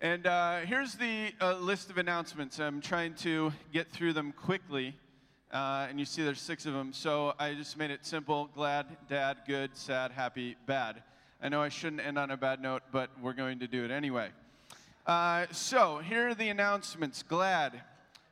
And 0.00 0.28
uh, 0.28 0.58
here's 0.58 0.94
the 0.94 1.32
uh, 1.40 1.54
list 1.54 1.90
of 1.90 1.98
announcements. 1.98 2.60
I'm 2.60 2.80
trying 2.80 3.14
to 3.14 3.52
get 3.72 3.90
through 3.90 4.12
them 4.12 4.30
quickly. 4.30 4.94
Uh, 5.52 5.88
and 5.90 5.98
you 5.98 6.04
see 6.04 6.22
there's 6.22 6.40
six 6.40 6.66
of 6.66 6.72
them. 6.72 6.92
So 6.92 7.34
I 7.36 7.54
just 7.54 7.76
made 7.76 7.90
it 7.90 8.06
simple 8.06 8.48
glad, 8.54 8.86
dad, 9.08 9.38
good, 9.44 9.76
sad, 9.76 10.12
happy, 10.12 10.54
bad. 10.66 11.02
I 11.42 11.48
know 11.48 11.60
I 11.60 11.68
shouldn't 11.68 12.00
end 12.00 12.16
on 12.16 12.30
a 12.30 12.36
bad 12.36 12.62
note, 12.62 12.84
but 12.92 13.10
we're 13.20 13.32
going 13.32 13.58
to 13.58 13.66
do 13.66 13.84
it 13.84 13.90
anyway. 13.90 14.28
Uh, 15.04 15.46
so 15.50 15.98
here 15.98 16.28
are 16.28 16.34
the 16.34 16.48
announcements. 16.48 17.24
Glad. 17.24 17.80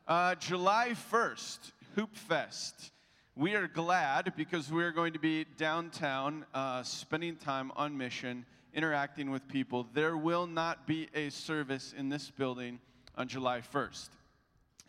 Uh, 0.07 0.37
July 0.37 0.91
1st, 1.11 1.73
Hoop 1.97 2.17
Fest. 2.17 2.93
We 3.35 3.57
are 3.57 3.67
glad 3.67 4.35
because 4.37 4.71
we 4.71 4.85
are 4.85 4.93
going 4.93 5.15
to 5.15 5.19
be 5.19 5.47
downtown 5.57 6.47
uh, 6.55 6.85
spending 6.85 7.35
time 7.35 7.73
on 7.75 7.99
mission 7.99 8.47
interacting 8.77 9.31
with 9.31 9.49
people. 9.49 9.89
There 9.95 10.19
will 10.19 10.47
not 10.47 10.87
be 10.87 11.09
a 11.15 11.31
service 11.31 11.95
in 11.97 12.11
this 12.11 12.31
building 12.31 12.79
on 13.17 13.27
July 13.27 13.63
1st. 13.63 14.11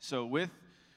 So, 0.01 0.25
with 0.25 0.49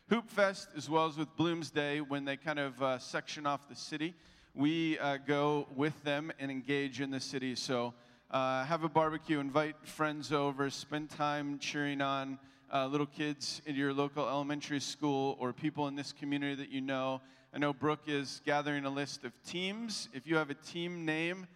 Hoop 0.08 0.28
Fest 0.28 0.70
as 0.76 0.90
well 0.90 1.06
as 1.06 1.16
with 1.16 1.28
Bloomsday, 1.36 2.00
when 2.06 2.24
they 2.24 2.36
kind 2.36 2.58
of 2.58 2.82
uh, 2.82 2.98
section 2.98 3.46
off 3.46 3.68
the 3.68 3.76
city, 3.76 4.12
we 4.56 4.98
uh, 4.98 5.18
go 5.24 5.68
with 5.76 6.02
them 6.02 6.32
and 6.40 6.50
engage 6.50 7.00
in 7.00 7.12
the 7.12 7.20
city. 7.20 7.54
So, 7.54 7.94
uh, 8.32 8.64
have 8.64 8.82
a 8.82 8.88
barbecue, 8.88 9.38
invite 9.38 9.76
friends 9.84 10.32
over, 10.32 10.68
spend 10.68 11.10
time 11.10 11.60
cheering 11.60 12.00
on 12.00 12.40
uh, 12.72 12.86
little 12.86 13.06
kids 13.06 13.62
in 13.66 13.76
your 13.76 13.92
local 13.92 14.28
elementary 14.28 14.80
school 14.80 15.36
or 15.38 15.52
people 15.52 15.86
in 15.86 15.94
this 15.94 16.12
community 16.12 16.56
that 16.56 16.70
you 16.70 16.80
know. 16.80 17.20
I 17.54 17.58
know 17.58 17.72
Brooke 17.72 18.08
is 18.08 18.42
gathering 18.44 18.84
a 18.84 18.90
list 18.90 19.24
of 19.24 19.32
teams. 19.44 20.08
If 20.12 20.26
you 20.26 20.36
have 20.36 20.50
a 20.50 20.54
team 20.54 21.04
name, 21.04 21.46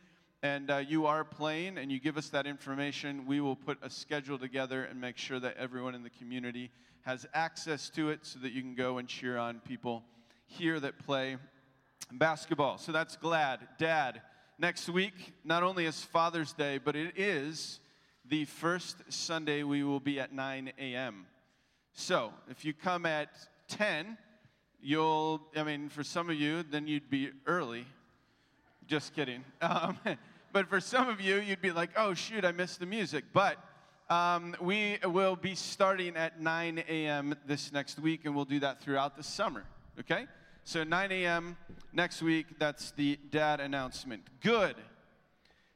and 0.45 0.71
uh, 0.71 0.77
you 0.77 1.07
are 1.07 1.25
playing 1.25 1.79
and 1.79 1.91
you 1.91 1.99
give 1.99 2.19
us 2.19 2.29
that 2.29 2.47
information, 2.47 3.25
we 3.25 3.41
will 3.41 3.57
put 3.57 3.79
a 3.81 3.89
schedule 3.89 4.39
together 4.39 4.85
and 4.85 5.01
make 5.01 5.17
sure 5.17 5.41
that 5.41 5.57
everyone 5.57 5.95
in 5.95 6.03
the 6.03 6.11
community 6.11 6.71
has 7.01 7.25
access 7.33 7.89
to 7.89 8.11
it 8.11 8.19
so 8.23 8.39
that 8.41 8.53
you 8.53 8.61
can 8.61 8.75
go 8.75 8.99
and 8.99 9.09
cheer 9.09 9.39
on 9.39 9.59
people 9.61 10.05
here 10.45 10.79
that 10.79 10.99
play 10.99 11.39
basketball. 12.13 12.77
So 12.77 12.93
that's 12.93 13.17
glad. 13.17 13.61
Dad, 13.79 14.21
next 14.59 14.87
week, 14.91 15.33
not 15.45 15.63
only 15.63 15.87
is 15.87 16.03
Father's 16.03 16.53
Day, 16.53 16.77
but 16.77 16.95
it 16.95 17.19
is 17.19 17.81
the 18.27 18.45
first 18.45 18.97
Sunday 19.09 19.63
we 19.63 19.83
will 19.83 19.99
be 19.99 20.21
at 20.21 20.35
9 20.35 20.73
a.m. 20.79 21.25
So 21.95 22.35
if 22.51 22.67
you 22.67 22.75
come 22.75 23.07
at 23.07 23.31
10, 23.69 24.19
you'll, 24.79 25.41
I 25.57 25.63
mean, 25.63 25.89
for 25.89 26.05
some 26.05 26.29
of 26.29 26.37
you, 26.37 26.65
then 26.65 26.87
you'd 26.87 27.09
be 27.09 27.31
early. 27.47 27.87
Just 28.87 29.15
kidding. 29.15 29.43
Um, 29.63 29.99
but 30.55 30.69
for 30.69 30.81
some 30.81 31.09
of 31.09 31.21
you, 31.21 31.41
you'd 31.41 31.61
be 31.61 31.73
like, 31.73 31.91
oh, 31.97 32.15
shoot, 32.15 32.45
I 32.45 32.53
missed 32.53 32.79
the 32.79 32.87
music. 32.87 33.25
But 33.33 33.59
um, 34.09 34.55
we 34.61 34.99
will 35.05 35.35
be 35.35 35.57
starting 35.57 36.17
at 36.17 36.41
9 36.41 36.85
a.m. 36.89 37.35
this 37.45 37.73
next 37.73 37.99
week, 37.99 38.21
and 38.25 38.37
we'll 38.37 38.45
do 38.45 38.61
that 38.61 38.81
throughout 38.81 39.17
the 39.17 39.25
summer, 39.25 39.65
okay? 39.99 40.27
So 40.63 40.85
9 40.85 41.11
a.m. 41.11 41.57
next 41.93 42.23
week, 42.23 42.47
that's 42.61 42.93
the 42.93 43.19
dad 43.33 43.59
announcement. 43.59 44.23
Good. 44.43 44.77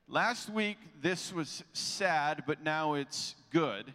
Last 0.07 0.49
week, 0.49 0.79
this 1.03 1.33
was 1.33 1.65
sad, 1.73 2.45
but 2.47 2.63
now 2.63 2.95
it's 2.95 3.35
good. 3.51 3.93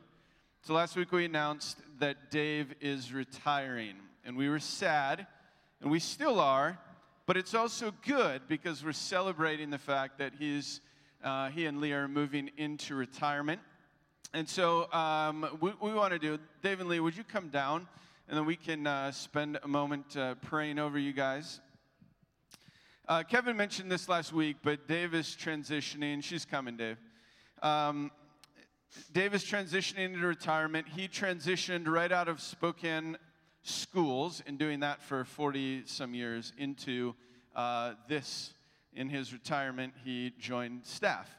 So 0.63 0.73
last 0.73 0.97
week, 0.97 1.13
we 1.13 1.23
announced 1.23 1.77
that 1.99 2.29
Dave 2.29 2.73
is 2.81 3.13
retiring, 3.13 3.95
and 4.25 4.35
we 4.35 4.49
were 4.49 4.59
sad, 4.59 5.27
and 5.79 5.89
we 5.89 5.99
still 5.99 6.41
are 6.41 6.77
but 7.25 7.37
it's 7.37 7.53
also 7.53 7.93
good 8.05 8.41
because 8.47 8.83
we're 8.83 8.91
celebrating 8.91 9.69
the 9.69 9.77
fact 9.77 10.17
that 10.17 10.33
he's, 10.37 10.81
uh, 11.23 11.49
he 11.49 11.65
and 11.65 11.79
Leah 11.79 11.99
are 11.99 12.07
moving 12.07 12.51
into 12.57 12.95
retirement. 12.95 13.61
And 14.33 14.49
so 14.49 14.91
um, 14.91 15.57
we, 15.61 15.71
we 15.81 15.93
want 15.93 16.11
to 16.11 16.19
do, 16.19 16.37
Dave 16.61 16.79
and 16.79 16.89
Leah, 16.89 17.01
would 17.01 17.15
you 17.15 17.23
come 17.23 17.49
down? 17.49 17.87
And 18.27 18.37
then 18.37 18.45
we 18.45 18.55
can 18.55 18.87
uh, 18.87 19.11
spend 19.11 19.59
a 19.63 19.67
moment 19.67 20.17
uh, 20.17 20.35
praying 20.35 20.79
over 20.79 20.97
you 20.97 21.13
guys. 21.13 21.61
Uh, 23.07 23.21
Kevin 23.23 23.55
mentioned 23.55 23.91
this 23.91 24.09
last 24.09 24.33
week, 24.33 24.57
but 24.63 24.87
Dave 24.87 25.13
is 25.13 25.27
transitioning. 25.27 26.23
She's 26.23 26.45
coming, 26.45 26.77
Dave. 26.77 26.97
Um, 27.61 28.11
Dave 29.11 29.33
is 29.33 29.43
transitioning 29.43 30.13
into 30.13 30.27
retirement. 30.27 30.87
He 30.87 31.07
transitioned 31.07 31.87
right 31.87 32.11
out 32.11 32.27
of 32.27 32.41
Spokane 32.41 33.17
schools 33.63 34.43
and 34.45 34.59
doing 34.59 34.81
that 34.81 35.01
for 35.01 35.23
40 35.23 35.83
some 35.85 36.13
years 36.13 36.53
into 36.57 37.15
uh, 37.55 37.93
this. 38.07 38.53
In 38.95 39.09
his 39.09 39.33
retirement, 39.33 39.93
he 40.03 40.33
joined 40.37 40.85
staff. 40.85 41.29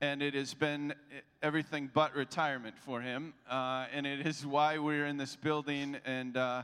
And 0.00 0.22
it 0.22 0.34
has 0.34 0.54
been 0.54 0.94
everything 1.42 1.90
but 1.92 2.14
retirement 2.14 2.78
for 2.78 3.00
him. 3.00 3.34
Uh, 3.48 3.86
and 3.92 4.06
it 4.06 4.26
is 4.26 4.46
why 4.46 4.78
we're 4.78 5.06
in 5.06 5.16
this 5.16 5.36
building. 5.36 5.96
And 6.06 6.36
uh, 6.36 6.62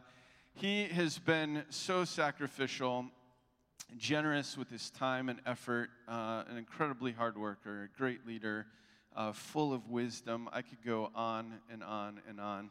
he 0.55 0.85
has 0.85 1.19
been 1.19 1.65
so 1.69 2.05
sacrificial, 2.05 3.07
generous 3.99 4.57
with 4.57 4.71
his 4.71 4.91
time 4.91 5.29
and 5.29 5.41
effort, 5.45 5.91
uh, 6.09 6.45
an 6.49 6.57
incredibly 6.57 7.13
hard 7.13 7.37
worker, 7.37 7.91
a 7.95 7.99
great 7.99 8.27
leader, 8.27 8.67
uh, 9.17 9.33
full 9.33 9.73
of 9.73 9.89
wisdom. 9.91 10.49
I 10.53 10.63
could 10.63 10.83
go 10.85 11.11
on 11.15 11.55
and 11.71 11.83
on 11.83 12.21
and 12.29 12.41
on. 12.41 12.71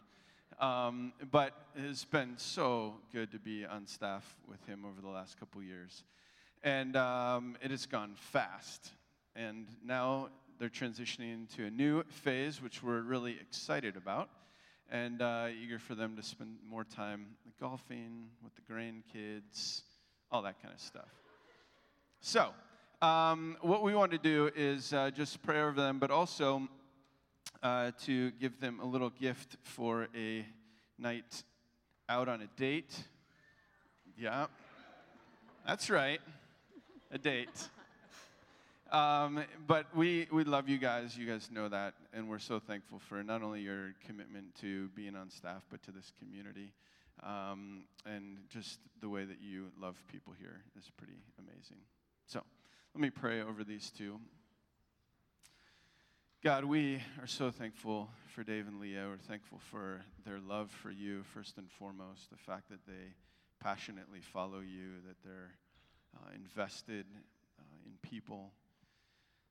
Um, 0.60 1.14
but 1.32 1.54
it's 1.76 2.04
been 2.04 2.34
so 2.38 2.96
good 3.14 3.32
to 3.32 3.40
be 3.40 3.66
on 3.66 3.88
staff 3.88 4.36
with 4.48 4.66
him 4.66 4.84
over 4.86 5.00
the 5.02 5.08
last 5.08 5.40
couple 5.40 5.64
years. 5.64 6.04
And 6.64 6.98
um, 6.98 7.58
it 7.62 7.72
has 7.72 7.86
gone 7.86 8.16
fast. 8.16 8.92
And 9.36 9.68
now 9.86 10.30
they're 10.60 10.68
transitioning 10.68 11.54
to 11.56 11.66
a 11.66 11.70
new 11.70 12.04
phase, 12.10 12.62
which 12.62 12.84
we're 12.84 13.02
really 13.02 13.38
excited 13.40 13.96
about 13.96 14.30
and 14.92 15.22
uh, 15.22 15.48
eager 15.64 15.80
for 15.80 15.96
them 15.96 16.16
to 16.16 16.24
spend 16.24 16.58
more 16.68 16.84
time 16.84 17.28
golfing 17.60 18.26
with 18.44 18.54
the 18.56 18.74
grandkids, 18.74 19.84
all 20.32 20.42
that 20.42 20.62
kind 20.62 20.74
of 20.74 20.80
stuff. 20.80 21.10
So, 22.22 22.50
um, 23.02 23.56
what 23.62 23.84
we 23.84 23.96
want 23.96 24.12
to 24.12 24.18
do 24.18 24.50
is 24.56 24.92
uh, 24.92 25.12
just 25.12 25.42
pray 25.42 25.62
over 25.62 25.80
them, 25.80 26.00
but 26.00 26.12
also 26.12 26.68
uh, 27.62 27.92
to 28.06 28.32
give 28.32 28.60
them 28.60 28.80
a 28.82 28.86
little 28.86 29.10
gift 29.10 29.58
for 29.64 30.08
a 30.16 30.46
night 30.98 31.44
out 32.08 32.28
on 32.28 32.42
a 32.42 32.48
date. 32.60 33.04
Yeah, 34.18 34.48
that's 35.66 35.90
right, 35.90 36.22
a 37.12 37.18
date. 37.18 37.70
Um, 38.92 39.44
but 39.68 39.86
we, 39.96 40.28
we 40.32 40.44
love 40.44 40.68
you 40.68 40.80
guys. 40.80 41.16
You 41.16 41.28
guys 41.28 41.50
know 41.52 41.70
that. 41.70 41.94
And 42.12 42.28
we're 42.28 42.40
so 42.40 42.60
thankful 42.60 43.00
for 43.00 43.24
not 43.24 43.44
only 43.44 43.62
your 43.62 43.94
commitment 44.06 44.56
to 44.62 44.90
being 44.90 45.16
on 45.16 45.30
staff, 45.30 45.64
but 45.70 45.84
to 45.84 45.92
this 45.92 46.12
community. 46.20 46.74
Um, 47.22 47.84
and 48.06 48.38
just 48.50 48.80
the 49.02 49.10
way 49.10 49.26
that 49.26 49.38
you 49.42 49.68
love 49.80 49.96
people 50.12 50.34
here 50.40 50.62
is 50.78 50.90
pretty 50.98 51.22
amazing. 51.38 51.78
So 52.26 52.42
let 52.96 53.02
me 53.02 53.10
pray 53.10 53.42
over 53.42 53.64
these 53.64 53.92
two. 53.96 54.20
God, 56.42 56.64
we 56.64 57.02
are 57.20 57.28
so 57.28 57.52
thankful 57.52 58.08
for 58.34 58.46
Dave 58.46 58.66
and 58.66 58.80
Leah. 58.80 59.08
We're 59.10 59.18
thankful 59.18 59.60
for 59.70 60.06
their 60.26 60.40
love 60.40 60.72
for 60.72 60.90
you, 60.90 61.22
first 61.34 61.58
and 61.58 61.70
foremost, 61.70 62.30
the 62.30 62.38
fact 62.38 62.70
that 62.70 62.86
they 62.88 63.14
passionately 63.62 64.22
follow 64.22 64.60
you, 64.60 65.02
that 65.06 65.18
they're 65.22 65.52
uh, 66.16 66.30
invested 66.34 67.06
uh, 67.60 67.64
in 67.86 67.92
people, 68.10 68.54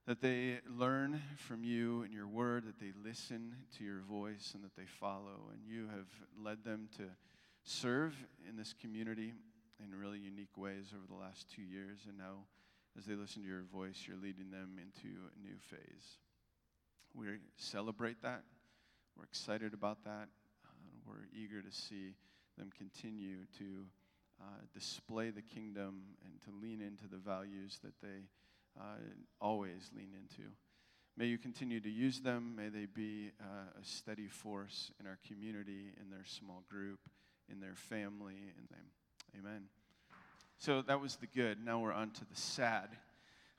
that 0.07 0.23
they 0.23 0.61
learn 0.79 1.21
from 1.37 1.63
you 1.63 2.05
and 2.05 2.15
your 2.15 2.27
word, 2.27 2.65
that 2.65 2.81
they 2.81 2.93
listen 3.05 3.55
to 3.77 3.85
your 3.85 4.01
voice, 4.01 4.53
and 4.55 4.65
that 4.65 4.75
they 4.75 4.87
follow. 4.87 5.51
And 5.53 5.61
you 5.67 5.89
have 5.89 6.09
led 6.43 6.65
them 6.65 6.89
to 6.97 7.03
serve 7.65 8.17
in 8.49 8.57
this 8.57 8.75
community 8.81 9.35
in 9.85 9.95
really 9.95 10.21
unique 10.21 10.57
ways 10.57 10.95
over 10.97 11.07
the 11.07 11.21
last 11.21 11.51
two 11.55 11.61
years. 11.61 12.07
And 12.09 12.17
now, 12.17 12.47
as 12.97 13.05
they 13.05 13.15
listen 13.15 13.43
to 13.43 13.49
your 13.49 13.65
voice, 13.71 14.05
you're 14.09 14.17
leading 14.17 14.51
them 14.51 14.79
into 14.81 15.15
a 15.37 15.47
new 15.47 15.59
phase. 15.69 16.17
We 17.19 17.27
celebrate 17.57 18.23
that. 18.23 18.45
We're 19.17 19.25
excited 19.25 19.75
about 19.75 20.05
that. 20.05 20.29
Uh, 20.65 20.71
we're 21.05 21.27
eager 21.37 21.61
to 21.61 21.73
see 21.73 22.15
them 22.57 22.71
continue 22.79 23.39
to 23.59 23.87
uh, 24.41 24.45
display 24.73 25.31
the 25.31 25.43
kingdom 25.43 26.03
and 26.25 26.41
to 26.43 26.51
lean 26.63 26.81
into 26.81 27.09
the 27.09 27.17
values 27.17 27.81
that 27.83 27.95
they 28.01 28.29
uh, 28.79 28.99
always 29.41 29.91
lean 29.97 30.11
into. 30.15 30.49
May 31.17 31.27
you 31.27 31.39
continue 31.39 31.81
to 31.81 31.91
use 31.91 32.21
them. 32.21 32.55
May 32.55 32.69
they 32.69 32.87
be 32.87 33.33
uh, 33.41 33.81
a 33.81 33.85
steady 33.85 34.29
force 34.29 34.93
in 35.01 35.07
our 35.09 35.19
community, 35.27 35.95
in 36.01 36.11
their 36.11 36.25
small 36.25 36.63
group, 36.71 37.01
in 37.51 37.59
their 37.59 37.75
family. 37.75 38.53
In 38.57 38.67
them. 38.71 38.87
Amen. 39.37 39.63
So 40.59 40.83
that 40.83 41.01
was 41.01 41.17
the 41.17 41.27
good. 41.27 41.59
Now 41.65 41.81
we're 41.81 41.93
on 41.93 42.13
to 42.13 42.21
the 42.21 42.37
sad. 42.37 42.91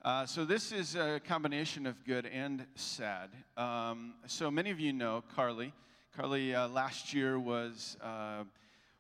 Uh, 0.02 0.26
so, 0.26 0.46
this 0.46 0.72
is 0.72 0.96
a 0.96 1.20
combination 1.28 1.86
of 1.86 2.06
good 2.06 2.26
and 2.26 2.66
sad. 2.76 3.32
Um, 3.58 4.14
so, 4.28 4.50
many 4.50 4.70
of 4.70 4.80
you 4.80 4.94
know 4.94 5.26
Carly. 5.36 5.74
Carly 6.16 6.56
uh, 6.56 6.70
last 6.70 7.14
year 7.14 7.38
was 7.38 7.98
uh, 8.02 8.46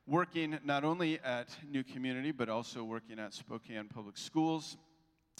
working 0.05 0.59
not 0.65 0.83
only 0.83 1.17
at 1.21 1.55
New 1.71 1.85
Community, 1.85 2.33
but 2.33 2.49
also 2.49 2.83
working 2.83 3.17
at 3.17 3.33
Spokane 3.33 3.87
Public 3.87 4.17
Schools, 4.17 4.75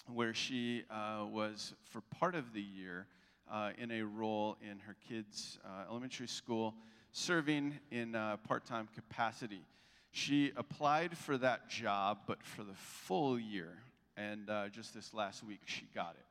where 0.07 0.33
she 0.33 0.83
uh, 0.89 1.25
was, 1.29 1.73
for 1.83 2.00
part 2.17 2.35
of 2.35 2.53
the 2.53 2.61
year, 2.61 3.07
uh, 3.51 3.71
in 3.77 3.91
a 3.91 4.03
role 4.03 4.56
in 4.61 4.79
her 4.79 4.95
kids' 5.09 5.59
elementary 5.89 6.29
school, 6.29 6.73
serving 7.11 7.77
in 7.91 8.13
part 8.47 8.63
time 8.63 8.88
capacity. 8.95 9.65
She 10.11 10.53
applied 10.56 11.17
for 11.17 11.38
that 11.38 11.69
job, 11.69 12.19
but 12.27 12.41
for 12.44 12.63
the 12.63 12.75
full 12.75 13.38
year. 13.38 13.73
And 14.19 14.50
uh, 14.50 14.68
just 14.68 14.94
this 14.94 15.13
last 15.13 15.45
week, 15.45 15.62
she 15.63 15.88
got 15.95 16.16
it. 16.19 16.25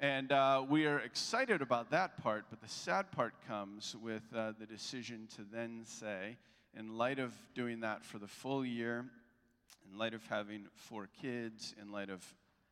And 0.00 0.32
uh, 0.32 0.64
we 0.66 0.86
are 0.86 0.98
excited 1.00 1.60
about 1.60 1.90
that 1.90 2.22
part, 2.22 2.46
but 2.48 2.62
the 2.62 2.68
sad 2.68 3.10
part 3.10 3.34
comes 3.46 3.94
with 4.02 4.22
uh, 4.34 4.52
the 4.58 4.64
decision 4.64 5.28
to 5.36 5.42
then 5.52 5.82
say, 5.84 6.38
in 6.74 6.96
light 6.96 7.18
of 7.18 7.34
doing 7.54 7.80
that 7.80 8.02
for 8.02 8.18
the 8.18 8.26
full 8.26 8.64
year, 8.64 9.04
in 9.90 9.98
light 9.98 10.14
of 10.14 10.26
having 10.28 10.68
four 10.74 11.08
kids, 11.20 11.74
in 11.82 11.92
light 11.92 12.08
of 12.08 12.24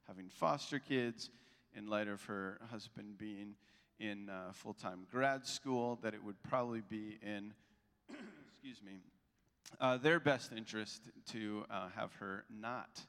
having 0.07 0.31
foster 0.31 0.79
kids, 0.79 1.29
in 1.77 1.87
light 1.87 2.09
of 2.09 2.25
her 2.25 2.59
husband 2.71 3.19
being 3.19 3.57
in 4.01 4.31
uh, 4.31 4.53
full 4.53 4.75
time 4.75 5.07
grad 5.13 5.45
school, 5.45 5.99
that 6.03 6.15
it 6.15 6.25
would 6.25 6.43
probably 6.43 6.83
be 6.89 7.19
in, 7.23 7.53
excuse 8.49 8.81
me, 8.83 8.93
uh, 9.81 9.99
their 9.99 10.19
best 10.19 10.53
interest 10.53 11.11
to 11.31 11.65
uh, 11.71 11.89
have 11.95 12.15
her 12.15 12.45
not 12.49 13.01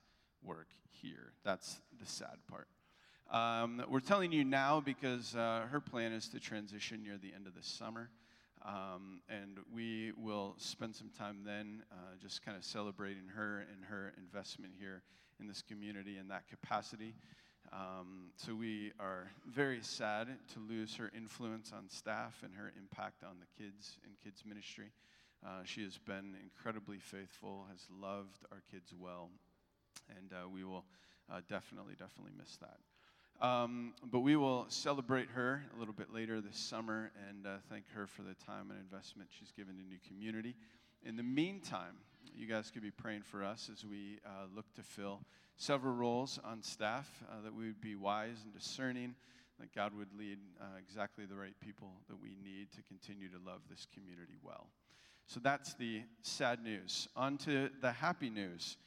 work 0.43 0.67
here. 1.01 1.33
That's 1.43 1.81
the 1.99 2.05
sad 2.05 2.37
part. 2.49 2.67
Um, 3.31 3.83
we're 3.89 3.99
telling 3.99 4.31
you 4.31 4.45
now 4.45 4.79
because 4.79 5.35
uh, 5.35 5.65
her 5.69 5.81
plan 5.81 6.13
is 6.13 6.27
to 6.29 6.39
transition 6.39 7.03
near 7.03 7.17
the 7.17 7.33
end 7.33 7.45
of 7.45 7.55
the 7.55 7.63
summer. 7.63 8.09
Um, 8.65 9.21
and 9.29 9.59
we 9.73 10.13
will 10.17 10.55
spend 10.57 10.95
some 10.95 11.09
time 11.09 11.41
then 11.45 11.83
uh, 11.91 11.95
just 12.21 12.43
kind 12.43 12.57
of 12.57 12.63
celebrating 12.63 13.27
her 13.35 13.65
and 13.71 13.85
her 13.85 14.13
investment 14.17 14.73
here 14.79 15.03
in 15.39 15.47
this 15.47 15.61
community 15.61 16.17
in 16.17 16.27
that 16.29 16.47
capacity. 16.47 17.13
Um, 17.71 18.31
so 18.35 18.55
we 18.55 18.93
are 18.99 19.29
very 19.45 19.79
sad 19.81 20.27
to 20.53 20.59
lose 20.59 20.95
her 20.95 21.11
influence 21.15 21.71
on 21.75 21.89
staff 21.89 22.41
and 22.43 22.53
her 22.55 22.71
impact 22.77 23.23
on 23.23 23.35
the 23.39 23.63
kids 23.63 23.97
in 24.05 24.11
kids 24.23 24.43
ministry. 24.45 24.91
Uh, 25.45 25.63
she 25.63 25.83
has 25.83 25.97
been 25.97 26.35
incredibly 26.41 26.97
faithful, 26.97 27.65
has 27.69 27.85
loved 28.01 28.39
our 28.51 28.63
kids 28.71 28.93
well, 28.97 29.29
and 30.17 30.31
uh, 30.33 30.47
we 30.49 30.63
will 30.63 30.85
uh, 31.31 31.41
definitely, 31.49 31.93
definitely 31.97 32.31
miss 32.37 32.57
that. 32.57 32.77
Um, 33.39 33.93
but 34.11 34.21
we 34.21 34.35
will 34.35 34.65
celebrate 34.69 35.29
her 35.29 35.63
a 35.75 35.79
little 35.79 35.93
bit 35.93 36.11
later 36.11 36.41
this 36.41 36.57
summer 36.57 37.11
and 37.29 37.45
uh, 37.45 37.57
thank 37.69 37.83
her 37.93 38.07
for 38.07 38.23
the 38.23 38.33
time 38.33 38.71
and 38.71 38.79
investment 38.79 39.29
she's 39.37 39.51
given 39.51 39.75
to 39.75 39.83
New 39.83 39.99
Community. 40.07 40.55
In 41.05 41.15
the 41.15 41.23
meantime, 41.23 41.97
you 42.35 42.47
guys 42.47 42.71
could 42.71 42.81
be 42.81 42.91
praying 42.91 43.21
for 43.21 43.43
us 43.43 43.69
as 43.71 43.85
we 43.85 44.19
uh, 44.25 44.45
look 44.55 44.65
to 44.75 44.81
fill 44.81 45.21
several 45.57 45.93
roles 45.93 46.39
on 46.43 46.63
staff, 46.63 47.23
uh, 47.29 47.41
that 47.43 47.53
we 47.53 47.67
would 47.67 47.81
be 47.81 47.95
wise 47.95 48.37
and 48.43 48.53
discerning, 48.53 49.15
that 49.59 49.73
God 49.73 49.91
would 49.97 50.09
lead 50.17 50.37
uh, 50.59 50.65
exactly 50.79 51.25
the 51.25 51.35
right 51.35 51.59
people 51.59 51.91
that 52.07 52.21
we 52.21 52.37
need 52.43 52.71
to 52.71 52.83
continue 52.83 53.27
to 53.29 53.37
love 53.45 53.61
this 53.69 53.87
community 53.93 54.35
well. 54.43 54.67
So 55.25 55.39
that's 55.39 55.73
the 55.73 56.03
sad 56.21 56.63
news. 56.63 57.07
On 57.15 57.37
to 57.39 57.69
the 57.81 57.91
happy 57.91 58.29
news. 58.29 58.77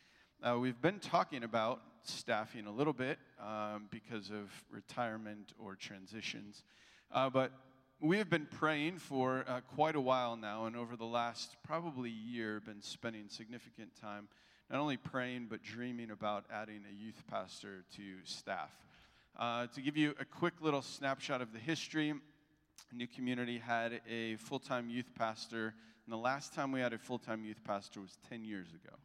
Uh, 0.43 0.59
we've 0.59 0.81
been 0.81 0.99
talking 0.99 1.45
about 1.45 1.83
staffing 2.03 2.67
a 2.67 2.73
little 2.73 2.95
bit 2.95 3.19
um, 3.39 3.89
because 3.91 4.31
of 4.31 4.51
retirement 4.71 5.53
or 5.59 5.75
transitions. 5.75 6.65
Uh, 7.13 7.29
but 7.29 7.53
we 8.01 8.17
have 8.17 8.31
been 8.31 8.47
praying 8.51 8.97
for 8.97 9.45
uh, 9.47 9.61
quite 9.75 9.97
a 9.97 10.01
while 10.01 10.37
now, 10.37 10.65
and 10.65 10.77
over 10.77 10.97
the 10.97 11.05
last 11.05 11.57
probably 11.63 12.09
year, 12.09 12.59
been 12.65 12.81
spending 12.81 13.29
significant 13.29 13.91
time 14.01 14.29
not 14.71 14.81
only 14.81 14.97
praying 14.97 15.49
but 15.51 15.63
dreaming 15.63 16.11
about 16.11 16.47
adding 16.51 16.85
a 16.91 16.95
youth 16.95 17.23
pastor 17.31 17.85
to 17.95 18.03
staff. 18.25 18.71
Uh, 19.39 19.67
to 19.67 19.83
give 19.83 19.99
you 19.99 20.15
a 20.19 20.25
quick 20.25 20.55
little 20.63 20.81
snapshot 20.81 21.43
of 21.43 21.53
the 21.53 21.59
history, 21.59 22.15
New 22.95 23.07
Community 23.07 23.59
had 23.59 24.01
a 24.09 24.37
full 24.37 24.59
time 24.59 24.89
youth 24.89 25.11
pastor, 25.19 25.75
and 26.07 26.13
the 26.15 26.17
last 26.17 26.55
time 26.55 26.73
we 26.73 26.81
had 26.81 26.95
a 26.95 26.99
full 26.99 27.19
time 27.19 27.45
youth 27.45 27.63
pastor 27.63 28.01
was 28.01 28.17
10 28.31 28.43
years 28.43 28.69
ago. 28.69 28.97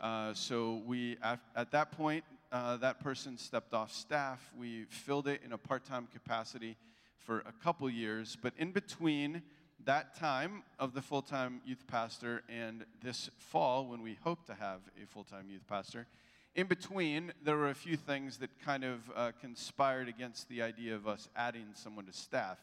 Uh, 0.00 0.34
so 0.34 0.82
we, 0.86 1.16
at, 1.22 1.40
at 1.54 1.70
that 1.72 1.92
point, 1.92 2.24
uh, 2.52 2.76
that 2.76 3.00
person 3.00 3.36
stepped 3.38 3.74
off 3.74 3.92
staff. 3.92 4.50
We 4.58 4.84
filled 4.84 5.28
it 5.28 5.40
in 5.44 5.52
a 5.52 5.58
part-time 5.58 6.08
capacity 6.12 6.76
for 7.18 7.40
a 7.40 7.52
couple 7.62 7.88
years, 7.90 8.36
but 8.40 8.52
in 8.58 8.72
between 8.72 9.42
that 9.84 10.14
time 10.14 10.62
of 10.78 10.94
the 10.94 11.02
full-time 11.02 11.60
youth 11.64 11.86
pastor 11.86 12.42
and 12.48 12.84
this 13.02 13.30
fall, 13.38 13.86
when 13.86 14.02
we 14.02 14.18
hope 14.22 14.44
to 14.46 14.54
have 14.54 14.80
a 15.02 15.06
full-time 15.06 15.48
youth 15.50 15.66
pastor, 15.68 16.06
in 16.54 16.66
between, 16.66 17.32
there 17.44 17.56
were 17.56 17.68
a 17.68 17.74
few 17.74 17.96
things 17.96 18.38
that 18.38 18.50
kind 18.64 18.84
of 18.84 19.00
uh, 19.14 19.32
conspired 19.40 20.08
against 20.08 20.48
the 20.48 20.62
idea 20.62 20.94
of 20.94 21.06
us 21.06 21.28
adding 21.36 21.66
someone 21.74 22.06
to 22.06 22.12
staff, 22.12 22.58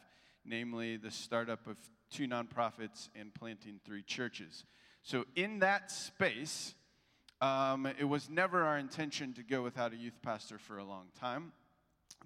namely 0.46 0.98
the 0.98 1.12
startup 1.12 1.68
of 1.68 1.78
two 2.10 2.28
nonprofits 2.28 3.10
and 3.16 3.34
planting 3.34 3.80
three 3.86 4.02
churches. 4.02 4.66
So, 5.04 5.26
in 5.36 5.60
that 5.60 5.92
space, 5.92 6.74
um, 7.44 7.86
it 8.00 8.06
was 8.06 8.30
never 8.30 8.64
our 8.64 8.78
intention 8.78 9.34
to 9.34 9.44
go 9.44 9.62
without 9.62 9.92
a 9.92 9.98
youth 9.98 10.18
pastor 10.22 10.58
for 10.58 10.78
a 10.78 10.84
long 10.86 11.08
time, 11.20 11.52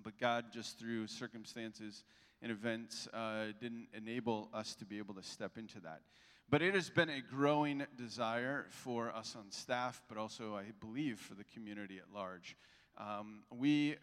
but 0.04 0.20
God, 0.20 0.46
just 0.54 0.78
through 0.78 1.08
circumstances 1.08 2.04
and 2.44 2.52
events, 2.52 3.08
uh, 3.16 3.46
didn't 3.60 3.88
enable 3.96 4.48
us 4.54 4.76
to 4.76 4.86
be 4.86 5.00
able 5.00 5.16
to 5.16 5.24
step 5.24 5.58
into 5.58 5.80
that. 5.80 6.02
But 6.52 6.62
it 6.62 6.76
has 6.76 6.92
been 6.92 7.10
a 7.10 7.20
growing 7.20 7.84
desire 7.98 8.68
for 8.70 9.10
us 9.10 9.36
on 9.36 9.50
staff, 9.50 10.04
but 10.08 10.20
also, 10.20 10.56
I 10.56 10.66
believe, 10.80 11.18
for 11.18 11.34
the 11.34 11.46
community 11.46 11.98
at 11.98 12.14
large. 12.14 12.56
Um, 13.00 13.40
we 13.50 13.96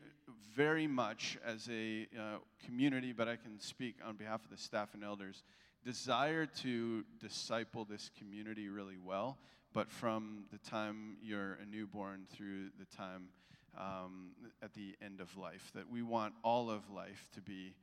very 0.52 0.88
much, 0.88 1.38
as 1.46 1.68
a 1.70 2.08
uh, 2.18 2.38
community, 2.66 3.12
but 3.12 3.28
I 3.28 3.36
can 3.36 3.60
speak 3.60 3.98
on 4.04 4.16
behalf 4.16 4.42
of 4.42 4.50
the 4.50 4.56
staff 4.56 4.94
and 4.94 5.04
elders, 5.04 5.44
desire 5.84 6.46
to 6.62 7.04
disciple 7.20 7.84
this 7.84 8.10
community 8.18 8.68
really 8.68 8.98
well 8.98 9.38
but 9.74 9.90
from 9.90 10.44
the 10.52 10.58
time 10.58 11.16
you're 11.20 11.58
a 11.60 11.66
newborn 11.66 12.26
through 12.30 12.70
the 12.78 12.96
time 12.96 13.28
um, 13.76 14.30
at 14.62 14.72
the 14.72 14.94
end 15.02 15.20
of 15.20 15.36
life. 15.36 15.70
That 15.74 15.90
we 15.90 16.00
want 16.02 16.34
all 16.42 16.70
of 16.70 16.88
life 16.90 17.26
to 17.34 17.42
be 17.42 17.74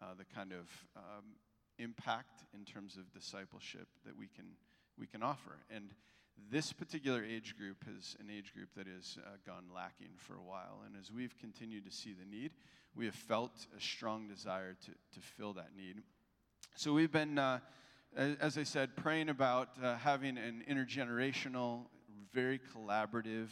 uh, 0.00 0.14
the 0.16 0.24
kind 0.24 0.52
of 0.52 0.70
um, 0.96 1.24
impact 1.78 2.44
in 2.54 2.64
terms 2.64 2.96
of 2.96 3.12
discipleship 3.12 3.88
that 4.06 4.16
we 4.16 4.28
can 4.28 4.46
we 4.98 5.06
can 5.06 5.22
offer. 5.22 5.58
And 5.74 5.90
this 6.50 6.72
particular 6.72 7.24
age 7.24 7.56
group 7.56 7.84
is 7.98 8.16
an 8.20 8.28
age 8.30 8.52
group 8.54 8.68
that 8.76 8.86
has 8.86 9.18
uh, 9.18 9.30
gone 9.46 9.64
lacking 9.74 10.10
for 10.16 10.34
a 10.34 10.42
while. 10.42 10.82
And 10.86 10.94
as 11.00 11.10
we've 11.10 11.36
continued 11.38 11.84
to 11.86 11.90
see 11.90 12.12
the 12.12 12.24
need, 12.24 12.52
we 12.94 13.06
have 13.06 13.14
felt 13.14 13.66
a 13.76 13.80
strong 13.80 14.28
desire 14.28 14.76
to, 14.84 14.90
to 14.90 15.20
fill 15.20 15.52
that 15.54 15.70
need. 15.76 16.02
So 16.76 16.92
we've 16.92 17.10
been 17.10 17.38
uh, 17.38 17.60
as 18.16 18.58
I 18.58 18.64
said, 18.64 18.96
praying 18.96 19.28
about 19.28 19.68
uh, 19.82 19.96
having 19.96 20.36
an 20.36 20.64
intergenerational, 20.68 21.82
very 22.32 22.58
collaborative 22.58 23.48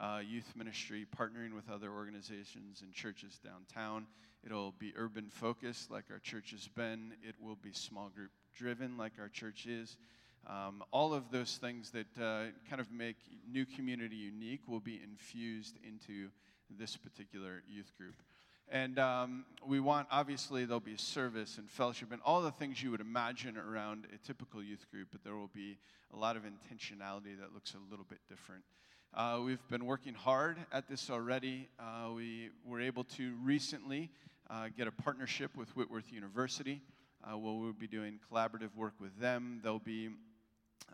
uh, 0.00 0.20
youth 0.26 0.52
ministry, 0.56 1.06
partnering 1.16 1.54
with 1.54 1.70
other 1.70 1.90
organizations 1.92 2.82
and 2.82 2.92
churches 2.92 3.38
downtown. 3.44 4.06
It'll 4.44 4.74
be 4.78 4.92
urban 4.96 5.28
focused, 5.30 5.90
like 5.90 6.04
our 6.10 6.18
church 6.18 6.50
has 6.50 6.68
been. 6.68 7.12
It 7.22 7.36
will 7.40 7.56
be 7.56 7.72
small 7.72 8.08
group 8.08 8.30
driven, 8.56 8.96
like 8.96 9.12
our 9.20 9.28
church 9.28 9.66
is. 9.66 9.96
Um, 10.46 10.82
all 10.90 11.14
of 11.14 11.30
those 11.30 11.56
things 11.56 11.90
that 11.92 12.06
uh, 12.20 12.50
kind 12.68 12.80
of 12.80 12.90
make 12.90 13.16
New 13.50 13.64
Community 13.64 14.16
unique 14.16 14.60
will 14.66 14.80
be 14.80 15.00
infused 15.02 15.78
into 15.86 16.28
this 16.68 16.96
particular 16.96 17.62
youth 17.68 17.92
group. 17.96 18.16
And 18.70 18.98
um, 18.98 19.44
we 19.66 19.78
want, 19.78 20.08
obviously, 20.10 20.64
there'll 20.64 20.80
be 20.80 20.96
service 20.96 21.58
and 21.58 21.70
fellowship 21.70 22.12
and 22.12 22.20
all 22.24 22.40
the 22.40 22.50
things 22.50 22.82
you 22.82 22.90
would 22.90 23.00
imagine 23.00 23.56
around 23.56 24.06
a 24.12 24.26
typical 24.26 24.62
youth 24.62 24.86
group, 24.90 25.08
but 25.12 25.22
there 25.22 25.36
will 25.36 25.50
be 25.54 25.76
a 26.12 26.16
lot 26.16 26.36
of 26.36 26.42
intentionality 26.42 27.38
that 27.38 27.52
looks 27.52 27.74
a 27.74 27.90
little 27.90 28.06
bit 28.08 28.18
different. 28.28 28.62
Uh, 29.12 29.40
we've 29.44 29.68
been 29.68 29.84
working 29.84 30.14
hard 30.14 30.56
at 30.72 30.88
this 30.88 31.10
already. 31.10 31.68
Uh, 31.78 32.10
we 32.12 32.50
were 32.64 32.80
able 32.80 33.04
to 33.04 33.34
recently 33.44 34.10
uh, 34.50 34.66
get 34.76 34.88
a 34.88 34.92
partnership 34.92 35.54
with 35.56 35.68
Whitworth 35.76 36.12
University, 36.12 36.80
uh, 37.22 37.36
where 37.36 37.52
we'll 37.52 37.72
be 37.72 37.86
doing 37.86 38.18
collaborative 38.32 38.74
work 38.74 38.94
with 38.98 39.16
them. 39.20 39.60
They'll 39.62 39.78
be, 39.78 40.08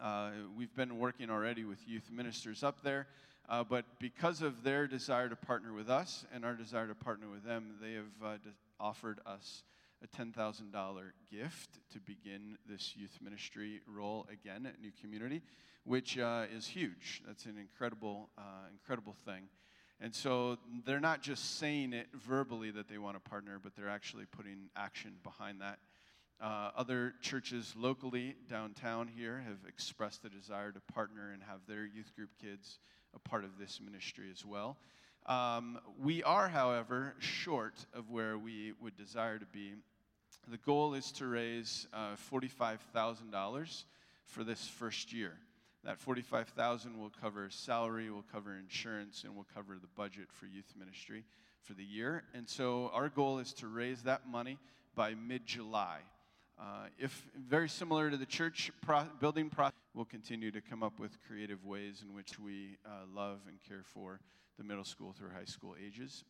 uh, 0.02 0.30
we've 0.56 0.74
been 0.74 0.98
working 0.98 1.30
already 1.30 1.64
with 1.64 1.78
youth 1.86 2.10
ministers 2.12 2.62
up 2.62 2.82
there. 2.82 3.06
Uh, 3.50 3.64
but 3.64 3.84
because 3.98 4.42
of 4.42 4.62
their 4.62 4.86
desire 4.86 5.28
to 5.28 5.34
partner 5.34 5.72
with 5.72 5.90
us 5.90 6.24
and 6.32 6.44
our 6.44 6.54
desire 6.54 6.86
to 6.86 6.94
partner 6.94 7.28
with 7.28 7.42
them, 7.42 7.74
they 7.82 7.94
have 7.94 8.04
uh, 8.24 8.36
offered 8.78 9.18
us 9.26 9.64
a 10.04 10.06
$10,000 10.06 10.32
gift 11.32 11.80
to 11.92 11.98
begin 11.98 12.56
this 12.68 12.94
youth 12.96 13.18
ministry 13.20 13.80
role 13.92 14.24
again 14.32 14.66
at 14.66 14.80
New 14.80 14.92
Community, 15.00 15.42
which 15.82 16.16
uh, 16.16 16.44
is 16.56 16.68
huge. 16.68 17.22
That's 17.26 17.44
an 17.46 17.58
incredible, 17.58 18.30
uh, 18.38 18.68
incredible 18.72 19.16
thing. 19.26 19.48
And 20.00 20.14
so 20.14 20.56
they're 20.86 21.00
not 21.00 21.20
just 21.20 21.58
saying 21.58 21.92
it 21.92 22.06
verbally 22.14 22.70
that 22.70 22.88
they 22.88 22.98
want 22.98 23.22
to 23.22 23.30
partner, 23.30 23.58
but 23.60 23.74
they're 23.74 23.90
actually 23.90 24.26
putting 24.26 24.70
action 24.76 25.14
behind 25.24 25.60
that. 25.60 25.80
Uh, 26.40 26.70
other 26.76 27.14
churches 27.20 27.74
locally 27.76 28.36
downtown 28.48 29.08
here 29.08 29.42
have 29.46 29.58
expressed 29.68 30.24
a 30.24 30.28
desire 30.28 30.70
to 30.70 30.80
partner 30.94 31.32
and 31.32 31.42
have 31.42 31.58
their 31.66 31.84
youth 31.84 32.14
group 32.14 32.30
kids 32.40 32.78
a 33.14 33.18
part 33.18 33.44
of 33.44 33.58
this 33.58 33.80
ministry 33.84 34.26
as 34.30 34.44
well. 34.44 34.76
Um, 35.26 35.78
we 36.02 36.22
are, 36.22 36.48
however, 36.48 37.14
short 37.18 37.74
of 37.94 38.10
where 38.10 38.38
we 38.38 38.72
would 38.80 38.96
desire 38.96 39.38
to 39.38 39.46
be 39.46 39.74
The 40.48 40.56
goal 40.56 40.94
is 40.94 41.12
to 41.12 41.26
raise 41.26 41.86
uh, 41.92 42.16
$45,000 42.32 43.84
for 44.26 44.44
this 44.44 44.66
first 44.66 45.12
year. 45.12 45.34
That 45.84 45.98
45,000 45.98 46.98
will 46.98 47.12
cover 47.20 47.48
salary, 47.50 48.10
will 48.10 48.24
cover 48.32 48.56
insurance, 48.56 49.24
and 49.24 49.34
will 49.34 49.46
cover 49.54 49.76
the 49.80 49.88
budget 49.96 50.28
for 50.32 50.46
youth 50.46 50.72
ministry 50.78 51.24
for 51.62 51.74
the 51.74 51.84
year. 51.84 52.24
And 52.34 52.48
so 52.48 52.90
our 52.92 53.08
goal 53.08 53.38
is 53.38 53.52
to 53.54 53.66
raise 53.66 54.02
that 54.02 54.28
money 54.28 54.58
by 54.94 55.14
mid-July. 55.14 56.00
Uh, 56.60 56.88
if 56.98 57.26
very 57.48 57.68
similar 57.70 58.10
to 58.10 58.18
the 58.18 58.26
church 58.26 58.70
pro- 58.82 59.06
building 59.18 59.48
process, 59.48 59.78
we'll 59.94 60.04
continue 60.04 60.50
to 60.50 60.60
come 60.60 60.82
up 60.82 60.98
with 60.98 61.16
creative 61.26 61.64
ways 61.64 62.02
in 62.06 62.14
which 62.14 62.38
we 62.38 62.76
uh, 62.84 62.90
love 63.14 63.38
and 63.48 63.56
care 63.66 63.82
for 63.82 64.20
the 64.58 64.64
middle 64.64 64.84
school 64.84 65.14
through 65.18 65.30
high 65.30 65.46
school 65.46 65.74
ages. 65.82 66.22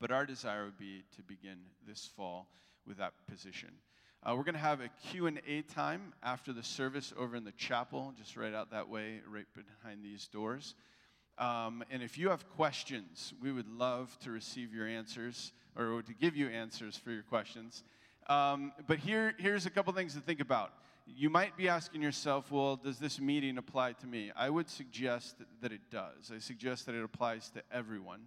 But 0.00 0.12
our 0.12 0.26
desire 0.26 0.64
would 0.66 0.78
be 0.78 1.02
to 1.16 1.22
begin 1.22 1.58
this 1.88 2.08
fall 2.16 2.46
with 2.86 2.98
that 2.98 3.14
position. 3.28 3.70
Uh, 4.22 4.34
we're 4.36 4.44
going 4.44 4.54
to 4.54 4.60
have 4.60 4.80
a 4.80 4.90
Q&A 5.10 5.62
time 5.62 6.12
after 6.22 6.52
the 6.52 6.62
service 6.62 7.12
over 7.18 7.34
in 7.34 7.42
the 7.42 7.52
chapel, 7.52 8.12
just 8.16 8.36
right 8.36 8.54
out 8.54 8.70
that 8.70 8.88
way, 8.88 9.20
right 9.28 9.46
behind 9.54 10.04
these 10.04 10.28
doors. 10.28 10.76
Um, 11.36 11.82
and 11.90 12.00
if 12.00 12.16
you 12.16 12.30
have 12.30 12.48
questions, 12.50 13.34
we 13.42 13.50
would 13.50 13.68
love 13.68 14.16
to 14.20 14.30
receive 14.30 14.72
your 14.72 14.86
answers 14.86 15.52
or 15.76 16.02
to 16.02 16.14
give 16.14 16.36
you 16.36 16.48
answers 16.48 16.96
for 16.96 17.10
your 17.10 17.22
questions. 17.22 17.82
Um, 18.28 18.72
but 18.86 18.98
here, 18.98 19.34
here's 19.38 19.64
a 19.64 19.70
couple 19.70 19.92
things 19.92 20.14
to 20.14 20.20
think 20.20 20.40
about. 20.40 20.72
You 21.06 21.30
might 21.30 21.56
be 21.56 21.68
asking 21.68 22.02
yourself, 22.02 22.52
well, 22.52 22.76
does 22.76 22.98
this 22.98 23.18
meeting 23.18 23.56
apply 23.56 23.94
to 23.94 24.06
me? 24.06 24.30
I 24.36 24.50
would 24.50 24.68
suggest 24.68 25.36
that 25.62 25.72
it 25.72 25.80
does. 25.90 26.30
I 26.34 26.38
suggest 26.38 26.84
that 26.86 26.94
it 26.94 27.02
applies 27.02 27.48
to 27.50 27.62
everyone. 27.72 28.26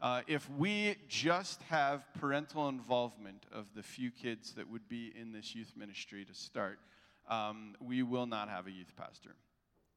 Uh, 0.00 0.22
if 0.26 0.50
we 0.50 0.96
just 1.08 1.62
have 1.64 2.04
parental 2.18 2.68
involvement 2.68 3.44
of 3.52 3.66
the 3.76 3.82
few 3.82 4.10
kids 4.10 4.52
that 4.54 4.68
would 4.68 4.88
be 4.88 5.12
in 5.20 5.32
this 5.32 5.54
youth 5.54 5.72
ministry 5.76 6.24
to 6.24 6.34
start, 6.34 6.78
um, 7.28 7.74
we 7.80 8.02
will 8.02 8.26
not 8.26 8.48
have 8.48 8.66
a 8.66 8.70
youth 8.70 8.92
pastor. 8.96 9.34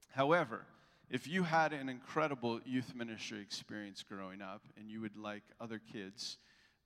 However, 0.10 0.66
if 1.10 1.27
you 1.27 1.44
had 1.44 1.72
an 1.72 1.88
incredible 1.88 2.60
youth 2.66 2.94
ministry 2.94 3.39
experience 3.39 4.04
growing 4.04 4.42
up 4.42 4.62
and 4.77 4.89
you 4.89 5.00
would 5.00 5.16
like 5.16 5.44
other 5.62 5.80
kids, 5.94 6.38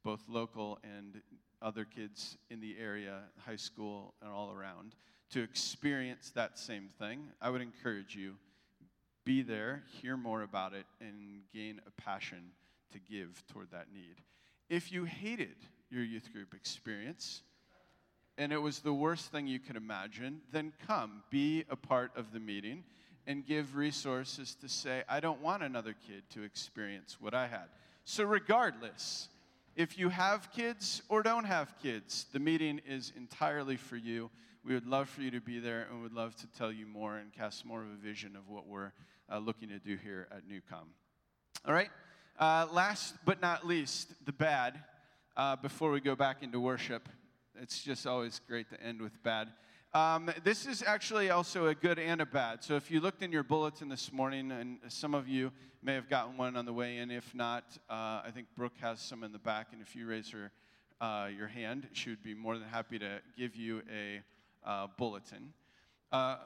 both 0.04 0.22
local 0.28 0.80
and 0.84 1.22
other 1.62 1.86
kids 1.86 2.38
in 2.50 2.60
the 2.60 2.76
area, 2.80 3.20
high 3.46 3.56
school, 3.56 4.14
and 4.22 4.32
all 4.32 4.52
around, 4.52 4.96
to 5.32 5.42
experience 5.42 6.32
that 6.36 6.58
same 6.58 6.90
thing, 7.00 7.30
I 7.42 7.50
would 7.50 7.62
encourage 7.62 8.16
you 8.16 8.36
be 9.24 9.44
there, 9.44 9.84
hear 10.02 10.18
more 10.18 10.42
about 10.42 10.74
it, 10.74 10.86
and 11.00 11.42
gain 11.54 11.80
a 11.86 12.02
passion 12.02 12.52
to 12.92 13.00
give 13.00 13.44
toward 13.48 13.72
that 13.72 13.88
need. 13.94 14.16
If 14.70 14.92
you 14.92 15.06
hated 15.06 15.56
your 15.90 16.04
youth 16.04 16.32
group 16.34 16.54
experience 16.54 17.44
and 18.38 18.52
it 18.52 18.58
was 18.58 18.80
the 18.80 18.94
worst 18.94 19.32
thing 19.32 19.46
you 19.46 19.60
could 19.60 19.76
imagine, 19.76 20.42
then 20.52 20.74
come, 20.88 21.24
be 21.30 21.66
a 21.70 21.76
part 21.76 22.12
of 22.16 22.34
the 22.34 22.40
meeting 22.40 22.84
and 23.28 23.46
give 23.46 23.76
resources 23.76 24.56
to 24.56 24.68
say, 24.68 25.04
I 25.08 25.20
don't 25.20 25.42
want 25.42 25.62
another 25.62 25.94
kid 26.08 26.24
to 26.32 26.44
experience 26.44 27.18
what 27.20 27.34
I 27.34 27.48
had. 27.48 27.68
So, 28.04 28.24
regardless, 28.24 29.30
if 29.76 29.98
you 29.98 30.10
have 30.10 30.52
kids 30.52 31.02
or 31.10 31.24
don't 31.24 31.46
have 31.46 31.74
kids, 31.82 32.26
the 32.34 32.40
meeting 32.40 32.82
is 32.88 33.14
entirely 33.16 33.78
for 33.78 33.96
you. 33.96 34.30
We 34.64 34.74
would 34.74 34.86
love 34.86 35.10
for 35.10 35.22
you 35.22 35.32
to 35.32 35.42
be 35.42 35.60
there 35.60 35.88
and 35.90 36.02
would 36.04 36.14
love 36.14 36.36
to 36.38 36.48
tell 36.58 36.72
you 36.72 36.86
more 36.86 37.18
and 37.18 37.32
cast 37.34 37.66
more 37.66 37.82
of 37.82 37.88
a 37.88 38.06
vision 38.06 38.36
of 38.36 38.48
what 38.50 38.68
we're 38.68 38.92
uh, 39.32 39.40
looking 39.40 39.70
to 39.70 39.80
do 39.80 39.96
here 39.96 40.28
at 40.32 40.48
Newcom. 40.48 40.88
All 41.66 41.74
right? 41.74 41.90
Uh, 42.38 42.68
last 42.72 43.16
but 43.26 43.42
not 43.42 43.66
least, 43.66 44.14
the 44.26 44.34
bad, 44.34 44.80
uh, 45.38 45.56
before 45.56 45.92
we 45.92 46.02
go 46.02 46.16
back 46.16 46.44
into 46.44 46.60
worship. 46.60 47.08
It's 47.62 47.84
just 47.84 48.06
always 48.06 48.40
great 48.48 48.70
to 48.70 48.82
end 48.82 49.02
with 49.02 49.22
bad. 49.24 49.50
Um, 49.94 50.32
this 50.46 50.66
is 50.68 50.82
actually 50.88 51.32
also 51.32 51.68
a 51.68 51.76
good 51.76 52.00
and 52.00 52.22
a 52.22 52.26
bad. 52.26 52.64
So 52.64 52.78
if 52.78 52.90
you 52.90 53.02
looked 53.02 53.24
in 53.24 53.32
your 53.34 53.44
bulletin 53.44 53.90
this 53.90 54.14
morning, 54.14 54.50
and 54.50 54.80
some 54.88 55.14
of 55.14 55.28
you 55.28 55.52
may 55.84 55.96
have 55.96 56.08
gotten 56.08 56.38
one 56.38 56.56
on 56.56 56.66
the 56.66 56.72
way 56.72 57.00
in. 57.00 57.12
If 57.12 57.36
not, 57.36 57.66
uh, 57.90 58.22
I 58.24 58.30
think 58.34 58.48
Brooke 58.56 58.78
has 58.80 59.02
some 59.02 59.22
in 59.26 59.34
the 59.34 59.40
back, 59.40 59.68
and 59.74 59.82
if 59.82 59.94
you 59.94 60.08
raise 60.08 60.30
her 60.30 60.50
uh, 61.02 61.28
your 61.36 61.50
hand, 61.50 61.90
she 61.92 62.10
would 62.10 62.24
be 62.24 62.34
more 62.34 62.58
than 62.58 62.70
happy 62.70 63.00
to 63.00 63.20
give 63.38 63.58
you 63.58 63.82
a 63.94 64.22
uh, 64.66 64.88
bulletin. 64.96 65.52
Uh, 66.10 66.38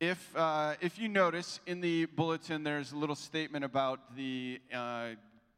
if, 0.00 0.36
uh, 0.36 0.74
if 0.80 0.98
you 0.98 1.06
notice 1.06 1.60
in 1.68 1.80
the 1.80 2.06
bulletin, 2.06 2.64
there's 2.64 2.90
a 2.90 2.96
little 2.96 3.14
statement 3.14 3.64
about 3.64 4.16
the 4.16 4.60
uh, 4.74 5.10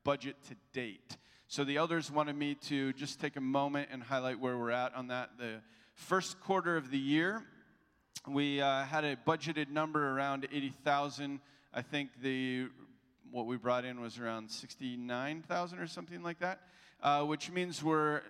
budget 0.03 0.37
to 0.49 0.57
date. 0.75 1.17
So 1.47 1.65
the 1.65 1.79
elders 1.79 2.11
wanted 2.11 2.37
me 2.37 2.55
to 2.67 2.93
just 2.93 3.19
take 3.19 3.37
a 3.37 3.41
moment 3.41 3.89
and 3.91 4.03
highlight 4.03 4.39
where 4.39 4.59
we're 4.59 4.73
at 4.73 4.95
on 4.95 5.07
that. 5.07 5.39
The 5.39 5.63
first 5.95 6.41
quarter 6.41 6.77
of 6.77 6.91
the 6.91 6.99
year, 6.99 7.43
we 8.29 8.61
uh, 8.61 8.85
had 8.85 9.05
a 9.05 9.17
budgeted 9.17 9.71
number 9.71 10.11
around 10.11 10.47
80,000. 10.53 11.41
I 11.73 11.83
think 11.83 12.11
the 12.23 12.69
what 13.31 13.47
we 13.47 13.57
brought 13.57 13.85
in 13.85 14.01
was 14.01 14.19
around 14.19 14.49
69,000 14.51 15.79
or 15.79 15.87
something 15.89 16.23
like 16.23 16.39
that, 16.39 16.61
uh, 17.03 17.25
which 17.25 17.51
means 17.51 17.83
we're 17.83 18.23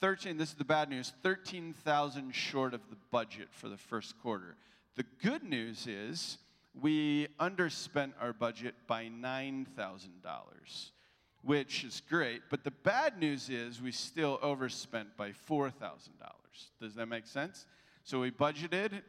13. 0.00 0.38
This 0.38 0.50
is 0.50 0.54
the 0.54 0.64
bad 0.64 0.88
news: 0.88 1.12
13,000 1.22 2.34
short 2.34 2.72
of 2.72 2.80
the 2.88 2.96
budget 3.10 3.48
for 3.50 3.68
the 3.68 3.76
first 3.76 4.18
quarter. 4.22 4.56
The 4.96 5.04
good 5.22 5.42
news 5.42 5.86
is 5.86 6.38
we 6.80 7.28
underspent 7.38 8.12
our 8.20 8.32
budget 8.32 8.74
by 8.86 9.06
$9,000, 9.06 9.66
which 11.42 11.84
is 11.84 12.02
great. 12.08 12.42
But 12.50 12.64
the 12.64 12.70
bad 12.70 13.18
news 13.18 13.48
is 13.50 13.80
we 13.80 13.92
still 13.92 14.38
overspent 14.42 15.16
by 15.16 15.30
$4,000. 15.30 15.72
Does 16.80 16.94
that 16.94 17.06
make 17.06 17.26
sense? 17.26 17.66
So 18.04 18.20
we 18.20 18.30
budgeted, 18.30 19.02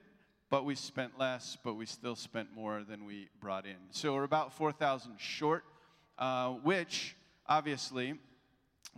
but 0.49 0.65
we 0.65 0.75
spent 0.75 1.19
less, 1.19 1.57
but 1.63 1.75
we 1.75 1.85
still 1.85 2.15
spent 2.15 2.53
more 2.55 2.83
than 2.83 3.05
we 3.05 3.29
brought 3.39 3.65
in. 3.65 3.77
So 3.91 4.13
we're 4.13 4.23
about 4.23 4.53
4,000 4.53 5.19
short, 5.19 5.63
uh, 6.17 6.51
which 6.53 7.15
obviously, 7.47 8.15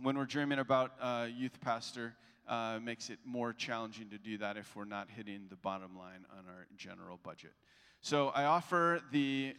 when 0.02 0.16
we're 0.16 0.24
dreaming 0.24 0.58
about 0.58 0.92
uh, 1.00 1.26
youth 1.34 1.60
pastor, 1.60 2.14
uh, 2.48 2.78
makes 2.82 3.10
it 3.10 3.18
more 3.24 3.52
challenging 3.52 4.10
to 4.10 4.18
do 4.18 4.38
that 4.38 4.56
if 4.56 4.74
we're 4.74 4.84
not 4.84 5.08
hitting 5.14 5.46
the 5.50 5.56
bottom 5.56 5.96
line 5.96 6.26
on 6.32 6.44
our 6.48 6.66
general 6.76 7.18
budget. 7.22 7.52
So 8.00 8.28
I 8.28 8.44
offer 8.44 9.02
the 9.12 9.54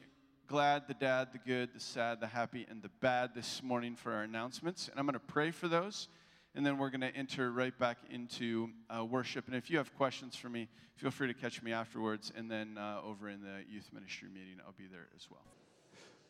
glad, 0.48 0.88
the 0.88 0.93
dad, 0.93 1.29
the 1.31 1.38
good, 1.38 1.69
the 1.74 1.79
sad, 1.79 2.19
the 2.19 2.27
happy, 2.27 2.65
and 2.69 2.81
the 2.81 2.89
bad 3.00 3.33
this 3.33 3.63
morning 3.63 3.95
for 3.95 4.12
our 4.12 4.24
announcements. 4.24 4.89
And 4.89 5.00
I'm 5.00 5.05
going 5.05 5.13
to 5.13 5.19
pray 5.19 5.51
for 5.51 5.69
those, 5.69 6.10
and 6.55 6.65
then 6.65 6.77
we're 6.77 6.89
going 6.89 7.01
to 7.01 7.15
enter 7.15 7.51
right 7.51 7.77
back 7.77 7.98
into 8.10 8.70
uh, 8.89 9.05
worship. 9.05 9.48
And 9.48 9.55
if 9.55 9.70
you 9.70 9.77
have 9.77 9.96
questions 9.96 10.36
for 10.36 10.50
me, 10.50 10.67
feel 10.96 11.12
free 11.12 11.27
to 11.27 11.34
catch 11.34 11.63
me 11.63 11.72
afterwards. 11.72 12.31
And 12.36 12.51
then 12.51 12.77
uh, 12.77 13.00
over 13.05 13.29
in 13.29 13.41
the 13.41 13.63
youth 13.70 13.89
ministry 13.93 14.27
meeting, 14.34 14.55
I'll 14.65 14.74
be 14.77 14.88
there 14.91 15.08
as 15.15 15.27
well. 15.29 15.41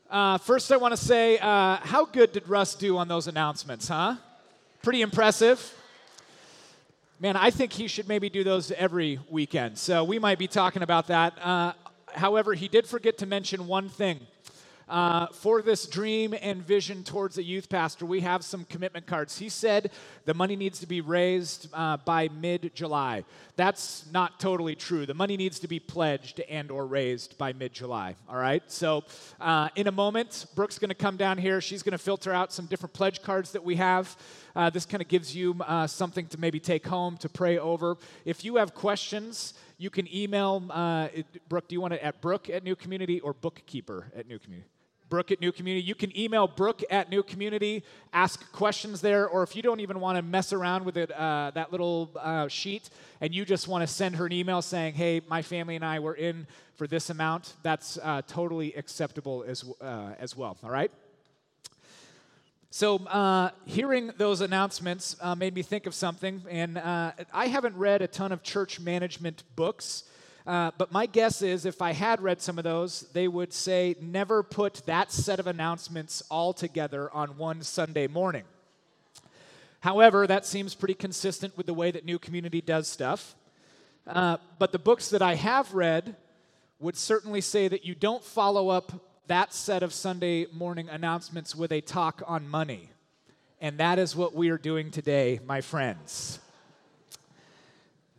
Uh, 0.10 0.38
first, 0.38 0.72
I 0.72 0.78
want 0.78 0.94
to 0.94 1.04
say, 1.04 1.40
uh, 1.40 1.78
how 1.78 2.06
good 2.06 2.34
did 2.34 2.48
Russ 2.48 2.76
do 2.76 2.98
on 2.98 3.08
those 3.08 3.28
announcements, 3.28 3.88
huh? 3.88 4.16
Pretty 4.84 5.02
impressive. 5.02 5.74
Man, 7.20 7.38
I 7.38 7.50
think 7.50 7.72
he 7.72 7.88
should 7.88 8.08
maybe 8.08 8.30
do 8.30 8.44
those 8.44 8.72
every 8.72 9.20
weekend. 9.30 9.78
So 9.78 10.04
we 10.04 10.20
might 10.20 10.38
be 10.38 10.48
talking 10.48 10.82
about 10.82 11.08
that. 11.08 11.34
Uh, 11.42 11.74
however, 12.14 12.54
he 12.54 12.68
did 12.68 12.86
forget 12.88 13.18
to 13.20 13.26
mention 13.26 13.68
one 13.68 13.90
thing. 13.90 14.20
Uh, 14.92 15.28
for 15.28 15.62
this 15.62 15.86
dream 15.86 16.36
and 16.42 16.62
vision 16.62 17.02
towards 17.02 17.38
a 17.38 17.44
youth 17.44 17.70
pastor, 17.70 18.06
we 18.06 18.20
have 18.20 18.44
some 18.44 18.66
commitment 18.66 19.08
cards. 19.08 19.38
He 19.38 19.48
said 19.48 19.90
the 20.26 20.34
money 20.34 20.58
needs 20.58 20.82
to 20.82 20.86
be 20.86 21.00
raised 21.00 21.70
uh, 21.74 21.96
by 21.96 22.28
mid-July. 22.28 23.24
That's 23.56 24.06
not 24.12 24.38
totally 24.38 24.76
true. 24.76 25.06
The 25.06 25.14
money 25.14 25.38
needs 25.38 25.60
to 25.60 25.70
be 25.70 25.80
pledged 25.80 26.42
and/or 26.42 26.86
raised 26.86 27.38
by 27.38 27.54
mid-July. 27.54 28.18
All 28.28 28.36
right. 28.36 28.62
So, 28.70 29.06
uh, 29.40 29.70
in 29.78 29.88
a 29.88 29.94
moment, 29.94 30.46
Brooke's 30.56 30.78
going 30.78 30.90
to 30.90 30.96
come 30.96 31.16
down 31.16 31.38
here. 31.38 31.62
She's 31.62 31.84
going 31.84 31.94
to 31.94 31.98
filter 31.98 32.34
out 32.34 32.52
some 32.52 32.66
different 32.66 32.92
pledge 32.92 33.22
cards 33.22 33.54
that 33.54 33.64
we 33.64 33.78
have. 33.78 34.18
Uh, 34.58 34.70
this 34.70 34.86
kind 34.86 35.02
of 35.02 35.08
gives 35.08 35.34
you 35.34 35.56
uh, 35.62 35.88
something 35.88 36.28
to 36.28 36.38
maybe 36.38 36.60
take 36.60 36.86
home 36.86 37.16
to 37.20 37.30
pray 37.30 37.58
over. 37.58 37.96
If 38.26 38.44
you 38.44 38.58
have 38.58 38.74
questions, 38.74 39.54
you 39.78 39.90
can 39.90 40.14
email 40.14 40.66
uh, 40.70 41.08
Brooke. 41.48 41.70
Do 41.70 41.76
you 41.76 41.82
want 41.82 41.94
it 41.94 42.02
at 42.02 42.20
Brooke 42.20 42.50
at 42.50 42.66
New 42.66 42.76
Community 42.76 43.22
or 43.22 43.34
Bookkeeper 43.34 44.12
at 44.14 44.28
New 44.28 44.38
Community? 44.38 44.68
Brooke 45.12 45.30
at 45.30 45.42
New 45.42 45.52
Community. 45.52 45.86
You 45.86 45.94
can 45.94 46.18
email 46.18 46.48
Brooke 46.48 46.82
at 46.90 47.10
New 47.10 47.22
Community, 47.22 47.84
ask 48.14 48.50
questions 48.54 49.02
there, 49.02 49.28
or 49.28 49.44
if 49.44 49.58
you 49.58 49.62
don't 49.62 49.82
even 49.82 50.00
want 50.00 50.16
to 50.16 50.22
mess 50.22 50.54
around 50.54 50.86
with 50.86 50.96
it, 50.96 51.12
uh, 51.12 51.52
that 51.54 51.70
little 51.70 52.10
uh, 52.18 52.48
sheet, 52.48 52.90
and 53.20 53.36
you 53.36 53.44
just 53.44 53.68
want 53.68 53.82
to 53.86 53.94
send 53.94 54.16
her 54.16 54.26
an 54.26 54.32
email 54.32 54.62
saying, 54.62 54.94
"Hey, 54.94 55.22
my 55.28 55.42
family 55.42 55.76
and 55.76 55.84
I 55.84 56.00
were 56.00 56.16
in 56.16 56.48
for 56.76 56.88
this 56.88 57.10
amount," 57.10 57.56
that's 57.62 58.00
uh, 58.02 58.22
totally 58.26 58.74
acceptable 58.76 59.44
as 59.46 59.66
uh, 59.82 60.14
as 60.18 60.38
well. 60.38 60.58
All 60.64 60.72
right. 60.72 60.92
So, 62.70 62.96
uh, 63.08 63.50
hearing 63.66 64.14
those 64.18 64.40
announcements 64.40 65.18
uh, 65.20 65.36
made 65.36 65.54
me 65.54 65.62
think 65.62 65.88
of 65.88 65.94
something, 65.94 66.42
and 66.50 66.78
I 66.80 67.48
haven't 67.48 67.76
read 67.76 68.02
a 68.02 68.08
ton 68.08 68.32
of 68.32 68.44
church 68.44 68.80
management 68.80 69.44
books. 69.58 70.06
Uh, 70.46 70.72
but 70.78 70.92
my 70.92 71.06
guess 71.06 71.42
is 71.42 71.66
if 71.66 71.82
I 71.82 71.94
had 71.94 72.22
read 72.22 72.42
some 72.42 72.58
of 72.58 72.64
those, 72.64 73.02
they 73.14 73.28
would 73.28 73.54
say 73.54 73.96
never 74.02 74.42
put 74.42 74.86
that 74.86 75.12
set 75.12 75.40
of 75.40 75.48
announcements 75.48 76.24
all 76.30 76.54
together 76.54 77.12
on 77.14 77.38
one 77.38 77.62
Sunday 77.62 78.08
morning. 78.08 78.44
However, 79.82 80.28
that 80.28 80.46
seems 80.46 80.76
pretty 80.76 80.94
consistent 80.94 81.58
with 81.58 81.66
the 81.66 81.74
way 81.74 81.92
that 81.92 82.06
New 82.06 82.20
Community 82.20 82.62
does 82.62 82.88
stuff. 82.88 83.36
Uh, 84.08 84.38
but 84.58 84.72
the 84.72 84.80
books 84.80 85.10
that 85.10 85.22
I 85.22 85.36
have 85.36 85.74
read 85.74 86.16
would 86.80 86.98
certainly 86.98 87.42
say 87.42 87.68
that 87.68 87.86
you 87.86 87.94
don't 87.94 88.24
follow 88.24 88.70
up 88.70 88.92
that 89.28 89.54
set 89.54 89.84
of 89.84 89.94
Sunday 89.94 90.48
morning 90.52 90.90
announcements 90.90 91.56
with 91.56 91.72
a 91.72 91.82
talk 91.82 92.22
on 92.26 92.48
money. 92.48 92.90
And 93.60 93.78
that 93.78 94.00
is 94.00 94.16
what 94.16 94.34
we 94.34 94.50
are 94.50 94.58
doing 94.58 94.90
today, 94.90 95.40
my 95.46 95.62
friends. 95.62 96.40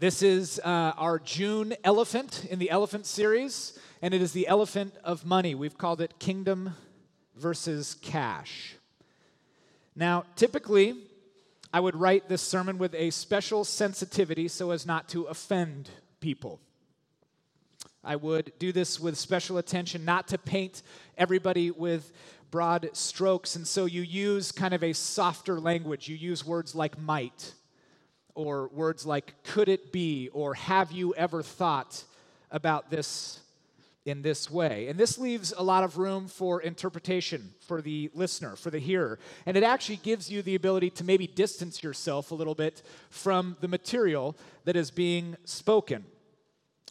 This 0.02 0.20
is 0.20 0.58
uh, 0.64 0.94
our 0.96 1.20
June 1.20 1.74
elephant 1.84 2.44
in 2.50 2.58
the 2.58 2.70
elephant 2.70 3.06
series, 3.06 3.78
and 4.02 4.12
it 4.12 4.20
is 4.20 4.32
the 4.32 4.48
elephant 4.48 4.96
of 5.04 5.24
money. 5.24 5.54
We've 5.54 5.78
called 5.78 6.00
it 6.00 6.18
Kingdom 6.18 6.74
versus 7.36 7.94
Cash. 8.02 8.74
Now, 9.94 10.24
typically, 10.34 10.96
I 11.72 11.78
would 11.78 11.94
write 11.94 12.28
this 12.28 12.42
sermon 12.42 12.78
with 12.78 12.96
a 12.96 13.10
special 13.10 13.62
sensitivity 13.62 14.48
so 14.48 14.72
as 14.72 14.84
not 14.84 15.08
to 15.10 15.26
offend 15.26 15.88
people. 16.18 16.58
I 18.02 18.16
would 18.16 18.50
do 18.58 18.72
this 18.72 18.98
with 18.98 19.16
special 19.16 19.56
attention, 19.56 20.04
not 20.04 20.26
to 20.26 20.36
paint 20.36 20.82
everybody 21.16 21.70
with 21.70 22.10
broad 22.50 22.90
strokes. 22.92 23.54
And 23.54 23.68
so 23.68 23.84
you 23.84 24.02
use 24.02 24.50
kind 24.50 24.74
of 24.74 24.82
a 24.82 24.94
softer 24.94 25.60
language. 25.60 26.08
You 26.08 26.16
use 26.16 26.44
words 26.44 26.74
like 26.74 26.98
might, 26.98 27.54
or 28.34 28.68
words 28.68 29.04
like 29.04 29.34
could 29.44 29.68
it 29.68 29.92
be, 29.92 30.28
or 30.32 30.54
have 30.54 30.92
you 30.92 31.14
ever 31.14 31.42
thought 31.42 32.04
about 32.50 32.90
this 32.90 33.40
in 34.04 34.22
this 34.22 34.50
way. 34.50 34.88
And 34.88 34.98
this 34.98 35.18
leaves 35.18 35.52
a 35.56 35.62
lot 35.62 35.84
of 35.84 35.96
room 35.96 36.26
for 36.26 36.60
interpretation 36.60 37.54
for 37.60 37.80
the 37.80 38.10
listener, 38.14 38.56
for 38.56 38.70
the 38.70 38.78
hearer. 38.78 39.18
And 39.46 39.56
it 39.56 39.62
actually 39.62 39.96
gives 39.96 40.30
you 40.30 40.42
the 40.42 40.54
ability 40.54 40.90
to 40.90 41.04
maybe 41.04 41.26
distance 41.26 41.82
yourself 41.82 42.30
a 42.30 42.34
little 42.34 42.54
bit 42.54 42.82
from 43.10 43.56
the 43.60 43.68
material 43.68 44.36
that 44.64 44.76
is 44.76 44.90
being 44.90 45.36
spoken. 45.44 46.04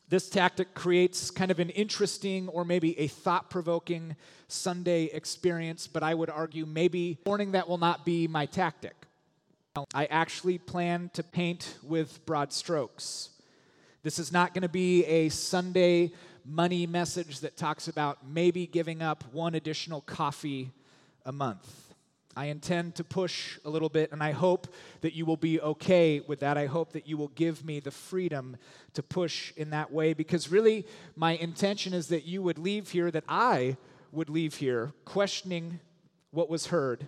This 0.08 0.30
tactic 0.30 0.74
creates 0.74 1.32
kind 1.32 1.52
of 1.52 1.60
an 1.60 1.70
interesting 1.70 2.48
or 2.50 2.66
maybe 2.66 2.98
a 3.00 3.08
thought 3.08 3.50
provoking 3.50 4.16
Sunday 4.48 5.06
experience, 5.06 5.88
but 5.88 6.04
I 6.04 6.14
would 6.14 6.30
argue 6.30 6.66
maybe 6.66 7.18
morning 7.26 7.54
that 7.54 7.68
will 7.68 7.78
not 7.78 8.06
be 8.06 8.28
my 8.28 8.46
tactic. 8.46 8.96
I 9.94 10.06
actually 10.08 10.58
plan 10.58 11.12
to 11.14 11.24
paint 11.24 11.78
with 11.82 12.26
broad 12.26 12.52
strokes. 12.52 13.30
This 14.04 14.20
is 14.20 14.30
not 14.30 14.54
going 14.54 14.64
to 14.64 14.70
be 14.70 15.06
a 15.06 15.30
Sunday 15.30 16.12
money 16.44 16.86
message 16.86 17.40
that 17.40 17.56
talks 17.56 17.88
about 17.88 18.28
maybe 18.28 18.68
giving 18.68 19.02
up 19.02 19.24
one 19.32 19.56
additional 19.56 20.02
coffee 20.02 20.72
a 21.26 21.32
month. 21.32 21.94
I 22.36 22.46
intend 22.46 22.96
to 22.96 23.06
push 23.06 23.60
a 23.64 23.70
little 23.70 23.88
bit, 23.88 24.12
and 24.12 24.22
I 24.22 24.32
hope 24.32 24.68
that 25.02 25.14
you 25.14 25.26
will 25.26 25.38
be 25.38 25.62
okay 25.62 26.20
with 26.20 26.42
that. 26.42 26.58
I 26.58 26.66
hope 26.66 26.92
that 26.92 27.08
you 27.08 27.16
will 27.16 27.30
give 27.30 27.64
me 27.64 27.80
the 27.80 27.92
freedom 27.92 28.58
to 28.94 29.02
push 29.02 29.54
in 29.56 29.70
that 29.70 29.90
way 29.90 30.14
because 30.14 30.52
really, 30.52 30.86
my 31.16 31.34
intention 31.34 31.94
is 31.94 32.10
that 32.10 32.26
you 32.26 32.42
would 32.42 32.58
leave 32.58 32.90
here, 32.90 33.10
that 33.10 33.24
I 33.30 33.78
would 34.12 34.30
leave 34.30 34.56
here 34.56 34.92
questioning 35.06 35.80
what 36.32 36.50
was 36.50 36.68
heard, 36.68 37.08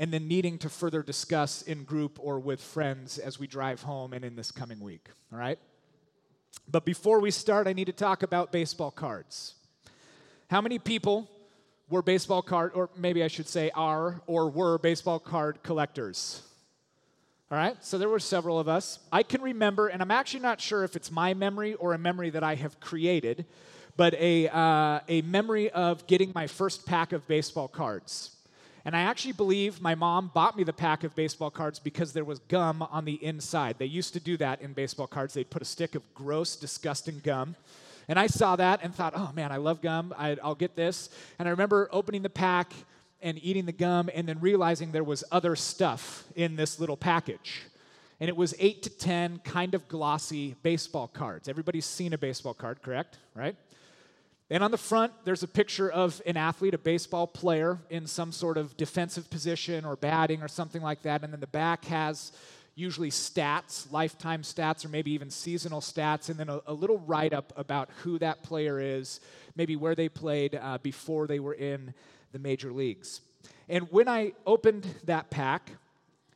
and 0.00 0.10
then 0.10 0.26
needing 0.26 0.56
to 0.56 0.70
further 0.70 1.02
discuss 1.02 1.60
in 1.60 1.84
group 1.84 2.18
or 2.22 2.40
with 2.40 2.58
friends 2.58 3.18
as 3.18 3.38
we 3.38 3.46
drive 3.46 3.82
home 3.82 4.14
and 4.14 4.24
in 4.24 4.34
this 4.34 4.50
coming 4.50 4.80
week. 4.80 5.08
All 5.30 5.38
right? 5.38 5.58
But 6.66 6.86
before 6.86 7.20
we 7.20 7.30
start, 7.30 7.66
I 7.66 7.74
need 7.74 7.84
to 7.84 7.92
talk 7.92 8.22
about 8.22 8.50
baseball 8.50 8.90
cards. 8.90 9.56
How 10.48 10.62
many 10.62 10.78
people 10.78 11.30
were 11.90 12.00
baseball 12.00 12.40
card, 12.40 12.72
or 12.74 12.88
maybe 12.96 13.22
I 13.22 13.28
should 13.28 13.46
say 13.46 13.70
are 13.74 14.22
or 14.26 14.48
were 14.48 14.78
baseball 14.78 15.18
card 15.18 15.62
collectors? 15.62 16.40
All 17.50 17.58
right, 17.58 17.76
so 17.84 17.98
there 17.98 18.08
were 18.08 18.20
several 18.20 18.58
of 18.58 18.68
us. 18.68 19.00
I 19.12 19.22
can 19.22 19.42
remember, 19.42 19.88
and 19.88 20.00
I'm 20.00 20.10
actually 20.10 20.40
not 20.40 20.62
sure 20.62 20.82
if 20.82 20.96
it's 20.96 21.10
my 21.10 21.34
memory 21.34 21.74
or 21.74 21.92
a 21.92 21.98
memory 21.98 22.30
that 22.30 22.42
I 22.42 22.54
have 22.54 22.80
created, 22.80 23.44
but 23.98 24.14
a, 24.14 24.48
uh, 24.48 25.00
a 25.08 25.20
memory 25.22 25.68
of 25.70 26.06
getting 26.06 26.32
my 26.34 26.46
first 26.46 26.86
pack 26.86 27.12
of 27.12 27.28
baseball 27.28 27.68
cards. 27.68 28.36
And 28.84 28.96
I 28.96 29.00
actually 29.00 29.32
believe 29.32 29.80
my 29.80 29.94
mom 29.94 30.30
bought 30.32 30.56
me 30.56 30.64
the 30.64 30.72
pack 30.72 31.04
of 31.04 31.14
baseball 31.14 31.50
cards 31.50 31.78
because 31.78 32.12
there 32.12 32.24
was 32.24 32.38
gum 32.38 32.82
on 32.82 33.04
the 33.04 33.22
inside. 33.24 33.76
They 33.78 33.86
used 33.86 34.12
to 34.14 34.20
do 34.20 34.36
that 34.38 34.62
in 34.62 34.72
baseball 34.72 35.06
cards. 35.06 35.34
They'd 35.34 35.50
put 35.50 35.62
a 35.62 35.66
stick 35.66 35.94
of 35.94 36.14
gross, 36.14 36.56
disgusting 36.56 37.20
gum 37.22 37.56
and 38.10 38.18
I 38.18 38.26
saw 38.26 38.56
that 38.56 38.80
and 38.82 38.92
thought, 38.92 39.12
oh 39.14 39.30
man, 39.36 39.52
I 39.52 39.58
love 39.58 39.80
gum. 39.80 40.12
I, 40.18 40.36
will 40.42 40.56
get 40.56 40.74
this. 40.74 41.10
And 41.38 41.46
I 41.46 41.52
remember 41.52 41.88
opening 41.92 42.22
the 42.22 42.28
pack 42.28 42.72
and 43.22 43.38
eating 43.40 43.66
the 43.66 43.72
gum 43.72 44.10
and 44.12 44.28
then 44.28 44.40
realizing 44.40 44.90
there 44.90 45.04
was 45.04 45.22
other 45.30 45.54
stuff 45.54 46.24
in 46.34 46.56
this 46.56 46.80
little 46.80 46.96
package. 46.96 47.62
And 48.18 48.28
it 48.28 48.36
was 48.36 48.52
eight 48.58 48.82
to 48.82 48.90
10 48.90 49.38
kind 49.44 49.76
of 49.76 49.86
glossy 49.86 50.56
baseball 50.64 51.06
cards. 51.06 51.48
Everybody's 51.48 51.86
seen 51.86 52.12
a 52.12 52.18
baseball 52.18 52.52
card, 52.52 52.82
correct? 52.82 53.18
Right? 53.32 53.54
And 54.52 54.64
on 54.64 54.72
the 54.72 54.78
front, 54.78 55.12
there's 55.24 55.44
a 55.44 55.48
picture 55.48 55.88
of 55.88 56.20
an 56.26 56.36
athlete, 56.36 56.74
a 56.74 56.78
baseball 56.78 57.28
player, 57.28 57.78
in 57.88 58.08
some 58.08 58.32
sort 58.32 58.58
of 58.58 58.76
defensive 58.76 59.30
position 59.30 59.84
or 59.84 59.94
batting 59.94 60.42
or 60.42 60.48
something 60.48 60.82
like 60.82 61.02
that. 61.02 61.22
And 61.22 61.32
then 61.32 61.38
the 61.38 61.46
back 61.46 61.84
has 61.84 62.32
usually 62.74 63.10
stats, 63.10 63.90
lifetime 63.92 64.42
stats, 64.42 64.84
or 64.84 64.88
maybe 64.88 65.12
even 65.12 65.30
seasonal 65.30 65.80
stats, 65.80 66.30
and 66.30 66.38
then 66.38 66.48
a, 66.48 66.60
a 66.66 66.72
little 66.72 66.98
write 66.98 67.32
up 67.32 67.52
about 67.56 67.90
who 68.02 68.18
that 68.18 68.42
player 68.42 68.80
is, 68.80 69.20
maybe 69.54 69.76
where 69.76 69.94
they 69.94 70.08
played 70.08 70.58
uh, 70.60 70.78
before 70.78 71.28
they 71.28 71.38
were 71.38 71.54
in 71.54 71.94
the 72.32 72.38
major 72.40 72.72
leagues. 72.72 73.20
And 73.68 73.86
when 73.92 74.08
I 74.08 74.32
opened 74.46 74.84
that 75.04 75.30
pack, 75.30 75.70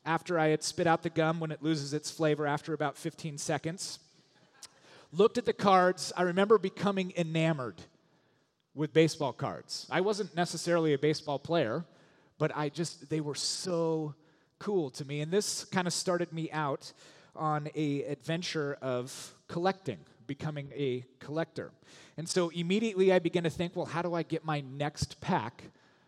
after 0.06 0.38
I 0.38 0.48
had 0.48 0.62
spit 0.62 0.86
out 0.86 1.02
the 1.02 1.10
gum 1.10 1.40
when 1.40 1.50
it 1.50 1.62
loses 1.62 1.92
its 1.92 2.10
flavor 2.10 2.46
after 2.46 2.74
about 2.74 2.96
15 2.96 3.38
seconds, 3.38 3.98
looked 5.10 5.38
at 5.38 5.46
the 5.46 5.52
cards, 5.52 6.12
I 6.16 6.22
remember 6.22 6.58
becoming 6.58 7.12
enamored 7.16 7.80
with 8.74 8.92
baseball 8.92 9.32
cards. 9.32 9.86
I 9.90 10.00
wasn't 10.00 10.34
necessarily 10.34 10.94
a 10.94 10.98
baseball 10.98 11.38
player, 11.38 11.84
but 12.38 12.54
I 12.56 12.68
just, 12.68 13.08
they 13.08 13.20
were 13.20 13.34
so 13.34 14.14
cool 14.58 14.90
to 14.90 15.04
me. 15.04 15.20
And 15.20 15.32
this 15.32 15.64
kind 15.64 15.86
of 15.86 15.92
started 15.92 16.32
me 16.32 16.50
out 16.50 16.92
on 17.36 17.68
a 17.74 18.02
adventure 18.04 18.76
of 18.82 19.34
collecting, 19.48 19.98
becoming 20.26 20.70
a 20.74 21.04
collector. 21.20 21.70
And 22.16 22.28
so 22.28 22.48
immediately 22.50 23.12
I 23.12 23.18
began 23.18 23.44
to 23.44 23.50
think, 23.50 23.76
well, 23.76 23.86
how 23.86 24.02
do 24.02 24.14
I 24.14 24.22
get 24.22 24.44
my 24.44 24.60
next 24.60 25.20
pack 25.20 25.64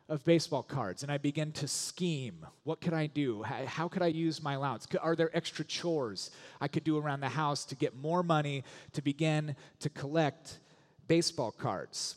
of 0.08 0.24
baseball 0.24 0.62
cards? 0.62 1.02
And 1.02 1.10
I 1.10 1.18
began 1.18 1.52
to 1.52 1.68
scheme. 1.68 2.46
What 2.64 2.80
could 2.80 2.94
I 2.94 3.06
do? 3.06 3.42
How, 3.42 3.66
how 3.66 3.88
could 3.88 4.02
I 4.02 4.06
use 4.06 4.42
my 4.42 4.54
allowance? 4.54 4.86
Are 5.00 5.16
there 5.16 5.36
extra 5.36 5.64
chores 5.64 6.30
I 6.60 6.68
could 6.68 6.84
do 6.84 6.98
around 6.98 7.20
the 7.20 7.28
house 7.28 7.64
to 7.66 7.74
get 7.74 7.96
more 7.96 8.22
money 8.22 8.64
to 8.92 9.02
begin 9.02 9.54
to 9.80 9.90
collect 9.90 10.58
baseball 11.08 11.52
cards? 11.52 12.16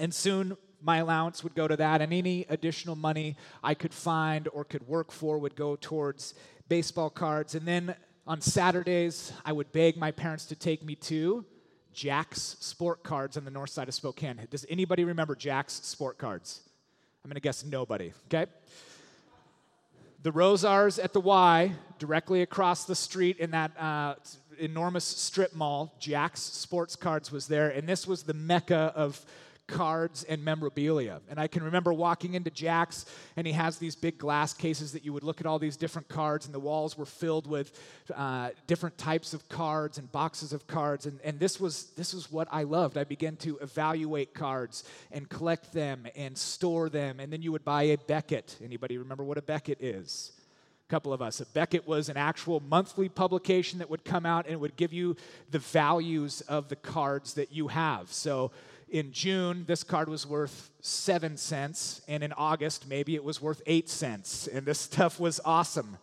And 0.00 0.14
soon 0.14 0.56
my 0.82 0.96
allowance 0.96 1.44
would 1.44 1.54
go 1.54 1.68
to 1.68 1.76
that, 1.76 2.00
and 2.00 2.12
any 2.12 2.46
additional 2.48 2.96
money 2.96 3.36
I 3.62 3.74
could 3.74 3.92
find 3.92 4.48
or 4.52 4.64
could 4.64 4.88
work 4.88 5.12
for 5.12 5.38
would 5.38 5.54
go 5.54 5.76
towards 5.76 6.34
baseball 6.68 7.10
cards. 7.10 7.54
And 7.54 7.68
then 7.68 7.94
on 8.26 8.40
Saturdays, 8.40 9.32
I 9.44 9.52
would 9.52 9.70
beg 9.72 9.98
my 9.98 10.10
parents 10.10 10.46
to 10.46 10.56
take 10.56 10.82
me 10.82 10.94
to 10.96 11.44
Jack's 11.92 12.56
Sport 12.60 13.02
Cards 13.02 13.36
on 13.36 13.44
the 13.44 13.50
north 13.50 13.70
side 13.70 13.88
of 13.88 13.94
Spokane. 13.94 14.40
Does 14.50 14.64
anybody 14.70 15.04
remember 15.04 15.34
Jack's 15.34 15.74
Sport 15.74 16.16
Cards? 16.16 16.62
I'm 17.22 17.28
going 17.28 17.34
to 17.34 17.40
guess 17.40 17.62
nobody, 17.62 18.14
okay? 18.26 18.50
The 20.22 20.32
Rosauers 20.32 21.02
at 21.02 21.12
the 21.12 21.20
Y, 21.20 21.72
directly 21.98 22.40
across 22.40 22.84
the 22.84 22.94
street 22.94 23.38
in 23.38 23.50
that 23.50 23.78
uh, 23.78 24.14
enormous 24.58 25.04
strip 25.04 25.54
mall, 25.54 25.94
Jack's 25.98 26.40
Sports 26.40 26.96
Cards 26.96 27.30
was 27.30 27.48
there, 27.48 27.68
and 27.68 27.86
this 27.86 28.06
was 28.06 28.22
the 28.22 28.34
mecca 28.34 28.92
of 28.94 29.24
cards 29.70 30.24
and 30.24 30.44
memorabilia. 30.44 31.20
And 31.30 31.38
I 31.38 31.46
can 31.46 31.62
remember 31.62 31.92
walking 31.92 32.34
into 32.34 32.50
Jack's, 32.50 33.06
and 33.36 33.46
he 33.46 33.52
has 33.52 33.78
these 33.78 33.94
big 33.94 34.18
glass 34.18 34.52
cases 34.52 34.92
that 34.92 35.04
you 35.04 35.12
would 35.12 35.22
look 35.22 35.40
at 35.40 35.46
all 35.46 35.58
these 35.58 35.76
different 35.76 36.08
cards, 36.08 36.46
and 36.46 36.54
the 36.54 36.60
walls 36.60 36.98
were 36.98 37.06
filled 37.06 37.46
with 37.46 37.72
uh, 38.14 38.50
different 38.66 38.98
types 38.98 39.32
of 39.32 39.48
cards 39.48 39.96
and 39.98 40.10
boxes 40.10 40.52
of 40.52 40.66
cards. 40.66 41.06
And, 41.06 41.20
and 41.22 41.38
this, 41.38 41.60
was, 41.60 41.84
this 41.96 42.12
was 42.12 42.30
what 42.30 42.48
I 42.50 42.64
loved. 42.64 42.98
I 42.98 43.04
began 43.04 43.36
to 43.36 43.58
evaluate 43.58 44.34
cards 44.34 44.84
and 45.12 45.28
collect 45.28 45.72
them 45.72 46.06
and 46.16 46.36
store 46.36 46.88
them. 46.88 47.20
And 47.20 47.32
then 47.32 47.42
you 47.42 47.52
would 47.52 47.64
buy 47.64 47.84
a 47.84 47.96
Beckett. 47.96 48.56
Anybody 48.62 48.98
remember 48.98 49.24
what 49.24 49.38
a 49.38 49.42
Beckett 49.42 49.80
is? 49.80 50.32
A 50.88 50.90
couple 50.90 51.12
of 51.12 51.22
us. 51.22 51.40
A 51.40 51.46
Beckett 51.46 51.86
was 51.86 52.08
an 52.08 52.16
actual 52.16 52.60
monthly 52.60 53.08
publication 53.08 53.78
that 53.78 53.88
would 53.88 54.04
come 54.04 54.26
out 54.26 54.46
and 54.46 54.54
it 54.54 54.60
would 54.60 54.76
give 54.76 54.92
you 54.92 55.16
the 55.52 55.60
values 55.60 56.40
of 56.42 56.68
the 56.68 56.76
cards 56.76 57.34
that 57.34 57.52
you 57.52 57.68
have. 57.68 58.12
So 58.12 58.50
in 58.90 59.12
June, 59.12 59.64
this 59.66 59.84
card 59.84 60.08
was 60.08 60.26
worth 60.26 60.70
seven 60.80 61.36
cents, 61.36 62.02
and 62.08 62.22
in 62.22 62.32
August, 62.32 62.88
maybe 62.88 63.14
it 63.14 63.22
was 63.22 63.40
worth 63.40 63.62
eight 63.66 63.88
cents. 63.88 64.48
And 64.48 64.66
this 64.66 64.78
stuff 64.90 65.20
was 65.20 65.40
awesome 65.44 65.96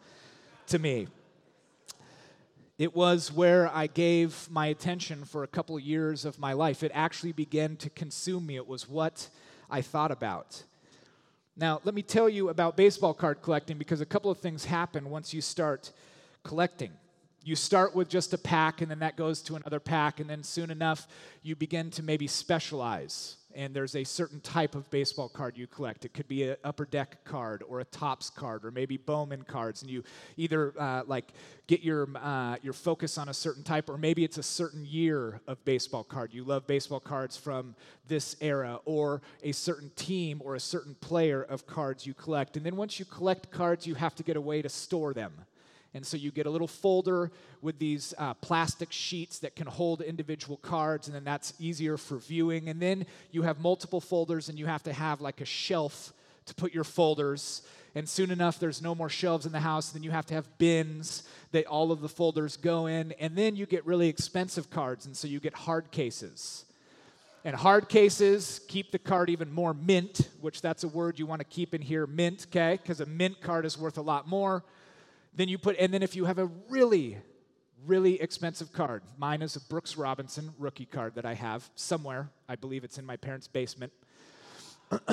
to 0.68 0.80
me. 0.80 1.08
It 2.78 2.96
was 2.96 3.32
where 3.32 3.70
I 3.74 3.88
gave 3.88 4.48
my 4.52 4.68
attention 4.68 5.26
for 5.26 5.44
a 5.44 5.48
couple 5.48 5.80
years 5.80 6.26
of 6.26 6.40
my 6.40 6.54
life. 6.54 6.84
It 6.84 6.92
actually 6.94 7.32
began 7.32 7.76
to 7.78 7.90
consume 7.90 8.46
me, 8.46 8.56
it 8.56 8.68
was 8.68 8.88
what 8.88 9.30
I 9.70 9.82
thought 9.82 10.12
about. 10.12 10.64
Now, 11.56 11.82
let 11.84 11.96
me 11.96 12.04
tell 12.04 12.30
you 12.30 12.50
about 12.50 12.78
baseball 12.78 13.16
card 13.16 13.42
collecting 13.42 13.80
because 13.80 14.00
a 14.00 14.06
couple 14.06 14.30
of 14.30 14.38
things 14.38 14.66
happen 14.66 15.10
once 15.10 15.34
you 15.34 15.42
start 15.42 15.92
collecting. 16.44 16.92
You 17.48 17.56
start 17.56 17.96
with 17.96 18.10
just 18.10 18.34
a 18.34 18.38
pack, 18.38 18.82
and 18.82 18.92
then 18.92 19.00
that 19.00 19.16
goes 19.16 19.42
to 19.44 19.56
another 19.56 19.80
pack, 19.80 20.20
and 20.20 20.30
then 20.30 20.44
soon 20.44 20.70
enough, 20.70 21.08
you 21.44 21.56
begin 21.56 21.90
to 21.92 22.04
maybe 22.04 22.28
specialize. 22.28 23.38
And 23.56 23.74
there's 23.74 23.96
a 23.96 24.04
certain 24.04 24.42
type 24.42 24.76
of 24.76 24.90
baseball 24.92 25.30
card 25.30 25.58
you 25.58 25.66
collect. 25.66 26.04
It 26.04 26.14
could 26.14 26.28
be 26.28 26.44
an 26.44 26.58
upper 26.66 26.84
deck 26.84 27.24
card, 27.24 27.64
or 27.66 27.80
a 27.80 27.86
Topps 27.86 28.30
card, 28.30 28.66
or 28.66 28.72
maybe 28.72 28.98
Bowman 28.98 29.44
cards. 29.44 29.82
And 29.82 29.90
you 29.90 30.04
either 30.36 30.74
uh, 30.78 31.04
like 31.08 31.32
get 31.68 31.84
your 31.84 32.10
uh, 32.18 32.58
your 32.62 32.74
focus 32.74 33.18
on 33.18 33.30
a 33.30 33.34
certain 33.34 33.64
type, 33.64 33.88
or 33.90 33.98
maybe 33.98 34.26
it's 34.26 34.38
a 34.38 34.44
certain 34.44 34.86
year 34.86 35.40
of 35.48 35.64
baseball 35.64 36.04
card. 36.04 36.34
You 36.34 36.44
love 36.44 36.68
baseball 36.68 37.00
cards 37.00 37.38
from 37.38 37.76
this 38.10 38.36
era, 38.42 38.82
or 38.84 39.22
a 39.42 39.54
certain 39.54 39.90
team 39.96 40.42
or 40.44 40.56
a 40.56 40.60
certain 40.60 40.96
player 40.96 41.44
of 41.44 41.66
cards 41.66 42.06
you 42.06 42.14
collect. 42.14 42.58
And 42.58 42.66
then 42.66 42.76
once 42.76 43.00
you 43.00 43.06
collect 43.06 43.52
cards, 43.52 43.88
you 43.88 43.96
have 43.96 44.16
to 44.16 44.24
get 44.24 44.36
a 44.36 44.42
way 44.42 44.62
to 44.62 44.68
store 44.68 45.14
them. 45.14 45.32
And 45.98 46.06
so 46.06 46.16
you 46.16 46.32
get 46.32 46.46
a 46.46 46.50
little 46.50 46.68
folder 46.68 47.32
with 47.64 47.80
these 47.80 48.14
uh, 48.20 48.36
plastic 48.36 48.92
sheets 48.92 49.40
that 49.40 49.56
can 49.56 49.66
hold 49.66 50.02
individual 50.02 50.58
cards, 50.58 51.08
and 51.08 51.16
then 51.16 51.24
that's 51.24 51.56
easier 51.60 51.98
for 51.98 52.18
viewing. 52.18 52.70
And 52.70 52.80
then 52.80 53.08
you 53.32 53.42
have 53.42 53.60
multiple 53.60 54.00
folders, 54.00 54.48
and 54.48 54.60
you 54.60 54.68
have 54.68 54.84
to 54.84 54.94
have 54.94 55.22
like 55.22 55.42
a 55.42 55.46
shelf 55.46 56.14
to 56.46 56.54
put 56.54 56.72
your 56.72 56.84
folders. 56.84 57.64
And 57.96 58.08
soon 58.08 58.30
enough, 58.30 58.60
there's 58.60 58.80
no 58.80 58.94
more 58.94 59.10
shelves 59.10 59.48
in 59.48 59.52
the 59.52 59.60
house. 59.60 59.90
Then 59.90 60.04
you 60.04 60.12
have 60.12 60.28
to 60.28 60.36
have 60.36 60.58
bins 60.60 61.24
that 61.52 61.66
all 61.66 61.92
of 61.92 62.02
the 62.02 62.10
folders 62.10 62.58
go 62.58 62.86
in. 62.86 63.14
And 63.14 63.36
then 63.36 63.56
you 63.56 63.66
get 63.66 63.84
really 63.84 64.08
expensive 64.08 64.70
cards, 64.70 65.08
and 65.08 65.18
so 65.18 65.28
you 65.28 65.40
get 65.40 65.56
hard 65.56 65.90
cases. 65.90 66.64
And 67.44 67.56
hard 67.56 67.90
cases 67.90 68.62
keep 68.68 68.92
the 68.92 69.00
card 69.00 69.32
even 69.32 69.52
more 69.52 69.74
mint, 69.74 70.30
which 70.42 70.62
that's 70.62 70.84
a 70.84 70.88
word 70.88 71.18
you 71.18 71.26
want 71.26 71.40
to 71.40 71.46
keep 71.46 71.74
in 71.74 71.82
here, 71.82 72.06
mint, 72.06 72.46
okay? 72.52 72.78
Because 72.80 73.02
a 73.02 73.06
mint 73.08 73.42
card 73.42 73.66
is 73.66 73.80
worth 73.80 73.98
a 73.98 74.02
lot 74.02 74.28
more. 74.28 74.64
Then 75.38 75.50
you 75.50 75.60
put, 75.60 75.78
and 75.78 75.94
then 75.94 76.02
if 76.02 76.16
you 76.16 76.26
have 76.26 76.40
a 76.40 76.50
really, 76.68 77.20
really 77.86 78.20
expensive 78.20 78.74
card, 78.74 79.04
mine 79.20 79.44
is 79.44 79.56
a 79.56 79.62
Brooks 79.62 79.96
Robinson 79.96 80.52
rookie 80.58 80.88
card 80.88 81.14
that 81.14 81.26
I 81.26 81.36
have 81.36 81.70
somewhere. 81.76 82.32
I 82.50 82.56
believe 82.56 82.84
it's 82.84 82.98
in 82.98 83.06
my 83.06 83.18
parents' 83.18 83.48
basement. 83.48 83.94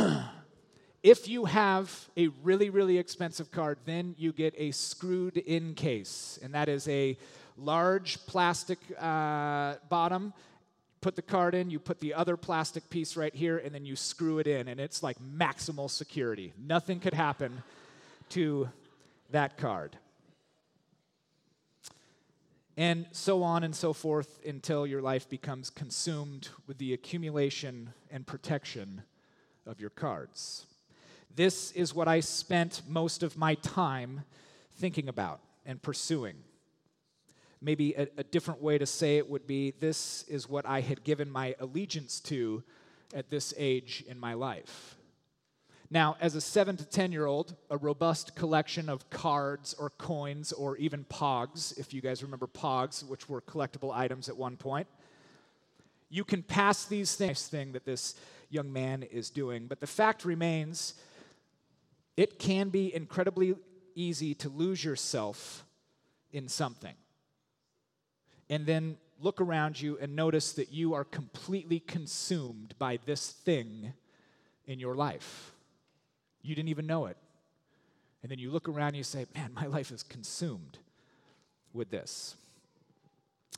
if 1.02 1.28
you 1.28 1.44
have 1.44 2.08
a 2.16 2.28
really, 2.42 2.70
really 2.70 2.96
expensive 2.96 3.50
card, 3.50 3.76
then 3.84 4.14
you 4.16 4.32
get 4.32 4.54
a 4.56 4.70
screwed 4.70 5.36
in 5.36 5.74
case, 5.74 6.38
and 6.42 6.54
that 6.54 6.70
is 6.70 6.88
a 6.88 7.18
large 7.58 8.24
plastic 8.24 8.78
uh, 8.98 9.74
bottom. 9.90 10.32
Put 11.02 11.16
the 11.16 11.22
card 11.22 11.54
in, 11.54 11.68
you 11.68 11.78
put 11.78 12.00
the 12.00 12.14
other 12.14 12.38
plastic 12.38 12.88
piece 12.88 13.14
right 13.14 13.34
here, 13.34 13.58
and 13.58 13.74
then 13.74 13.84
you 13.84 13.94
screw 13.94 14.38
it 14.38 14.46
in, 14.46 14.68
and 14.68 14.80
it's 14.80 15.02
like 15.02 15.18
maximal 15.18 15.90
security. 15.90 16.54
Nothing 16.58 16.98
could 16.98 17.12
happen 17.12 17.62
to 18.30 18.70
that 19.30 19.58
card 19.58 19.98
and 22.76 23.06
so 23.12 23.42
on 23.42 23.62
and 23.62 23.74
so 23.74 23.92
forth 23.92 24.40
until 24.46 24.86
your 24.86 25.00
life 25.00 25.28
becomes 25.28 25.70
consumed 25.70 26.48
with 26.66 26.78
the 26.78 26.92
accumulation 26.92 27.92
and 28.10 28.26
protection 28.26 29.02
of 29.66 29.80
your 29.80 29.90
cards. 29.90 30.66
This 31.34 31.72
is 31.72 31.94
what 31.94 32.08
I 32.08 32.20
spent 32.20 32.82
most 32.88 33.22
of 33.22 33.36
my 33.36 33.54
time 33.56 34.22
thinking 34.76 35.08
about 35.08 35.40
and 35.66 35.80
pursuing. 35.80 36.36
Maybe 37.60 37.94
a, 37.94 38.08
a, 38.18 38.24
different 38.24 38.60
way 38.60 38.76
to 38.76 38.86
say 38.86 39.16
it 39.16 39.28
would 39.30 39.46
be 39.46 39.70
this 39.70 40.24
is 40.28 40.48
what 40.48 40.66
I 40.66 40.80
had 40.80 41.02
given 41.02 41.30
my 41.30 41.54
allegiance 41.60 42.20
to 42.20 42.62
at 43.14 43.30
this 43.30 43.54
age 43.56 44.04
in 44.06 44.18
my 44.18 44.34
life. 44.34 44.96
Now, 45.94 46.16
as 46.20 46.34
a 46.34 46.40
seven 46.40 46.76
to 46.78 46.84
10 46.84 47.12
year 47.12 47.24
old, 47.24 47.54
a 47.70 47.76
robust 47.76 48.34
collection 48.34 48.88
of 48.88 49.08
cards 49.10 49.74
or 49.78 49.90
coins 49.90 50.50
or 50.52 50.76
even 50.76 51.04
pogs, 51.04 51.78
if 51.78 51.94
you 51.94 52.00
guys 52.00 52.20
remember 52.20 52.48
pogs, 52.48 53.08
which 53.08 53.28
were 53.28 53.40
collectible 53.40 53.94
items 53.94 54.28
at 54.28 54.36
one 54.36 54.56
point, 54.56 54.88
you 56.10 56.24
can 56.24 56.42
pass 56.42 56.84
these 56.84 57.14
things 57.14 57.46
thing 57.46 57.70
that 57.74 57.84
this 57.84 58.16
young 58.50 58.72
man 58.72 59.04
is 59.04 59.30
doing. 59.30 59.68
But 59.68 59.78
the 59.78 59.86
fact 59.86 60.24
remains, 60.24 60.94
it 62.16 62.40
can 62.40 62.70
be 62.70 62.92
incredibly 62.92 63.54
easy 63.94 64.34
to 64.34 64.48
lose 64.48 64.84
yourself 64.84 65.64
in 66.32 66.48
something. 66.48 66.94
And 68.50 68.66
then 68.66 68.96
look 69.20 69.40
around 69.40 69.80
you 69.80 69.96
and 70.00 70.16
notice 70.16 70.54
that 70.54 70.72
you 70.72 70.94
are 70.94 71.04
completely 71.04 71.78
consumed 71.78 72.74
by 72.80 72.98
this 73.06 73.30
thing 73.30 73.92
in 74.66 74.80
your 74.80 74.96
life. 74.96 75.53
You 76.44 76.54
didn't 76.54 76.68
even 76.68 76.86
know 76.86 77.06
it. 77.06 77.16
And 78.22 78.30
then 78.30 78.38
you 78.38 78.50
look 78.50 78.68
around 78.68 78.88
and 78.88 78.96
you 78.98 79.02
say, 79.02 79.26
man, 79.34 79.52
my 79.54 79.66
life 79.66 79.90
is 79.90 80.02
consumed 80.02 80.78
with 81.72 81.90
this. 81.90 82.36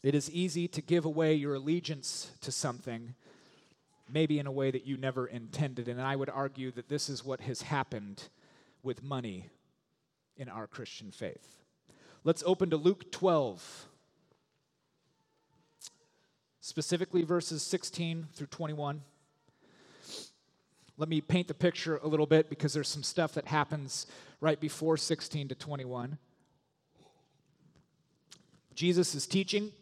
It 0.03 0.15
is 0.15 0.31
easy 0.31 0.69
to 0.69 0.81
give 0.81 1.05
away 1.05 1.35
your 1.35 1.55
allegiance 1.55 2.31
to 2.43 2.53
something, 2.53 3.15
maybe 4.13 4.39
in 4.39 4.47
a 4.47 4.53
way 4.53 4.71
that 4.71 4.87
you 4.87 4.97
never 4.97 5.27
intended. 5.27 5.89
And 5.89 6.01
I 6.01 6.15
would 6.15 6.31
argue 6.31 6.71
that 6.73 6.89
this 6.89 7.09
is 7.09 7.25
what 7.25 7.41
has 7.41 7.63
happened 7.63 8.25
with 8.83 9.03
money 9.03 9.51
in 10.37 10.49
our 10.49 10.67
Christian 10.67 11.11
faith. 11.11 11.59
Let's 12.23 12.43
open 12.47 12.71
to 12.71 12.77
Luke 12.77 13.11
12, 13.11 13.87
specifically 16.61 17.23
verses 17.23 17.63
16 17.63 18.29
through 18.33 18.49
21 18.49 19.03
let 20.99 21.09
me 21.09 21.21
paint 21.21 21.49
the 21.49 21.55
picture 21.55 21.99
a 22.03 22.09
little 22.09 22.27
bit 22.27 22.49
because 22.49 22.73
there's 22.73 22.89
some 22.89 23.03
stuff 23.03 23.35
that 23.35 23.47
happens 23.47 24.07
right 24.41 24.59
before 24.59 24.97
16 24.97 25.49
to 25.49 25.55
21. 25.55 26.19
Jesus 28.75 29.15
is 29.15 29.27
teaching, 29.27 29.73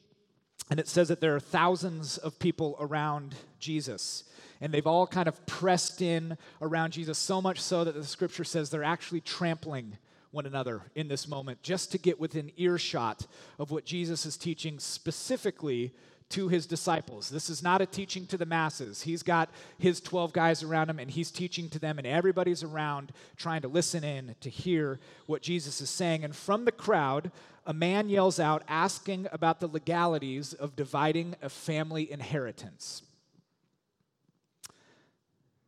and 0.71 0.81
it 0.81 0.89
says 0.89 1.09
that 1.09 1.21
there 1.21 1.35
are 1.35 1.41
thousands 1.41 2.19
of 2.19 2.39
people 2.39 2.77
around 2.81 3.35
Jesus. 3.59 4.25
And 4.61 4.73
they've 4.73 4.87
all 4.87 5.07
kind 5.07 5.29
of 5.29 5.45
pressed 5.47 6.01
in 6.01 6.39
around 6.63 6.93
Jesus, 6.93 7.19
so 7.19 7.43
much 7.43 7.61
so 7.61 7.85
that 7.85 7.95
the 7.95 8.05
scripture 8.05 8.45
says 8.45 8.71
they're 8.71 8.85
actually 8.85 9.21
trampling 9.21 9.99
one 10.31 10.47
another 10.47 10.83
in 10.97 11.07
this 11.07 11.29
moment 11.29 11.63
just 11.63 11.93
to 11.93 11.99
get 11.99 12.19
within 12.19 12.51
earshot 12.57 13.27
of 13.59 13.71
what 13.71 13.85
Jesus 13.85 14.27
is 14.27 14.37
teaching 14.37 14.81
specifically 14.81 15.93
to 16.35 16.49
his 16.49 16.67
disciples. 16.67 17.29
This 17.29 17.49
is 17.49 17.63
not 17.63 17.81
a 17.81 17.87
teaching 17.87 18.27
to 18.27 18.37
the 18.37 18.45
masses. 18.45 19.03
He's 19.03 19.23
got 19.23 19.51
his 19.79 20.01
12 20.01 20.33
guys 20.33 20.65
around 20.65 20.91
him 20.91 20.99
and 20.99 21.09
he's 21.09 21.31
teaching 21.31 21.71
to 21.71 21.79
them, 21.79 21.97
and 21.97 22.07
everybody's 22.09 22.65
around 22.65 23.13
trying 23.37 23.63
to 23.63 23.69
listen 23.69 24.03
in 24.03 24.35
to 24.41 24.51
hear 24.51 24.99
what 25.27 25.43
Jesus 25.43 25.81
is 25.81 25.91
saying. 25.91 26.25
And 26.25 26.35
from 26.35 26.65
the 26.65 26.73
crowd, 26.73 27.31
a 27.65 27.73
man 27.73 28.09
yells 28.09 28.41
out 28.41 28.65
asking 28.67 29.29
about 29.31 29.61
the 29.61 29.69
legalities 29.69 30.55
of 30.55 30.75
dividing 30.75 31.37
a 31.41 31.49
family 31.49 32.11
inheritance. 32.11 33.03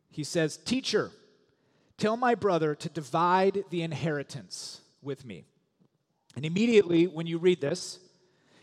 He 0.09 0.25
says, 0.25 0.57
Teacher, 0.57 1.11
tell 1.97 2.17
my 2.17 2.35
brother 2.35 2.75
to 2.75 2.89
divide 2.89 3.63
the 3.69 3.83
inheritance 3.83 4.81
with 5.01 5.23
me. 5.23 5.45
And 6.35 6.43
immediately, 6.43 7.07
when 7.07 7.25
you 7.25 7.37
read 7.37 7.61
this, 7.61 7.99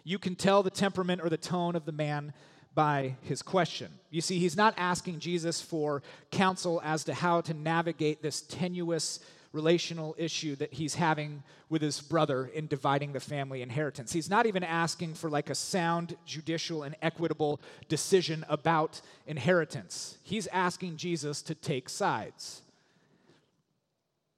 you 0.05 0.19
can 0.19 0.37
tell 0.37 0.62
the 0.62 0.71
temperament 0.71 1.23
or 1.23 1.29
the 1.29 1.37
tone 1.37 1.75
of 1.75 1.87
the 1.87 1.93
man 1.93 2.33
by 2.75 3.17
his 3.23 3.40
question. 3.40 3.90
You 4.11 4.21
see, 4.21 4.38
he's 4.38 4.57
not 4.57 4.75
asking 4.77 5.21
Jesus 5.21 5.61
for 5.61 6.03
counsel 6.31 6.81
as 6.85 7.05
to 7.05 7.14
how 7.14 7.40
to 7.43 7.55
navigate 7.55 8.23
this 8.23 8.43
tenuous 8.43 9.21
relational 9.53 10.17
issue 10.19 10.57
that 10.57 10.75
he's 10.75 10.97
having 10.97 11.43
with 11.69 11.81
his 11.81 12.01
brother 12.01 12.47
in 12.47 12.67
dividing 12.67 13.12
the 13.12 13.21
family 13.21 13.62
inheritance. 13.62 14.12
He's 14.12 14.29
not 14.29 14.47
even 14.47 14.64
asking 14.64 15.14
for 15.14 15.31
like 15.31 15.49
a 15.49 15.55
sound 15.55 16.17
judicial 16.27 16.83
and 16.83 16.97
equitable 17.01 17.61
decision 17.88 18.45
about 18.49 19.01
inheritance. 19.29 20.19
He's 20.25 20.49
asking 20.49 20.97
Jesus 20.97 21.40
to 21.43 21.55
take 21.55 21.88
sides. 21.88 22.62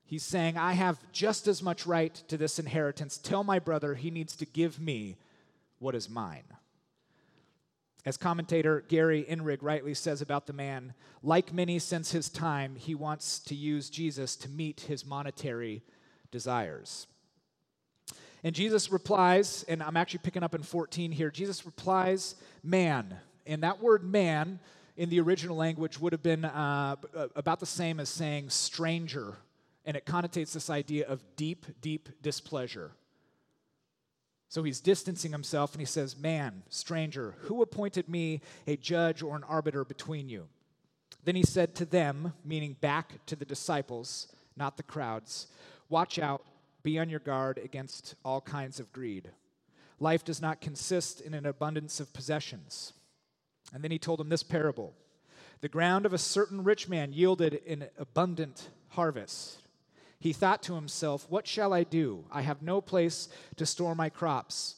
He's 0.05 0.23
saying, 0.23 0.59
I 0.59 0.75
have 0.75 0.99
just 1.13 1.49
as 1.49 1.63
much 1.63 1.87
right 1.87 2.15
to 2.29 2.37
this 2.37 2.59
inheritance. 2.59 3.17
Tell 3.17 3.43
my 3.43 3.59
brother 3.59 3.95
he 3.95 4.11
needs 4.11 4.37
to 4.37 4.45
give 4.45 4.79
me 4.79 5.17
what 5.79 5.95
is 5.95 6.09
mine. 6.09 6.45
As 8.05 8.17
commentator 8.17 8.85
Gary 8.87 9.27
Inrig 9.29 9.59
rightly 9.63 9.93
says 9.93 10.23
about 10.23 10.47
the 10.47 10.53
man, 10.53 10.95
like 11.25 11.53
many 11.53 11.81
since 11.81 12.13
his 12.13 12.29
time, 12.29 12.77
he 12.77 12.95
wants 12.95 13.41
to 13.41 13.55
use 13.57 13.91
Jesus 13.91 14.37
to 14.37 14.49
meet 14.49 14.83
his 14.83 15.05
monetary 15.05 15.83
desires. 16.31 17.09
And 18.45 18.55
Jesus 18.55 18.93
replies, 18.93 19.65
and 19.67 19.83
I'm 19.83 19.97
actually 19.97 20.21
picking 20.23 20.45
up 20.45 20.55
in 20.55 20.63
14 20.63 21.11
here. 21.11 21.33
Jesus 21.33 21.67
replies, 21.67 22.37
man. 22.63 23.17
And 23.45 23.65
that 23.65 23.83
word 23.83 24.05
man 24.05 24.61
in 24.97 25.09
the 25.09 25.19
original 25.19 25.57
language 25.57 25.99
would 25.99 26.13
have 26.13 26.23
been 26.23 26.45
uh, 26.45 26.95
about 27.35 27.59
the 27.59 27.67
same 27.67 27.99
as 27.99 28.09
saying 28.09 28.51
stranger. 28.51 29.35
And 29.85 29.97
it 29.97 30.07
connotates 30.07 30.53
this 30.53 30.71
idea 30.71 31.09
of 31.09 31.25
deep, 31.35 31.67
deep 31.81 32.09
displeasure. 32.23 32.93
So 34.49 34.63
he's 34.63 34.81
distancing 34.81 35.33
himself 35.33 35.73
and 35.73 35.81
he 35.81 35.87
says, 35.87 36.17
Man, 36.17 36.63
stranger, 36.69 37.35
who 37.43 37.63
appointed 37.63 38.09
me 38.09 38.41
a 38.67 38.77
judge 38.77 39.23
or 39.23 39.37
an 39.37 39.45
arbiter 39.45 39.85
between 39.85 40.29
you? 40.29 40.49
Then 41.25 41.37
he 41.37 41.43
said 41.43 41.75
to 41.77 41.85
them, 41.85 42.35
meaning 42.45 42.77
back 42.81 43.27
to 43.27 43.35
the 43.35 43.45
disciples, 43.45 44.29
not 44.57 44.77
the 44.77 44.83
crowds, 44.83 45.49
Watch 45.89 46.19
out, 46.19 46.45
be 46.83 46.99
on 46.99 47.09
your 47.09 47.21
guard 47.21 47.59
against 47.59 48.15
all 48.25 48.41
kinds 48.41 48.81
of 48.81 48.93
greed. 48.93 49.31
Life 50.01 50.25
does 50.25 50.43
not 50.43 50.61
consist 50.61 51.21
in 51.21 51.33
an 51.33 51.47
abundance 51.47 52.01
of 52.01 52.13
possessions. 52.13 52.93
And 53.73 53.83
then 53.83 53.91
he 53.91 53.99
told 53.99 54.21
them 54.21 54.29
this 54.29 54.43
parable 54.43 54.95
The 55.61 55.69
ground 55.69 56.07
of 56.07 56.13
a 56.13 56.19
certain 56.19 56.65
rich 56.65 56.89
man 56.89 57.13
yielded 57.13 57.61
an 57.67 57.87
abundant 57.99 58.69
harvest. 58.91 59.59
He 60.19 60.33
thought 60.33 60.63
to 60.65 60.75
himself, 60.75 61.27
What 61.29 61.47
shall 61.47 61.73
I 61.73 61.85
do? 61.85 62.25
I 62.31 62.43
have 62.43 62.63
no 62.63 62.81
place 62.81 63.29
to 63.57 63.67
store 63.67 63.95
my 63.95 64.09
crops. 64.09 64.77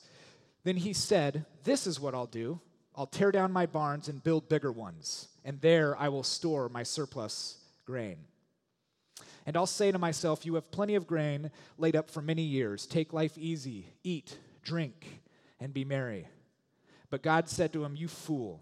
Then 0.64 0.76
he 0.76 0.92
said, 0.92 1.44
This 1.64 1.86
is 1.86 2.00
what 2.00 2.14
I'll 2.14 2.26
do 2.26 2.60
I'll 2.98 3.06
tear 3.06 3.30
down 3.30 3.52
my 3.52 3.64
barns 3.64 4.08
and 4.08 4.24
build 4.24 4.48
bigger 4.48 4.72
ones, 4.72 5.28
and 5.44 5.60
there 5.60 5.96
I 5.96 6.08
will 6.08 6.24
store 6.24 6.68
my 6.68 6.82
surplus 6.82 7.58
grain. 7.86 8.16
And 9.46 9.56
I'll 9.56 9.66
say 9.66 9.92
to 9.92 9.98
myself, 9.98 10.44
You 10.44 10.56
have 10.56 10.72
plenty 10.72 10.96
of 10.96 11.06
grain 11.06 11.52
laid 11.78 11.94
up 11.94 12.10
for 12.10 12.20
many 12.20 12.42
years. 12.42 12.86
Take 12.86 13.12
life 13.12 13.38
easy, 13.38 13.86
eat, 14.02 14.36
drink, 14.62 15.20
and 15.60 15.72
be 15.72 15.84
merry. 15.84 16.26
But 17.08 17.22
God 17.22 17.48
said 17.48 17.72
to 17.72 17.84
him, 17.84 17.94
You 17.94 18.08
fool, 18.08 18.60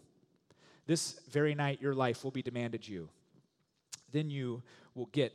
this 0.86 1.18
very 1.30 1.54
night 1.54 1.80
your 1.80 1.94
life 1.94 2.22
will 2.22 2.30
be 2.30 2.42
demanded 2.42 2.86
you. 2.86 3.08
Then 4.12 4.30
you 4.30 4.62
will 4.94 5.06
get 5.06 5.32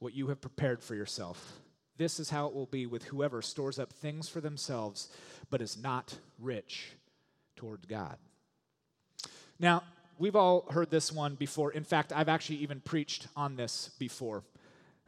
what 0.00 0.14
you 0.14 0.28
have 0.28 0.40
prepared 0.40 0.82
for 0.82 0.94
yourself. 0.94 1.60
This 1.96 2.18
is 2.18 2.30
how 2.30 2.46
it 2.46 2.54
will 2.54 2.66
be 2.66 2.86
with 2.86 3.04
whoever 3.04 3.42
stores 3.42 3.78
up 3.78 3.92
things 3.92 4.28
for 4.28 4.40
themselves, 4.40 5.10
but 5.50 5.60
is 5.60 5.80
not 5.80 6.16
rich 6.40 6.92
toward 7.56 7.86
God. 7.86 8.16
Now, 9.58 9.82
we've 10.18 10.34
all 10.34 10.66
heard 10.70 10.90
this 10.90 11.12
one 11.12 11.34
before. 11.34 11.72
In 11.72 11.84
fact, 11.84 12.12
I've 12.14 12.28
actually 12.30 12.56
even 12.56 12.80
preached 12.80 13.28
on 13.36 13.56
this 13.56 13.90
before. 13.98 14.42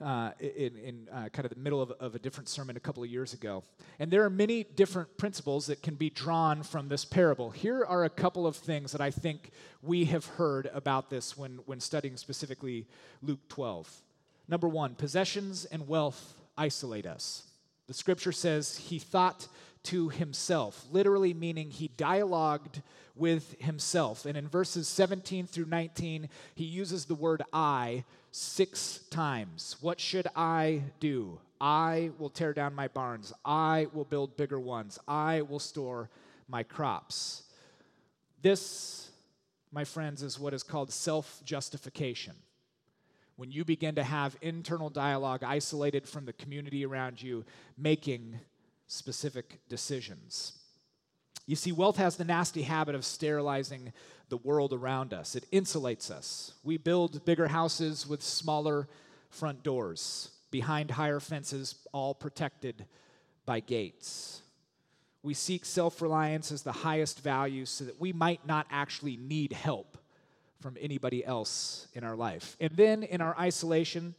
Uh, 0.00 0.32
in, 0.40 0.76
in 0.78 1.08
uh, 1.12 1.28
kind 1.28 1.46
of 1.46 1.54
the 1.54 1.60
middle 1.60 1.80
of, 1.80 1.92
of, 2.00 2.16
a 2.16 2.18
different 2.18 2.48
sermon 2.48 2.76
a 2.76 2.80
couple 2.80 3.04
of 3.04 3.08
years 3.08 3.34
ago. 3.34 3.62
And 4.00 4.10
there 4.10 4.24
are 4.24 4.30
many 4.30 4.64
different 4.64 5.16
principles 5.16 5.66
that 5.66 5.80
can 5.80 5.94
be 5.94 6.10
drawn 6.10 6.64
from 6.64 6.88
this 6.88 7.04
parable. 7.04 7.50
Here 7.50 7.84
are 7.84 8.02
a 8.02 8.10
couple 8.10 8.44
of 8.44 8.56
things 8.56 8.90
that 8.90 9.00
I 9.00 9.12
think 9.12 9.52
we 9.80 10.06
have 10.06 10.26
heard 10.26 10.68
about 10.74 11.08
this 11.08 11.38
when, 11.38 11.60
when 11.66 11.78
studying 11.78 12.16
specifically 12.16 12.88
Luke 13.22 13.38
12. 13.48 14.02
Number 14.48 14.68
one, 14.68 14.94
possessions 14.94 15.64
and 15.64 15.88
wealth 15.88 16.34
isolate 16.56 17.06
us. 17.06 17.44
The 17.86 17.94
scripture 17.94 18.32
says 18.32 18.76
he 18.76 18.98
thought 18.98 19.48
to 19.84 20.08
himself, 20.08 20.86
literally 20.90 21.34
meaning 21.34 21.70
he 21.70 21.88
dialogued 21.88 22.82
with 23.14 23.60
himself. 23.60 24.26
And 24.26 24.36
in 24.36 24.48
verses 24.48 24.88
17 24.88 25.46
through 25.46 25.66
19, 25.66 26.28
he 26.54 26.64
uses 26.64 27.04
the 27.04 27.14
word 27.14 27.42
I 27.52 28.04
six 28.30 29.00
times. 29.10 29.76
What 29.80 30.00
should 30.00 30.28
I 30.34 30.82
do? 31.00 31.38
I 31.60 32.10
will 32.18 32.30
tear 32.30 32.52
down 32.52 32.74
my 32.74 32.88
barns. 32.88 33.32
I 33.44 33.88
will 33.92 34.04
build 34.04 34.36
bigger 34.36 34.58
ones. 34.58 34.98
I 35.06 35.42
will 35.42 35.58
store 35.58 36.10
my 36.48 36.62
crops. 36.62 37.44
This, 38.40 39.10
my 39.70 39.84
friends, 39.84 40.22
is 40.22 40.38
what 40.38 40.54
is 40.54 40.62
called 40.62 40.92
self 40.92 41.40
justification. 41.44 42.34
When 43.36 43.50
you 43.50 43.64
begin 43.64 43.94
to 43.96 44.04
have 44.04 44.36
internal 44.42 44.90
dialogue 44.90 45.42
isolated 45.42 46.06
from 46.08 46.26
the 46.26 46.32
community 46.32 46.84
around 46.84 47.22
you, 47.22 47.44
making 47.76 48.38
specific 48.86 49.60
decisions. 49.68 50.58
You 51.46 51.56
see, 51.56 51.72
wealth 51.72 51.96
has 51.96 52.16
the 52.16 52.24
nasty 52.24 52.62
habit 52.62 52.94
of 52.94 53.04
sterilizing 53.04 53.92
the 54.28 54.36
world 54.38 54.72
around 54.72 55.12
us, 55.12 55.36
it 55.36 55.44
insulates 55.52 56.10
us. 56.10 56.54
We 56.62 56.78
build 56.78 57.24
bigger 57.24 57.48
houses 57.48 58.06
with 58.06 58.22
smaller 58.22 58.88
front 59.28 59.62
doors, 59.62 60.30
behind 60.50 60.92
higher 60.92 61.20
fences, 61.20 61.74
all 61.92 62.14
protected 62.14 62.86
by 63.44 63.60
gates. 63.60 64.42
We 65.22 65.34
seek 65.34 65.64
self 65.64 66.00
reliance 66.00 66.50
as 66.50 66.62
the 66.62 66.72
highest 66.72 67.20
value 67.20 67.66
so 67.66 67.84
that 67.84 68.00
we 68.00 68.12
might 68.12 68.46
not 68.46 68.66
actually 68.70 69.16
need 69.16 69.52
help 69.52 69.98
from 70.62 70.76
anybody 70.80 71.24
else 71.24 71.88
in 71.92 72.04
our 72.04 72.16
life. 72.16 72.56
And 72.60 72.72
then 72.76 73.02
in 73.02 73.20
our 73.20 73.36
isolation, 73.38 74.14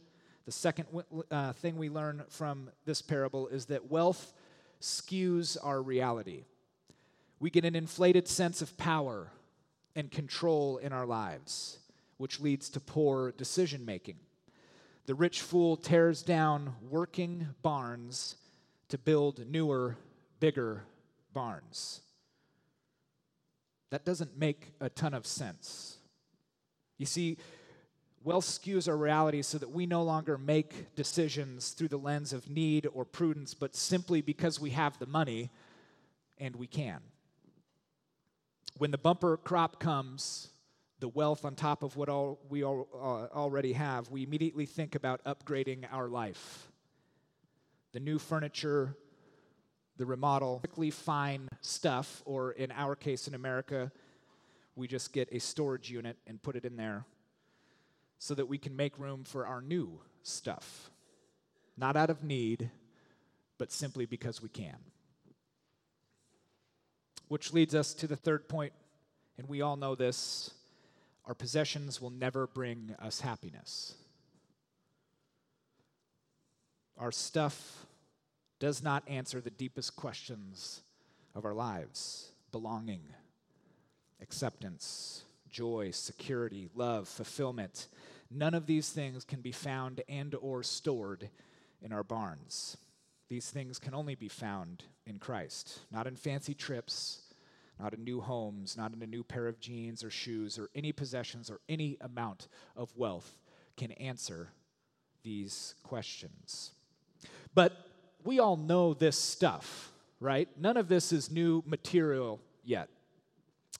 the 0.46 0.52
second 0.52 0.86
uh, 1.30 1.52
thing 1.54 1.76
we 1.76 1.88
learn 1.88 2.22
from 2.28 2.70
this 2.84 3.00
parable 3.02 3.48
is 3.48 3.66
that 3.66 3.90
wealth 3.90 4.32
skews 4.80 5.56
our 5.62 5.82
reality. 5.82 6.44
We 7.40 7.50
get 7.50 7.64
an 7.64 7.74
inflated 7.74 8.28
sense 8.28 8.62
of 8.62 8.76
power 8.76 9.32
and 9.96 10.10
control 10.10 10.76
in 10.78 10.92
our 10.92 11.06
lives, 11.06 11.78
which 12.18 12.40
leads 12.40 12.68
to 12.70 12.80
poor 12.80 13.32
decision 13.32 13.84
making. 13.84 14.16
The 15.06 15.14
rich 15.14 15.40
fool 15.40 15.76
tears 15.76 16.22
down 16.22 16.74
working 16.90 17.48
barns 17.62 18.36
to 18.88 18.98
build 18.98 19.46
newer, 19.46 19.96
bigger 20.40 20.84
barns. 21.32 22.00
That 23.90 24.04
doesn't 24.04 24.38
make 24.38 24.72
a 24.80 24.88
ton 24.88 25.14
of 25.14 25.26
sense. 25.26 25.98
You 26.98 27.06
see, 27.06 27.38
Wealth 28.24 28.46
skews 28.46 28.88
our 28.88 28.96
reality 28.96 29.42
so 29.42 29.58
that 29.58 29.70
we 29.70 29.84
no 29.84 30.02
longer 30.02 30.38
make 30.38 30.94
decisions 30.94 31.72
through 31.72 31.88
the 31.88 31.98
lens 31.98 32.32
of 32.32 32.48
need 32.48 32.88
or 32.94 33.04
prudence, 33.04 33.52
but 33.52 33.76
simply 33.76 34.22
because 34.22 34.58
we 34.58 34.70
have 34.70 34.98
the 34.98 35.04
money 35.04 35.50
and 36.38 36.56
we 36.56 36.66
can. 36.66 37.00
When 38.78 38.90
the 38.90 38.98
bumper 38.98 39.36
crop 39.36 39.78
comes, 39.78 40.48
the 41.00 41.08
wealth 41.08 41.44
on 41.44 41.54
top 41.54 41.82
of 41.82 41.98
what 41.98 42.08
all 42.08 42.40
we 42.48 42.64
all, 42.64 42.88
uh, 42.94 43.36
already 43.36 43.74
have, 43.74 44.10
we 44.10 44.22
immediately 44.22 44.64
think 44.64 44.94
about 44.94 45.22
upgrading 45.24 45.84
our 45.92 46.08
life. 46.08 46.68
The 47.92 48.00
new 48.00 48.18
furniture, 48.18 48.96
the 49.98 50.06
remodel, 50.06 50.60
quickly 50.60 50.90
fine 50.90 51.50
stuff, 51.60 52.22
or 52.24 52.52
in 52.52 52.72
our 52.72 52.96
case 52.96 53.28
in 53.28 53.34
America, 53.34 53.92
we 54.76 54.88
just 54.88 55.12
get 55.12 55.28
a 55.32 55.38
storage 55.38 55.90
unit 55.90 56.16
and 56.26 56.42
put 56.42 56.56
it 56.56 56.64
in 56.64 56.76
there 56.76 57.04
so 58.18 58.34
that 58.34 58.46
we 58.46 58.58
can 58.58 58.74
make 58.74 58.98
room 58.98 59.24
for 59.24 59.46
our 59.46 59.60
new 59.60 60.00
stuff. 60.22 60.90
Not 61.76 61.96
out 61.96 62.10
of 62.10 62.24
need, 62.24 62.70
but 63.58 63.72
simply 63.72 64.06
because 64.06 64.42
we 64.42 64.48
can. 64.48 64.76
Which 67.28 67.52
leads 67.52 67.74
us 67.74 67.94
to 67.94 68.06
the 68.06 68.16
third 68.16 68.48
point, 68.48 68.72
and 69.38 69.48
we 69.48 69.62
all 69.62 69.76
know 69.76 69.94
this 69.94 70.50
our 71.26 71.34
possessions 71.34 72.00
will 72.00 72.10
never 72.10 72.46
bring 72.46 72.94
us 72.98 73.20
happiness. 73.20 73.94
Our 76.98 77.10
stuff 77.10 77.86
does 78.58 78.82
not 78.82 79.02
answer 79.06 79.40
the 79.40 79.50
deepest 79.50 79.96
questions 79.96 80.82
of 81.34 81.44
our 81.44 81.54
lives 81.54 82.30
belonging, 82.52 83.02
acceptance, 84.20 85.24
joy, 85.50 85.90
security, 85.92 86.68
love, 86.74 87.08
fulfillment. 87.08 87.88
None 88.30 88.54
of 88.54 88.66
these 88.66 88.90
things 88.90 89.24
can 89.24 89.40
be 89.40 89.52
found 89.52 90.02
and 90.08 90.34
or 90.40 90.62
stored 90.62 91.30
in 91.82 91.92
our 91.92 92.02
barns. 92.02 92.76
These 93.28 93.50
things 93.50 93.78
can 93.78 93.94
only 93.94 94.14
be 94.14 94.28
found 94.28 94.84
in 95.06 95.18
Christ, 95.18 95.80
not 95.90 96.06
in 96.06 96.16
fancy 96.16 96.54
trips, 96.54 97.20
not 97.80 97.94
in 97.94 98.04
new 98.04 98.20
homes, 98.20 98.76
not 98.76 98.92
in 98.92 99.02
a 99.02 99.06
new 99.06 99.24
pair 99.24 99.46
of 99.46 99.60
jeans 99.60 100.04
or 100.04 100.10
shoes 100.10 100.58
or 100.58 100.70
any 100.74 100.92
possessions 100.92 101.50
or 101.50 101.60
any 101.68 101.96
amount 102.00 102.48
of 102.76 102.96
wealth 102.96 103.36
can 103.76 103.92
answer 103.92 104.48
these 105.22 105.74
questions. 105.82 106.72
But 107.54 107.72
we 108.24 108.38
all 108.38 108.56
know 108.56 108.94
this 108.94 109.18
stuff, 109.18 109.92
right? 110.20 110.48
None 110.58 110.76
of 110.76 110.88
this 110.88 111.12
is 111.12 111.30
new 111.30 111.62
material 111.66 112.40
yet. 112.64 112.88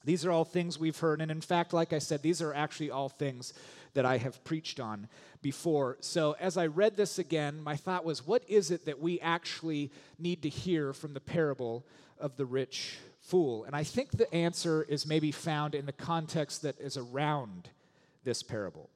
These 0.05 0.25
are 0.25 0.31
all 0.31 0.45
things 0.45 0.79
we've 0.79 0.97
heard. 0.97 1.21
And 1.21 1.31
in 1.31 1.41
fact, 1.41 1.73
like 1.73 1.93
I 1.93 1.99
said, 1.99 2.21
these 2.21 2.41
are 2.41 2.53
actually 2.53 2.91
all 2.91 3.09
things 3.09 3.53
that 3.93 4.05
I 4.05 4.17
have 4.17 4.43
preached 4.43 4.79
on 4.79 5.07
before. 5.41 5.97
So 6.01 6.35
as 6.39 6.57
I 6.57 6.67
read 6.67 6.97
this 6.97 7.17
again, 7.17 7.61
my 7.61 7.75
thought 7.75 8.05
was, 8.05 8.25
what 8.25 8.43
is 8.47 8.71
it 8.71 8.85
that 8.85 8.99
we 8.99 9.19
actually 9.19 9.91
need 10.19 10.41
to 10.43 10.49
hear 10.49 10.93
from 10.93 11.13
the 11.13 11.19
parable 11.19 11.85
of 12.19 12.37
the 12.37 12.45
rich 12.45 12.97
fool? 13.21 13.63
And 13.63 13.75
I 13.75 13.83
think 13.83 14.11
the 14.11 14.33
answer 14.33 14.83
is 14.83 15.07
maybe 15.07 15.31
found 15.31 15.75
in 15.75 15.85
the 15.85 15.93
context 15.93 16.61
that 16.61 16.79
is 16.79 16.97
around 16.97 17.69
this 18.23 18.43
parable. 18.43 18.89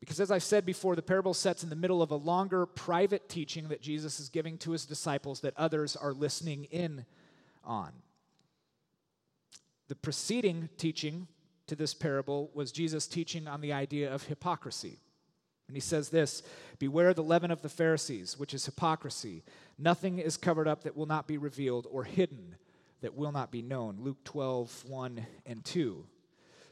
Because 0.00 0.20
as 0.20 0.30
I've 0.30 0.42
said 0.42 0.66
before, 0.66 0.96
the 0.96 1.02
parable 1.02 1.32
sets 1.32 1.62
in 1.62 1.70
the 1.70 1.76
middle 1.76 2.02
of 2.02 2.10
a 2.10 2.16
longer 2.16 2.66
private 2.66 3.28
teaching 3.28 3.68
that 3.68 3.80
Jesus 3.80 4.20
is 4.20 4.28
giving 4.28 4.58
to 4.58 4.72
his 4.72 4.84
disciples 4.84 5.40
that 5.40 5.54
others 5.56 5.96
are 5.96 6.12
listening 6.12 6.64
in 6.64 7.06
on. 7.64 7.92
The 9.88 9.94
preceding 9.94 10.68
teaching 10.78 11.28
to 11.66 11.76
this 11.76 11.94
parable 11.94 12.50
was 12.54 12.72
Jesus 12.72 13.06
teaching 13.06 13.46
on 13.46 13.60
the 13.60 13.72
idea 13.72 14.12
of 14.12 14.24
hypocrisy. 14.24 14.98
And 15.66 15.76
he 15.76 15.80
says 15.80 16.10
this 16.10 16.42
Beware 16.78 17.14
the 17.14 17.22
leaven 17.22 17.50
of 17.50 17.62
the 17.62 17.68
Pharisees, 17.68 18.38
which 18.38 18.54
is 18.54 18.66
hypocrisy. 18.66 19.42
Nothing 19.78 20.18
is 20.18 20.36
covered 20.36 20.68
up 20.68 20.84
that 20.84 20.96
will 20.96 21.06
not 21.06 21.26
be 21.26 21.38
revealed, 21.38 21.86
or 21.90 22.04
hidden 22.04 22.56
that 23.00 23.14
will 23.14 23.32
not 23.32 23.50
be 23.50 23.62
known. 23.62 23.98
Luke 24.00 24.22
12, 24.24 24.84
1 24.86 25.26
and 25.46 25.64
2. 25.64 26.06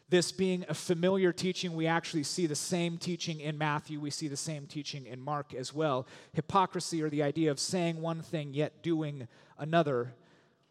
This 0.08 0.30
being 0.30 0.64
a 0.68 0.74
familiar 0.74 1.32
teaching, 1.32 1.74
we 1.74 1.86
actually 1.86 2.22
see 2.22 2.46
the 2.46 2.54
same 2.54 2.98
teaching 2.98 3.40
in 3.40 3.56
Matthew. 3.56 3.98
We 3.98 4.10
see 4.10 4.28
the 4.28 4.36
same 4.36 4.66
teaching 4.66 5.06
in 5.06 5.20
Mark 5.20 5.54
as 5.54 5.72
well. 5.72 6.06
Hypocrisy, 6.34 7.02
or 7.02 7.08
the 7.08 7.22
idea 7.22 7.50
of 7.50 7.58
saying 7.58 8.00
one 8.00 8.20
thing 8.20 8.52
yet 8.52 8.82
doing 8.82 9.26
another, 9.58 10.14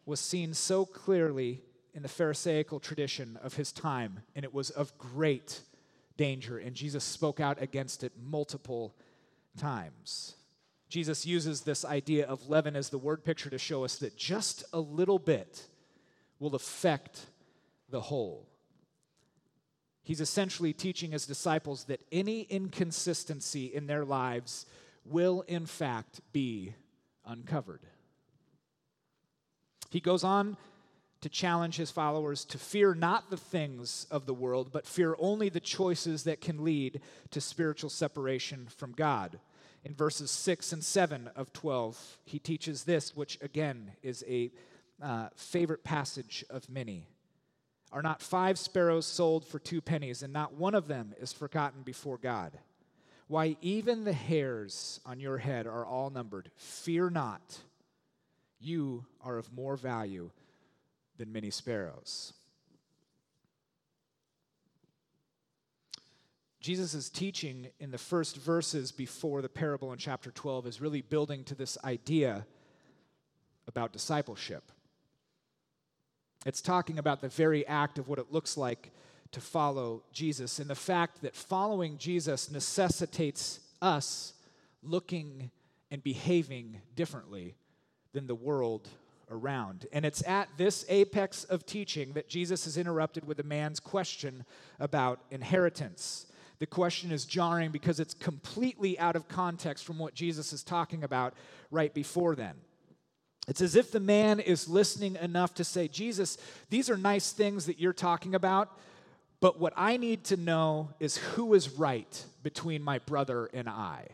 was 0.06 0.20
seen 0.20 0.54
so 0.54 0.84
clearly 0.84 1.60
in 1.94 2.02
the 2.02 2.08
Pharisaical 2.08 2.80
tradition 2.80 3.38
of 3.42 3.54
his 3.54 3.72
time, 3.72 4.20
and 4.34 4.44
it 4.44 4.54
was 4.54 4.70
of 4.70 4.96
great 4.98 5.60
danger. 6.16 6.58
And 6.58 6.74
Jesus 6.74 7.04
spoke 7.04 7.40
out 7.40 7.60
against 7.60 8.02
it 8.02 8.12
multiple 8.22 8.94
times. 9.56 10.36
Jesus 10.88 11.24
uses 11.26 11.62
this 11.62 11.84
idea 11.84 12.26
of 12.26 12.48
leaven 12.48 12.76
as 12.76 12.90
the 12.90 12.98
word 12.98 13.24
picture 13.24 13.50
to 13.50 13.58
show 13.58 13.84
us 13.84 13.96
that 13.96 14.16
just 14.16 14.64
a 14.72 14.80
little 14.80 15.18
bit 15.18 15.66
will 16.38 16.54
affect 16.54 17.26
the 17.88 18.00
whole. 18.00 18.46
He's 20.02 20.20
essentially 20.20 20.72
teaching 20.72 21.12
his 21.12 21.26
disciples 21.26 21.84
that 21.84 22.00
any 22.10 22.42
inconsistency 22.42 23.66
in 23.66 23.86
their 23.86 24.04
lives 24.04 24.66
will, 25.04 25.42
in 25.46 25.66
fact, 25.66 26.20
be 26.32 26.74
uncovered. 27.24 27.80
He 29.90 30.00
goes 30.00 30.24
on 30.24 30.56
to 31.22 31.28
challenge 31.28 31.76
his 31.76 31.90
followers 31.90 32.44
to 32.44 32.58
fear 32.58 32.94
not 32.94 33.30
the 33.30 33.36
things 33.36 34.06
of 34.10 34.26
the 34.26 34.34
world, 34.34 34.70
but 34.72 34.86
fear 34.86 35.14
only 35.18 35.48
the 35.48 35.60
choices 35.60 36.24
that 36.24 36.40
can 36.40 36.64
lead 36.64 37.00
to 37.30 37.40
spiritual 37.40 37.90
separation 37.90 38.66
from 38.76 38.92
God. 38.92 39.38
In 39.84 39.94
verses 39.94 40.30
6 40.30 40.72
and 40.72 40.84
7 40.84 41.30
of 41.34 41.52
12, 41.52 42.18
he 42.24 42.38
teaches 42.38 42.84
this, 42.84 43.16
which 43.16 43.38
again 43.40 43.92
is 44.02 44.24
a 44.28 44.50
uh, 45.00 45.28
favorite 45.36 45.84
passage 45.84 46.44
of 46.50 46.68
many. 46.68 47.06
Are 47.92 48.02
not 48.02 48.22
five 48.22 48.58
sparrows 48.58 49.06
sold 49.06 49.46
for 49.46 49.58
two 49.58 49.80
pennies, 49.80 50.22
and 50.22 50.32
not 50.32 50.54
one 50.54 50.74
of 50.74 50.88
them 50.88 51.14
is 51.20 51.32
forgotten 51.32 51.82
before 51.82 52.18
God? 52.18 52.58
Why, 53.28 53.56
even 53.60 54.04
the 54.04 54.12
hairs 54.12 55.00
on 55.06 55.20
your 55.20 55.38
head 55.38 55.66
are 55.66 55.86
all 55.86 56.10
numbered. 56.10 56.50
Fear 56.56 57.10
not, 57.10 57.58
you 58.60 59.04
are 59.24 59.38
of 59.38 59.52
more 59.52 59.76
value 59.76 60.30
than 61.18 61.32
many 61.32 61.50
sparrows. 61.50 62.32
Jesus' 66.60 67.10
teaching 67.10 67.68
in 67.80 67.90
the 67.90 67.98
first 67.98 68.36
verses 68.36 68.92
before 68.92 69.42
the 69.42 69.48
parable 69.48 69.92
in 69.92 69.98
chapter 69.98 70.30
12 70.30 70.68
is 70.68 70.80
really 70.80 71.02
building 71.02 71.42
to 71.44 71.56
this 71.56 71.76
idea 71.82 72.46
about 73.66 73.92
discipleship. 73.92 74.70
It's 76.46 76.62
talking 76.62 76.98
about 76.98 77.20
the 77.20 77.28
very 77.28 77.66
act 77.66 77.98
of 77.98 78.08
what 78.08 78.20
it 78.20 78.32
looks 78.32 78.56
like 78.56 78.92
to 79.32 79.40
follow 79.40 80.04
Jesus 80.12 80.60
and 80.60 80.70
the 80.70 80.76
fact 80.76 81.22
that 81.22 81.34
following 81.34 81.98
Jesus 81.98 82.50
necessitates 82.50 83.58
us 83.80 84.34
looking 84.82 85.50
and 85.90 86.02
behaving 86.02 86.80
differently 86.94 87.56
than 88.12 88.26
the 88.26 88.34
world 88.34 88.88
around. 89.32 89.86
And 89.92 90.04
it's 90.04 90.22
at 90.26 90.48
this 90.56 90.84
apex 90.88 91.44
of 91.44 91.66
teaching 91.66 92.12
that 92.12 92.28
Jesus 92.28 92.66
is 92.66 92.76
interrupted 92.76 93.26
with 93.26 93.40
a 93.40 93.44
man's 93.44 93.80
question 93.80 94.44
about 94.78 95.20
inheritance. 95.30 96.26
The 96.58 96.66
question 96.66 97.10
is 97.10 97.24
jarring 97.24 97.72
because 97.72 97.98
it's 97.98 98.14
completely 98.14 98.98
out 98.98 99.16
of 99.16 99.26
context 99.26 99.84
from 99.84 99.98
what 99.98 100.14
Jesus 100.14 100.52
is 100.52 100.62
talking 100.62 101.02
about 101.02 101.34
right 101.70 101.92
before 101.92 102.36
then. 102.36 102.54
It's 103.48 103.60
as 103.60 103.74
if 103.74 103.90
the 103.90 103.98
man 103.98 104.38
is 104.38 104.68
listening 104.68 105.16
enough 105.16 105.54
to 105.54 105.64
say, 105.64 105.88
Jesus, 105.88 106.38
these 106.70 106.88
are 106.88 106.96
nice 106.96 107.32
things 107.32 107.66
that 107.66 107.80
you're 107.80 107.92
talking 107.92 108.36
about, 108.36 108.78
but 109.40 109.58
what 109.58 109.72
I 109.76 109.96
need 109.96 110.22
to 110.24 110.36
know 110.36 110.90
is 111.00 111.16
who 111.16 111.54
is 111.54 111.70
right 111.70 112.24
between 112.44 112.82
my 112.82 113.00
brother 113.00 113.50
and 113.52 113.68
I. 113.68 114.06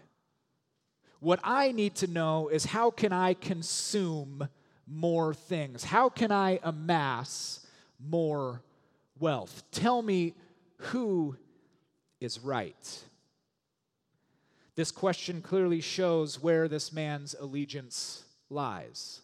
What 1.20 1.40
I 1.44 1.72
need 1.72 1.96
to 1.96 2.06
know 2.06 2.48
is 2.48 2.64
how 2.64 2.90
can 2.90 3.12
I 3.12 3.34
consume 3.34 4.48
more 4.90 5.34
things? 5.34 5.84
How 5.84 6.08
can 6.08 6.32
I 6.32 6.60
amass 6.62 7.66
more 7.98 8.62
wealth? 9.18 9.62
Tell 9.70 10.02
me 10.02 10.34
who 10.76 11.36
is 12.20 12.40
right. 12.40 13.02
This 14.74 14.90
question 14.90 15.42
clearly 15.42 15.80
shows 15.80 16.40
where 16.40 16.68
this 16.68 16.92
man's 16.92 17.34
allegiance 17.38 18.24
lies. 18.48 19.22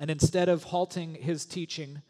And 0.00 0.10
instead 0.10 0.48
of 0.48 0.64
halting 0.64 1.16
his 1.16 1.44
teaching, 1.44 2.02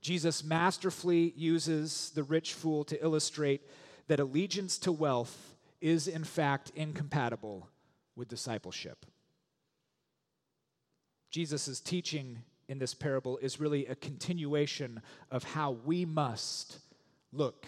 Jesus 0.00 0.44
masterfully 0.44 1.32
uses 1.36 2.10
the 2.14 2.22
rich 2.22 2.52
fool 2.52 2.84
to 2.84 3.02
illustrate 3.02 3.62
that 4.06 4.20
allegiance 4.20 4.76
to 4.78 4.92
wealth 4.92 5.54
is, 5.80 6.06
in 6.06 6.24
fact, 6.24 6.70
incompatible 6.76 7.68
with 8.14 8.28
discipleship. 8.28 9.06
Jesus' 11.34 11.80
teaching 11.80 12.38
in 12.68 12.78
this 12.78 12.94
parable 12.94 13.38
is 13.38 13.58
really 13.58 13.86
a 13.86 13.96
continuation 13.96 15.02
of 15.32 15.42
how 15.42 15.72
we 15.72 16.04
must 16.04 16.78
look 17.32 17.66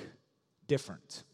different. 0.69 1.25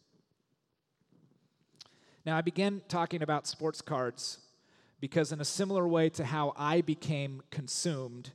Now, 2.24 2.38
I 2.38 2.40
began 2.40 2.80
talking 2.88 3.20
about 3.20 3.46
sports 3.46 3.82
cards 3.82 4.38
because, 4.98 5.30
in 5.30 5.42
a 5.42 5.44
similar 5.44 5.86
way 5.86 6.08
to 6.08 6.24
how 6.24 6.54
I 6.56 6.80
became 6.80 7.42
consumed, 7.50 8.30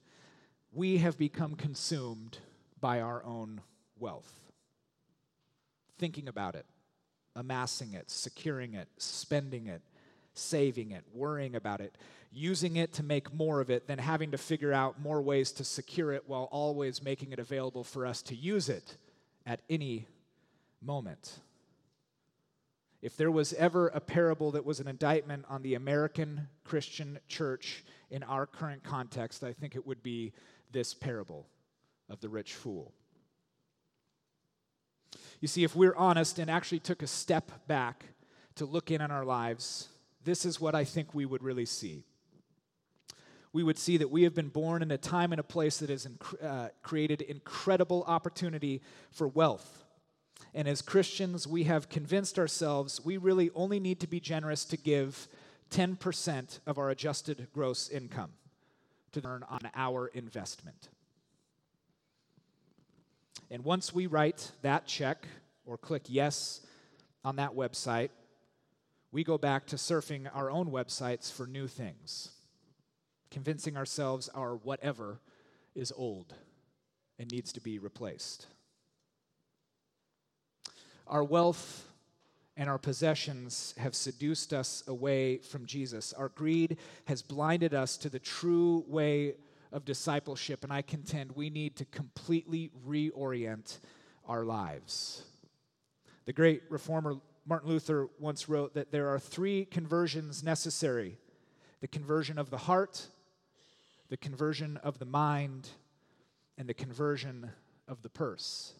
we 0.72 0.98
have 1.00 1.18
become 1.18 1.56
consumed 1.56 2.38
by 2.80 3.02
our 3.02 3.26
own 3.26 3.62
wealth. 3.98 4.32
Thinking 5.98 6.28
about 6.28 6.54
it, 6.54 6.68
amassing 7.36 7.94
it, 7.94 8.12
securing 8.12 8.76
it, 8.76 8.90
spending 9.00 9.66
it, 9.66 9.82
saving 10.36 10.92
it, 10.92 11.04
worrying 11.12 11.56
about 11.56 11.82
it, 11.82 11.98
using 12.32 12.76
it 12.76 12.94
to 12.94 13.04
make 13.04 13.34
more 13.34 13.62
of 13.62 13.70
it, 13.70 13.88
than 13.88 14.00
having 14.00 14.32
to 14.32 14.38
figure 14.38 14.74
out 14.74 15.00
more 15.02 15.22
ways 15.22 15.52
to 15.54 15.64
secure 15.64 16.12
it 16.12 16.24
while 16.28 16.50
always 16.52 17.04
making 17.04 17.32
it 17.32 17.40
available 17.40 17.84
for 17.84 18.06
us 18.06 18.22
to 18.22 18.36
use 18.36 18.70
it 18.70 18.98
at 19.46 19.62
any 19.70 20.08
moment. 20.82 21.40
If 23.02 23.16
there 23.16 23.32
was 23.32 23.54
ever 23.54 23.88
a 23.90 24.00
parable 24.00 24.52
that 24.52 24.66
was 24.66 24.80
an 24.80 24.88
indictment 24.88 25.46
on 25.50 25.62
the 25.62 25.76
American 25.76 26.48
Christian 26.64 27.20
church 27.28 27.84
in 28.10 28.24
our 28.24 28.46
current 28.46 28.84
context, 28.84 29.44
I 29.44 29.54
think 29.54 29.76
it 29.76 29.86
would 29.86 30.02
be 30.02 30.34
this 30.72 30.94
parable 30.94 31.48
of 32.10 32.20
the 32.22 32.30
rich 32.30 32.54
fool. 32.54 32.92
You 35.40 35.48
see, 35.48 35.64
if 35.64 35.76
we're 35.76 35.96
honest 35.96 36.40
and 36.40 36.50
actually 36.50 36.80
took 36.80 37.04
a 37.04 37.08
step 37.08 37.68
back 37.68 38.06
to 38.56 38.66
look 38.66 38.90
in 38.90 39.02
on 39.02 39.12
our 39.12 39.26
lives, 39.26 39.90
this 40.24 40.44
is 40.44 40.60
what 40.60 40.76
I 40.76 40.84
think 40.84 41.14
we 41.14 41.26
would 41.26 41.44
really 41.44 41.66
see. 41.66 42.04
We 43.54 43.64
would 43.64 43.78
see 43.78 43.98
that 43.98 44.12
we 44.12 44.24
have 44.24 44.36
been 44.36 44.50
born 44.50 44.82
in 44.82 44.92
a 44.92 44.98
time 44.98 45.32
and 45.32 45.40
a 45.40 45.44
place 45.44 45.78
that 45.80 45.90
has 45.90 46.06
inc- 46.06 46.44
uh, 46.44 46.70
created 46.84 47.22
incredible 47.22 48.04
opportunity 48.08 48.82
for 49.12 49.28
wealth 49.28 49.86
and 50.54 50.68
as 50.68 50.82
Christians, 50.82 51.48
we 51.48 51.66
have 51.66 51.90
convinced 51.90 52.40
ourselves 52.40 53.04
we 53.04 53.18
really 53.18 53.52
only 53.54 53.80
need 53.80 54.00
to 54.00 54.08
be 54.08 54.20
generous 54.20 54.66
to 54.66 54.78
give 54.78 55.28
10% 55.72 56.60
of 56.66 56.78
our 56.78 56.90
adjusted 56.90 57.48
gross 57.54 57.90
income 57.90 58.32
to 59.12 59.22
earn 59.26 59.44
on 59.50 59.70
our 59.76 60.08
investment. 60.08 60.90
And 63.50 63.64
once 63.64 63.94
we 63.94 64.08
write 64.08 64.52
that 64.62 64.88
check 64.88 65.28
or 65.66 65.78
click 65.78 66.04
yes 66.08 66.62
on 67.24 67.36
that 67.38 67.54
website, 67.54 68.10
we 69.12 69.24
go 69.24 69.38
back 69.38 69.68
to 69.68 69.76
surfing 69.76 70.30
our 70.34 70.50
own 70.50 70.68
websites 70.72 71.32
for 71.32 71.48
new 71.48 71.68
things, 71.68 72.32
convincing 73.32 73.78
ourselves 73.78 74.30
our 74.30 74.56
whatever 74.56 75.20
is 75.76 75.94
old 75.96 76.34
and 77.20 77.32
needs 77.32 77.54
to 77.54 77.62
be 77.62 77.80
replaced. 77.80 78.48
Our 81.08 81.24
wealth 81.24 81.86
and 82.58 82.70
our 82.70 82.78
possessions 82.78 83.74
have 83.78 83.96
seduced 83.96 84.54
us 84.54 84.84
away 84.88 85.38
from 85.38 85.66
Jesus. 85.66 86.12
Our 86.14 86.30
greed 86.30 86.78
has 87.06 87.22
blinded 87.22 87.74
us 87.74 87.98
to 87.98 88.10
the 88.10 88.20
true 88.20 88.84
way 88.88 89.36
of 89.72 89.86
discipleship, 89.86 90.64
and 90.64 90.74
I 90.74 90.82
contend 90.82 91.32
we 91.34 91.50
need 91.50 91.76
to 91.78 91.86
completely 91.86 92.72
reorient 92.88 93.78
our 94.28 94.44
lives. 94.44 95.24
The 96.26 96.34
great 96.34 96.64
reformer 96.70 97.18
Martin 97.46 97.70
Luther 97.70 98.10
once 98.20 98.50
wrote 98.50 98.74
that 98.74 98.92
there 98.92 99.08
are 99.08 99.20
three 99.20 99.66
conversions 99.66 100.44
necessary 100.44 101.18
the 101.80 101.88
conversion 101.88 102.40
of 102.40 102.50
the 102.50 102.58
heart, 102.58 103.08
the 104.10 104.18
conversion 104.18 104.78
of 104.78 105.00
the 105.00 105.06
mind, 105.06 105.70
and 106.58 106.68
the 106.68 106.74
conversion 106.74 107.52
of 107.88 108.02
the 108.02 108.10
purse. 108.10 108.74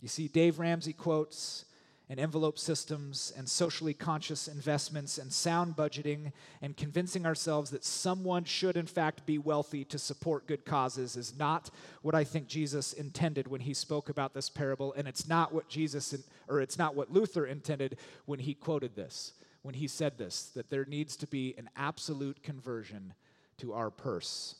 You 0.00 0.08
see, 0.08 0.26
Dave 0.28 0.58
Ramsey 0.58 0.92
quotes 0.92 1.64
and 2.08 2.18
envelope 2.18 2.58
systems 2.58 3.32
and 3.36 3.48
socially 3.48 3.94
conscious 3.94 4.48
investments 4.48 5.16
and 5.16 5.32
sound 5.32 5.76
budgeting 5.76 6.32
and 6.60 6.76
convincing 6.76 7.24
ourselves 7.24 7.70
that 7.70 7.84
someone 7.84 8.44
should, 8.44 8.76
in 8.76 8.86
fact, 8.86 9.24
be 9.24 9.38
wealthy 9.38 9.84
to 9.84 9.98
support 9.98 10.46
good 10.46 10.64
causes 10.64 11.16
is 11.16 11.38
not 11.38 11.70
what 12.02 12.14
I 12.14 12.24
think 12.24 12.48
Jesus 12.48 12.92
intended 12.92 13.46
when 13.46 13.60
he 13.60 13.72
spoke 13.72 14.08
about 14.08 14.34
this 14.34 14.50
parable, 14.50 14.92
and 14.94 15.06
it's 15.06 15.28
not 15.28 15.54
what 15.54 15.68
Jesus, 15.68 16.14
or 16.48 16.60
it's 16.60 16.76
not 16.76 16.94
what 16.94 17.12
Luther 17.12 17.46
intended 17.46 17.96
when 18.26 18.40
he 18.40 18.54
quoted 18.54 18.96
this, 18.96 19.32
when 19.62 19.74
he 19.74 19.86
said 19.86 20.18
this, 20.18 20.50
that 20.54 20.70
there 20.70 20.84
needs 20.84 21.16
to 21.16 21.26
be 21.26 21.54
an 21.56 21.70
absolute 21.76 22.42
conversion 22.42 23.14
to 23.58 23.72
our 23.72 23.90
purse. 23.90 24.56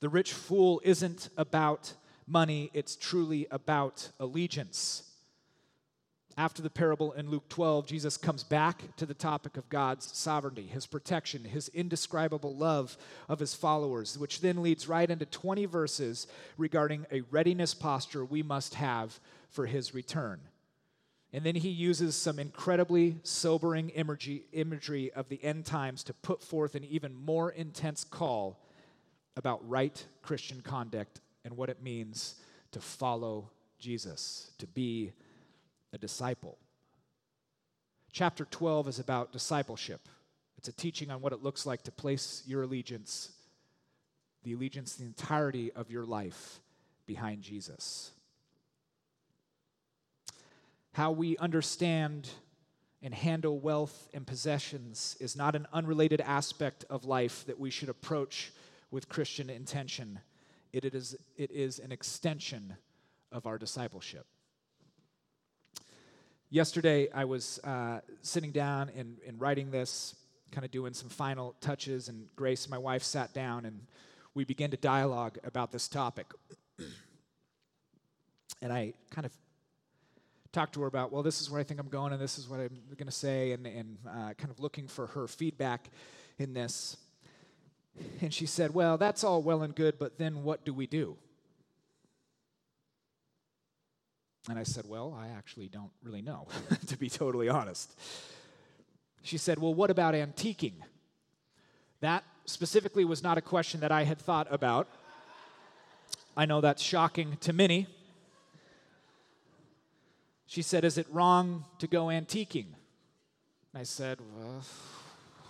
The 0.00 0.08
rich 0.08 0.32
fool 0.32 0.80
isn't 0.84 1.28
about 1.36 1.94
money, 2.26 2.70
it's 2.72 2.96
truly 2.96 3.46
about 3.50 4.08
allegiance. 4.18 5.04
After 6.36 6.62
the 6.62 6.70
parable 6.70 7.12
in 7.12 7.30
Luke 7.30 7.48
12, 7.50 7.86
Jesus 7.86 8.16
comes 8.16 8.42
back 8.42 8.96
to 8.96 9.04
the 9.04 9.12
topic 9.12 9.58
of 9.58 9.68
God's 9.68 10.16
sovereignty, 10.16 10.66
his 10.66 10.86
protection, 10.86 11.44
his 11.44 11.68
indescribable 11.68 12.56
love 12.56 12.96
of 13.28 13.38
his 13.38 13.54
followers, 13.54 14.18
which 14.18 14.40
then 14.40 14.62
leads 14.62 14.88
right 14.88 15.10
into 15.10 15.26
20 15.26 15.66
verses 15.66 16.26
regarding 16.56 17.04
a 17.12 17.20
readiness 17.30 17.74
posture 17.74 18.24
we 18.24 18.42
must 18.42 18.74
have 18.74 19.20
for 19.50 19.66
his 19.66 19.94
return. 19.94 20.40
And 21.32 21.44
then 21.44 21.54
he 21.54 21.70
uses 21.70 22.14
some 22.14 22.38
incredibly 22.38 23.16
sobering 23.22 23.88
imagery, 23.90 24.44
imagery 24.52 25.10
of 25.12 25.28
the 25.28 25.42
end 25.42 25.64
times 25.64 26.04
to 26.04 26.14
put 26.14 26.42
forth 26.42 26.74
an 26.74 26.84
even 26.84 27.14
more 27.14 27.50
intense 27.50 28.04
call 28.04 28.58
about 29.36 29.66
right 29.66 30.04
Christian 30.22 30.60
conduct 30.60 31.20
and 31.44 31.56
what 31.56 31.70
it 31.70 31.82
means 31.82 32.34
to 32.72 32.80
follow 32.80 33.48
Jesus, 33.78 34.50
to 34.58 34.66
be 34.66 35.12
a 35.92 35.98
disciple. 35.98 36.58
Chapter 38.12 38.44
12 38.44 38.88
is 38.88 38.98
about 38.98 39.32
discipleship. 39.32 40.00
It's 40.58 40.68
a 40.68 40.72
teaching 40.72 41.10
on 41.10 41.22
what 41.22 41.32
it 41.32 41.42
looks 41.42 41.64
like 41.64 41.82
to 41.84 41.90
place 41.90 42.42
your 42.46 42.62
allegiance, 42.62 43.32
the 44.44 44.52
allegiance, 44.52 44.96
the 44.96 45.04
entirety 45.04 45.72
of 45.72 45.90
your 45.90 46.04
life 46.04 46.60
behind 47.06 47.42
Jesus. 47.42 48.12
How 50.92 51.10
we 51.10 51.38
understand 51.38 52.28
and 53.02 53.14
handle 53.14 53.58
wealth 53.58 54.08
and 54.12 54.26
possessions 54.26 55.16
is 55.20 55.34
not 55.34 55.56
an 55.56 55.66
unrelated 55.72 56.20
aspect 56.20 56.84
of 56.90 57.06
life 57.06 57.44
that 57.46 57.58
we 57.58 57.70
should 57.70 57.88
approach 57.88 58.52
with 58.90 59.08
Christian 59.08 59.48
intention. 59.48 60.20
It 60.70 60.84
is, 60.84 61.16
it 61.36 61.50
is 61.50 61.78
an 61.78 61.92
extension 61.92 62.76
of 63.32 63.46
our 63.46 63.56
discipleship. 63.56 64.26
Yesterday, 66.50 67.08
I 67.12 67.24
was 67.24 67.58
uh, 67.64 68.00
sitting 68.20 68.52
down 68.52 68.90
and, 68.94 69.16
and 69.26 69.40
writing 69.40 69.70
this, 69.70 70.14
kind 70.50 70.66
of 70.66 70.70
doing 70.70 70.92
some 70.92 71.08
final 71.08 71.56
touches, 71.62 72.10
and 72.10 72.28
Grace, 72.36 72.68
my 72.68 72.76
wife, 72.76 73.02
sat 73.02 73.32
down 73.32 73.64
and 73.64 73.80
we 74.34 74.44
began 74.44 74.70
to 74.70 74.76
dialogue 74.76 75.38
about 75.42 75.72
this 75.72 75.88
topic. 75.88 76.26
and 78.62 78.70
I 78.70 78.92
kind 79.10 79.24
of 79.24 79.32
talked 80.52 80.74
to 80.74 80.82
her 80.82 80.86
about, 80.86 81.12
well, 81.12 81.22
this 81.22 81.40
is 81.40 81.50
where 81.50 81.60
I 81.60 81.64
think 81.64 81.80
I'm 81.80 81.88
going, 81.88 82.12
and 82.12 82.20
this 82.20 82.38
is 82.38 82.48
what 82.48 82.60
I'm 82.60 82.80
going 82.96 83.06
to 83.06 83.12
say, 83.12 83.52
and, 83.52 83.66
and 83.66 83.98
uh, 84.06 84.34
kind 84.34 84.50
of 84.50 84.60
looking 84.60 84.86
for 84.86 85.08
her 85.08 85.26
feedback 85.26 85.90
in 86.38 86.52
this. 86.52 86.96
And 88.20 88.32
she 88.32 88.46
said, 88.46 88.74
well, 88.74 88.96
that's 88.98 89.24
all 89.24 89.42
well 89.42 89.62
and 89.62 89.74
good, 89.74 89.98
but 89.98 90.18
then 90.18 90.44
what 90.44 90.64
do 90.64 90.72
we 90.72 90.86
do? 90.86 91.16
And 94.48 94.58
I 94.58 94.64
said, 94.64 94.86
Well, 94.88 95.16
I 95.18 95.28
actually 95.28 95.68
don't 95.68 95.92
really 96.02 96.22
know, 96.22 96.48
to 96.88 96.96
be 96.96 97.08
totally 97.08 97.48
honest. 97.48 97.96
She 99.22 99.38
said, 99.38 99.58
Well, 99.58 99.72
what 99.72 99.90
about 99.90 100.14
antiquing? 100.14 100.74
That 102.00 102.24
specifically 102.44 103.04
was 103.04 103.22
not 103.22 103.38
a 103.38 103.40
question 103.40 103.80
that 103.80 103.92
I 103.92 104.02
had 104.02 104.18
thought 104.18 104.48
about. 104.50 104.88
I 106.36 106.46
know 106.46 106.60
that's 106.60 106.82
shocking 106.82 107.36
to 107.42 107.52
many. 107.52 107.86
She 110.46 110.62
said, 110.62 110.84
Is 110.84 110.98
it 110.98 111.06
wrong 111.10 111.64
to 111.78 111.86
go 111.86 112.06
antiquing? 112.06 112.66
And 113.72 113.80
I 113.80 113.84
said, 113.84 114.18
Well, 114.36 114.62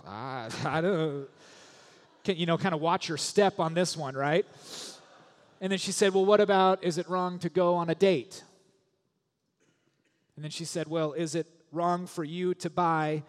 I, 0.07 0.49
I 0.65 0.81
don't 0.81 1.27
Can, 2.23 2.37
you 2.37 2.45
know, 2.45 2.57
kind 2.57 2.73
of 2.73 2.81
watch 2.81 3.07
your 3.07 3.17
step 3.17 3.59
on 3.59 3.73
this 3.73 3.97
one, 3.97 4.15
right? 4.15 4.45
And 5.59 5.71
then 5.71 5.79
she 5.79 5.91
said, 5.91 6.13
Well, 6.13 6.25
what 6.25 6.41
about 6.41 6.83
is 6.83 6.97
it 6.97 7.09
wrong 7.09 7.39
to 7.39 7.49
go 7.49 7.75
on 7.75 7.89
a 7.89 7.95
date? 7.95 8.43
And 10.35 10.43
then 10.43 10.51
she 10.51 10.65
said, 10.65 10.87
Well, 10.87 11.13
is 11.13 11.35
it 11.35 11.47
wrong 11.71 12.07
for 12.07 12.23
you 12.23 12.53
to 12.55 12.69
buy 12.69 13.23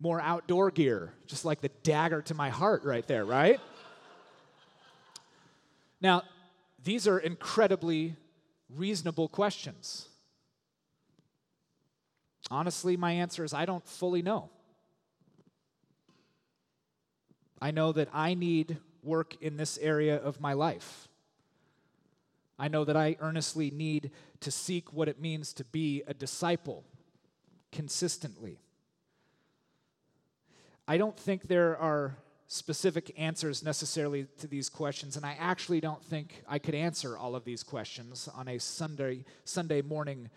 more 0.00 0.20
outdoor 0.20 0.70
gear? 0.70 1.12
Just 1.26 1.44
like 1.44 1.60
the 1.60 1.70
dagger 1.82 2.22
to 2.22 2.34
my 2.34 2.50
heart 2.50 2.84
right 2.84 3.06
there, 3.06 3.24
right? 3.24 3.60
now, 6.00 6.22
these 6.82 7.06
are 7.06 7.18
incredibly 7.18 8.16
reasonable 8.74 9.28
questions. 9.28 10.09
Honestly, 12.50 12.96
my 12.96 13.12
answer 13.12 13.44
is 13.44 13.54
I 13.54 13.64
don't 13.64 13.86
fully 13.86 14.22
know. 14.22 14.50
I 17.62 17.70
know 17.70 17.92
that 17.92 18.08
I 18.12 18.34
need 18.34 18.78
work 19.02 19.36
in 19.40 19.56
this 19.56 19.78
area 19.78 20.16
of 20.16 20.40
my 20.40 20.54
life. 20.54 21.08
I 22.58 22.68
know 22.68 22.84
that 22.84 22.96
I 22.96 23.16
earnestly 23.20 23.70
need 23.70 24.10
to 24.40 24.50
seek 24.50 24.92
what 24.92 25.08
it 25.08 25.20
means 25.20 25.52
to 25.54 25.64
be 25.64 26.02
a 26.06 26.12
disciple 26.12 26.84
consistently. 27.72 28.58
I 30.86 30.98
don't 30.98 31.18
think 31.18 31.48
there 31.48 31.76
are 31.78 32.16
specific 32.48 33.14
answers 33.16 33.62
necessarily 33.62 34.26
to 34.38 34.48
these 34.48 34.68
questions, 34.68 35.16
and 35.16 35.24
I 35.24 35.36
actually 35.38 35.80
don't 35.80 36.04
think 36.04 36.42
I 36.48 36.58
could 36.58 36.74
answer 36.74 37.16
all 37.16 37.36
of 37.36 37.44
these 37.44 37.62
questions 37.62 38.28
on 38.34 38.48
a 38.48 38.58
Sunday, 38.58 39.24
Sunday 39.44 39.82
morning 39.82 40.28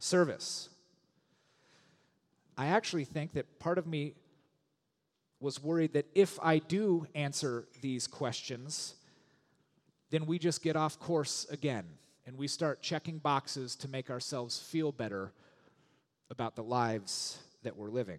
service. 0.00 0.68
I 2.60 2.66
actually 2.66 3.06
think 3.06 3.32
that 3.32 3.58
part 3.58 3.78
of 3.78 3.86
me 3.86 4.12
was 5.40 5.62
worried 5.62 5.94
that 5.94 6.04
if 6.14 6.38
I 6.42 6.58
do 6.58 7.06
answer 7.14 7.66
these 7.80 8.06
questions, 8.06 8.96
then 10.10 10.26
we 10.26 10.38
just 10.38 10.62
get 10.62 10.76
off 10.76 11.00
course 11.00 11.46
again 11.50 11.86
and 12.26 12.36
we 12.36 12.46
start 12.46 12.82
checking 12.82 13.16
boxes 13.16 13.74
to 13.76 13.88
make 13.88 14.10
ourselves 14.10 14.58
feel 14.58 14.92
better 14.92 15.32
about 16.28 16.54
the 16.54 16.62
lives 16.62 17.38
that 17.62 17.78
we're 17.78 17.88
living. 17.88 18.18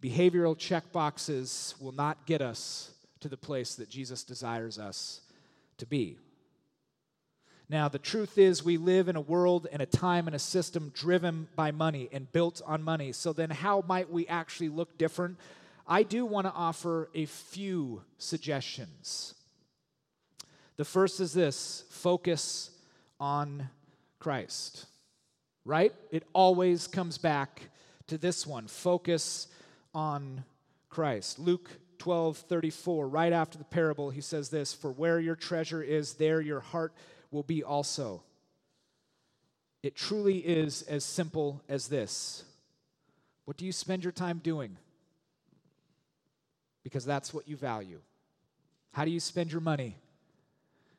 Behavioral 0.00 0.56
check 0.56 0.92
boxes 0.92 1.74
will 1.80 1.90
not 1.90 2.24
get 2.24 2.40
us 2.40 2.92
to 3.18 3.28
the 3.28 3.36
place 3.36 3.74
that 3.74 3.90
Jesus 3.90 4.22
desires 4.22 4.78
us 4.78 5.22
to 5.78 5.86
be. 5.86 6.18
Now, 7.70 7.88
the 7.88 7.98
truth 7.98 8.38
is, 8.38 8.64
we 8.64 8.78
live 8.78 9.08
in 9.08 9.16
a 9.16 9.20
world 9.20 9.66
and 9.70 9.82
a 9.82 9.86
time 9.86 10.26
and 10.26 10.34
a 10.34 10.38
system 10.38 10.90
driven 10.94 11.48
by 11.54 11.70
money 11.70 12.08
and 12.12 12.30
built 12.32 12.62
on 12.64 12.82
money. 12.82 13.12
So, 13.12 13.34
then 13.34 13.50
how 13.50 13.84
might 13.86 14.10
we 14.10 14.26
actually 14.26 14.70
look 14.70 14.96
different? 14.96 15.36
I 15.86 16.02
do 16.02 16.24
want 16.24 16.46
to 16.46 16.52
offer 16.52 17.10
a 17.14 17.26
few 17.26 18.02
suggestions. 18.16 19.34
The 20.76 20.84
first 20.84 21.20
is 21.20 21.34
this 21.34 21.84
focus 21.90 22.70
on 23.20 23.68
Christ, 24.18 24.86
right? 25.64 25.92
It 26.10 26.24
always 26.32 26.86
comes 26.86 27.18
back 27.18 27.68
to 28.06 28.16
this 28.16 28.46
one 28.46 28.66
focus 28.66 29.48
on 29.94 30.44
Christ. 30.88 31.38
Luke 31.38 31.70
12 31.98 32.38
34, 32.38 33.08
right 33.08 33.32
after 33.32 33.58
the 33.58 33.64
parable, 33.64 34.08
he 34.10 34.20
says 34.20 34.48
this 34.48 34.72
For 34.72 34.90
where 34.90 35.20
your 35.20 35.36
treasure 35.36 35.82
is, 35.82 36.14
there 36.14 36.40
your 36.40 36.60
heart 36.60 36.94
will 37.30 37.42
be 37.42 37.62
also. 37.62 38.22
It 39.82 39.94
truly 39.94 40.38
is 40.38 40.82
as 40.82 41.04
simple 41.04 41.62
as 41.68 41.88
this. 41.88 42.44
What 43.44 43.56
do 43.56 43.64
you 43.64 43.72
spend 43.72 44.02
your 44.02 44.12
time 44.12 44.40
doing? 44.42 44.76
Because 46.82 47.04
that's 47.04 47.32
what 47.32 47.48
you 47.48 47.56
value. 47.56 48.00
How 48.92 49.04
do 49.04 49.10
you 49.10 49.20
spend 49.20 49.52
your 49.52 49.60
money? 49.60 49.96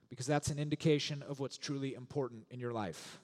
because 0.10 0.26
that's 0.26 0.50
an 0.50 0.60
indication 0.60 1.24
of 1.28 1.40
what's 1.40 1.58
truly 1.58 1.94
important 1.94 2.46
in 2.50 2.60
your 2.60 2.74
life. 2.74 3.20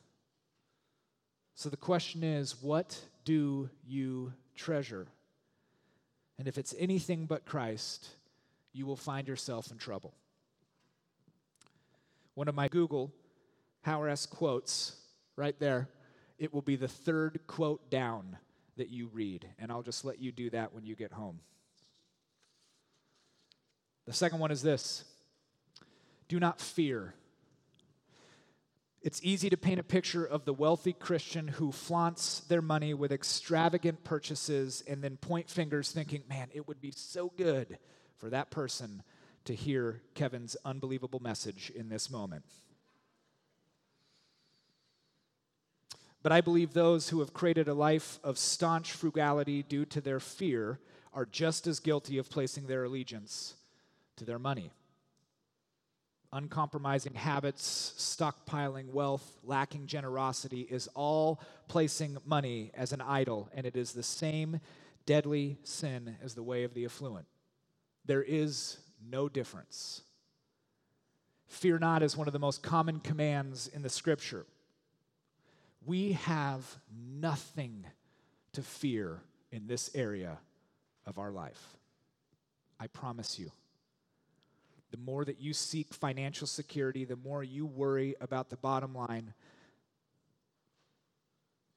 So 1.56 1.70
the 1.70 1.78
question 1.78 2.24
is 2.24 2.62
what 2.62 3.00
do 3.24 3.70
you 3.88 4.34
treasure? 4.56 5.08
And 6.38 6.48
if 6.48 6.58
it's 6.58 6.76
anything 6.78 7.26
but 7.26 7.46
Christ, 7.46 8.08
you 8.74 8.86
will 8.86 8.98
find 8.98 9.28
yourself 9.28 9.72
in 9.72 9.78
trouble. 9.78 10.14
One 12.36 12.48
of 12.48 12.56
my 12.56 12.68
Google 12.68 13.12
Howard 13.82 14.18
quotes 14.30 14.96
right 15.36 15.58
there, 15.60 15.90
it 16.38 16.54
will 16.54 16.62
be 16.62 16.76
the 16.76 16.88
third 16.88 17.40
quote 17.48 17.90
down 17.90 18.38
that 18.78 18.90
you 18.90 19.08
read. 19.08 19.48
And 19.58 19.72
I'll 19.72 19.84
just 19.84 20.04
let 20.04 20.20
you 20.20 20.32
do 20.32 20.50
that 20.50 20.74
when 20.74 20.86
you 20.86 20.96
get 20.96 21.14
home. 21.14 21.40
The 24.06 24.14
second 24.14 24.40
one 24.40 24.52
is 24.52 24.62
this 24.62 25.06
do 26.28 26.40
not 26.40 26.60
fear. 26.60 27.14
It's 29.02 29.20
easy 29.24 29.52
to 29.52 29.58
paint 29.58 29.80
a 29.80 29.84
picture 29.84 30.26
of 30.26 30.46
the 30.46 30.54
wealthy 30.54 30.92
Christian 30.92 31.48
who 31.48 31.72
flaunts 31.72 32.40
their 32.40 32.64
money 32.64 32.96
with 32.96 33.12
extravagant 33.12 34.04
purchases 34.04 34.84
and 34.88 35.04
then 35.04 35.18
point 35.18 35.48
fingers 35.48 35.92
thinking, 35.92 36.24
man, 36.28 36.48
it 36.54 36.68
would 36.68 36.82
be 36.82 36.90
so 36.90 37.32
good 37.38 37.78
for 38.18 38.32
that 38.32 38.50
person 38.50 39.04
to 39.46 39.56
hear 39.56 40.02
Kevin's 40.14 40.58
unbelievable 40.66 41.20
message 41.20 41.72
in 41.76 41.90
this 41.90 42.10
moment. 42.10 42.44
But 46.22 46.32
I 46.32 46.42
believe 46.42 46.74
those 46.74 47.10
who 47.10 47.20
have 47.20 47.34
created 47.34 47.68
a 47.68 47.76
life 47.76 48.20
of 48.24 48.40
staunch 48.40 48.92
frugality 48.92 49.62
due 49.62 49.86
to 49.86 50.02
their 50.02 50.20
fear 50.20 50.80
are 51.14 51.26
just 51.26 51.68
as 51.68 51.80
guilty 51.80 52.18
of 52.18 52.30
placing 52.30 52.66
their 52.66 52.84
allegiance 52.84 53.54
to 54.18 54.26
their 54.26 54.40
money. 54.40 54.72
Uncompromising 56.34 57.14
habits, 57.14 57.94
stockpiling 57.98 58.92
wealth, 58.92 59.38
lacking 59.44 59.86
generosity 59.86 60.62
is 60.62 60.90
all 60.96 61.40
placing 61.68 62.18
money 62.26 62.72
as 62.74 62.92
an 62.92 63.02
idol, 63.02 63.48
and 63.54 63.66
it 63.66 63.76
is 63.76 63.94
the 63.94 64.04
same 64.04 64.60
deadly 65.06 65.58
sin 65.64 66.18
as 66.24 66.34
the 66.34 66.44
way 66.44 66.64
of 66.64 66.74
the 66.74 66.86
affluent. 66.86 67.28
There 68.04 68.24
is 68.24 68.80
no 69.10 69.30
difference. 69.30 70.02
Fear 71.48 71.80
not 71.80 72.04
is 72.04 72.18
one 72.18 72.28
of 72.28 72.34
the 72.34 72.40
most 72.40 72.64
common 72.64 73.00
commands 73.00 73.68
in 73.68 73.82
the 73.82 73.90
scripture. 73.90 74.46
We 75.86 76.14
have 76.14 76.64
nothing 77.20 77.86
to 78.54 78.62
fear 78.62 79.22
in 79.52 79.68
this 79.68 79.92
area 79.94 80.40
of 81.06 81.20
our 81.20 81.32
life. 81.32 81.78
I 82.80 82.88
promise 82.88 83.40
you. 83.40 83.52
The 84.92 84.98
more 84.98 85.26
that 85.26 85.40
you 85.40 85.54
seek 85.54 85.94
financial 85.94 86.48
security, 86.48 87.06
the 87.06 87.16
more 87.16 87.44
you 87.44 87.66
worry 87.66 88.16
about 88.22 88.50
the 88.50 88.58
bottom 88.58 88.94
line, 88.96 89.34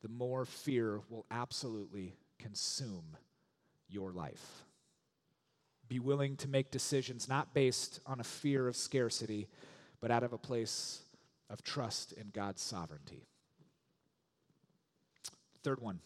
the 0.02 0.08
more 0.08 0.44
fear 0.44 1.00
will 1.10 1.26
absolutely 1.30 2.14
consume 2.38 3.16
your 3.88 4.12
life. 4.12 4.64
Be 5.88 5.98
willing 5.98 6.36
to 6.36 6.48
make 6.48 6.70
decisions 6.70 7.28
not 7.28 7.54
based 7.54 8.00
on 8.06 8.20
a 8.20 8.24
fear 8.24 8.68
of 8.68 8.76
scarcity, 8.76 9.48
but 10.00 10.10
out 10.10 10.22
of 10.22 10.32
a 10.32 10.38
place 10.38 11.00
of 11.50 11.62
trust 11.62 12.12
in 12.12 12.30
God's 12.32 12.62
sovereignty. 12.62 13.26
Third 15.62 15.80
one, 15.80 16.00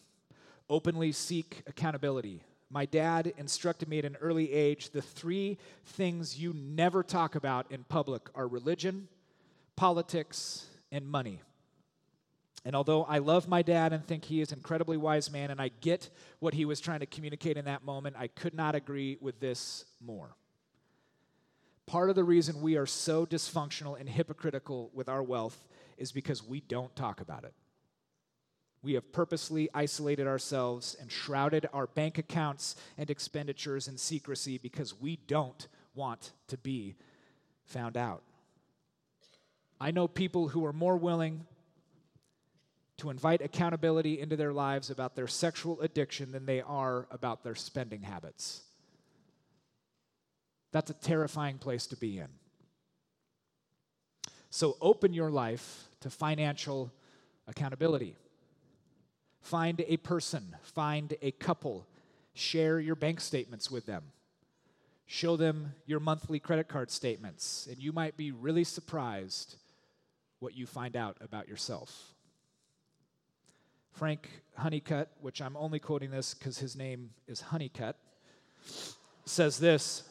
openly 0.69 1.11
seek 1.11 1.63
accountability. 1.67 2.43
My 2.69 2.85
dad 2.85 3.33
instructed 3.37 3.87
me 3.87 3.99
at 3.99 4.05
an 4.05 4.17
early 4.19 4.51
age 4.51 4.89
the 4.89 5.01
three 5.01 5.57
things 5.85 6.39
you 6.39 6.53
never 6.53 7.03
talk 7.03 7.35
about 7.35 7.71
in 7.71 7.83
public 7.83 8.29
are 8.33 8.47
religion, 8.47 9.07
politics, 9.75 10.65
and 10.91 11.07
money. 11.07 11.41
And 12.65 12.75
although 12.75 13.03
I 13.03 13.17
love 13.17 13.47
my 13.47 13.61
dad 13.61 13.91
and 13.91 14.05
think 14.05 14.25
he 14.25 14.39
is 14.39 14.51
an 14.51 14.59
incredibly 14.59 14.95
wise 14.95 15.29
man, 15.29 15.51
and 15.51 15.61
I 15.61 15.69
get 15.81 16.09
what 16.39 16.53
he 16.53 16.63
was 16.63 16.79
trying 16.79 17.01
to 17.01 17.05
communicate 17.05 17.57
in 17.57 17.65
that 17.65 17.83
moment, 17.83 18.15
I 18.17 18.27
could 18.27 18.53
not 18.53 18.73
agree 18.73 19.17
with 19.19 19.39
this 19.39 19.85
more. 19.99 20.35
Part 21.85 22.09
of 22.09 22.15
the 22.15 22.23
reason 22.23 22.61
we 22.61 22.77
are 22.77 22.85
so 22.85 23.25
dysfunctional 23.25 23.99
and 23.99 24.07
hypocritical 24.07 24.89
with 24.93 25.09
our 25.09 25.21
wealth 25.21 25.67
is 25.97 26.13
because 26.13 26.41
we 26.41 26.61
don't 26.61 26.95
talk 26.95 27.19
about 27.19 27.43
it. 27.43 27.53
We 28.81 28.93
have 28.93 29.11
purposely 29.11 29.69
isolated 29.73 30.27
ourselves 30.27 30.95
and 30.99 31.11
shrouded 31.11 31.67
our 31.73 31.87
bank 31.87 32.17
accounts 32.17 32.75
and 32.97 33.09
expenditures 33.09 33.87
in 33.87 33.97
secrecy 33.97 34.57
because 34.57 34.99
we 34.99 35.17
don't 35.27 35.67
want 35.95 36.31
to 36.47 36.57
be 36.57 36.95
found 37.65 37.97
out. 37.97 38.23
I 39.79 39.91
know 39.91 40.07
people 40.07 40.49
who 40.49 40.65
are 40.65 40.73
more 40.73 40.97
willing 40.97 41.45
to 42.97 43.09
invite 43.09 43.41
accountability 43.41 44.19
into 44.19 44.35
their 44.35 44.53
lives 44.53 44.89
about 44.89 45.15
their 45.15 45.27
sexual 45.27 45.81
addiction 45.81 46.31
than 46.31 46.45
they 46.45 46.61
are 46.61 47.07
about 47.11 47.43
their 47.43 47.55
spending 47.55 48.01
habits. 48.01 48.61
That's 50.71 50.89
a 50.89 50.95
terrifying 50.95 51.57
place 51.57 51.87
to 51.87 51.97
be 51.97 52.19
in. 52.19 52.29
So 54.49 54.77
open 54.81 55.13
your 55.13 55.31
life 55.31 55.85
to 56.01 56.09
financial 56.09 56.91
accountability. 57.47 58.15
Find 59.41 59.83
a 59.87 59.97
person, 59.97 60.55
find 60.61 61.15
a 61.21 61.31
couple, 61.31 61.87
share 62.33 62.79
your 62.79 62.95
bank 62.95 63.19
statements 63.19 63.69
with 63.69 63.85
them. 63.85 64.03
Show 65.05 65.35
them 65.37 65.73
your 65.85 65.99
monthly 65.99 66.39
credit 66.39 66.67
card 66.67 66.89
statements, 66.89 67.67
and 67.69 67.77
you 67.77 67.91
might 67.91 68.15
be 68.15 68.31
really 68.31 68.63
surprised 68.63 69.57
what 70.39 70.55
you 70.55 70.65
find 70.65 70.95
out 70.95 71.17
about 71.19 71.47
yourself. 71.47 72.13
Frank 73.93 74.27
Honeycutt, 74.57 75.09
which 75.21 75.39
I'm 75.39 75.55
only 75.55 75.77
quoting 75.79 76.09
this 76.09 76.33
because 76.33 76.57
his 76.57 76.75
name 76.75 77.11
is 77.27 77.41
Honeycutt, 77.41 77.95
says 79.25 79.59
this 79.59 80.03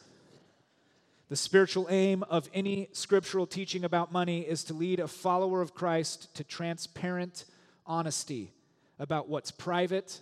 The 1.27 1.35
spiritual 1.35 1.87
aim 1.89 2.23
of 2.23 2.49
any 2.53 2.87
scriptural 2.93 3.45
teaching 3.45 3.83
about 3.83 4.11
money 4.11 4.41
is 4.41 4.63
to 4.65 4.73
lead 4.73 5.01
a 5.01 5.07
follower 5.07 5.61
of 5.61 5.73
Christ 5.73 6.33
to 6.35 6.45
transparent 6.45 7.43
honesty 7.85 8.53
about 8.99 9.27
what's 9.27 9.51
private, 9.51 10.21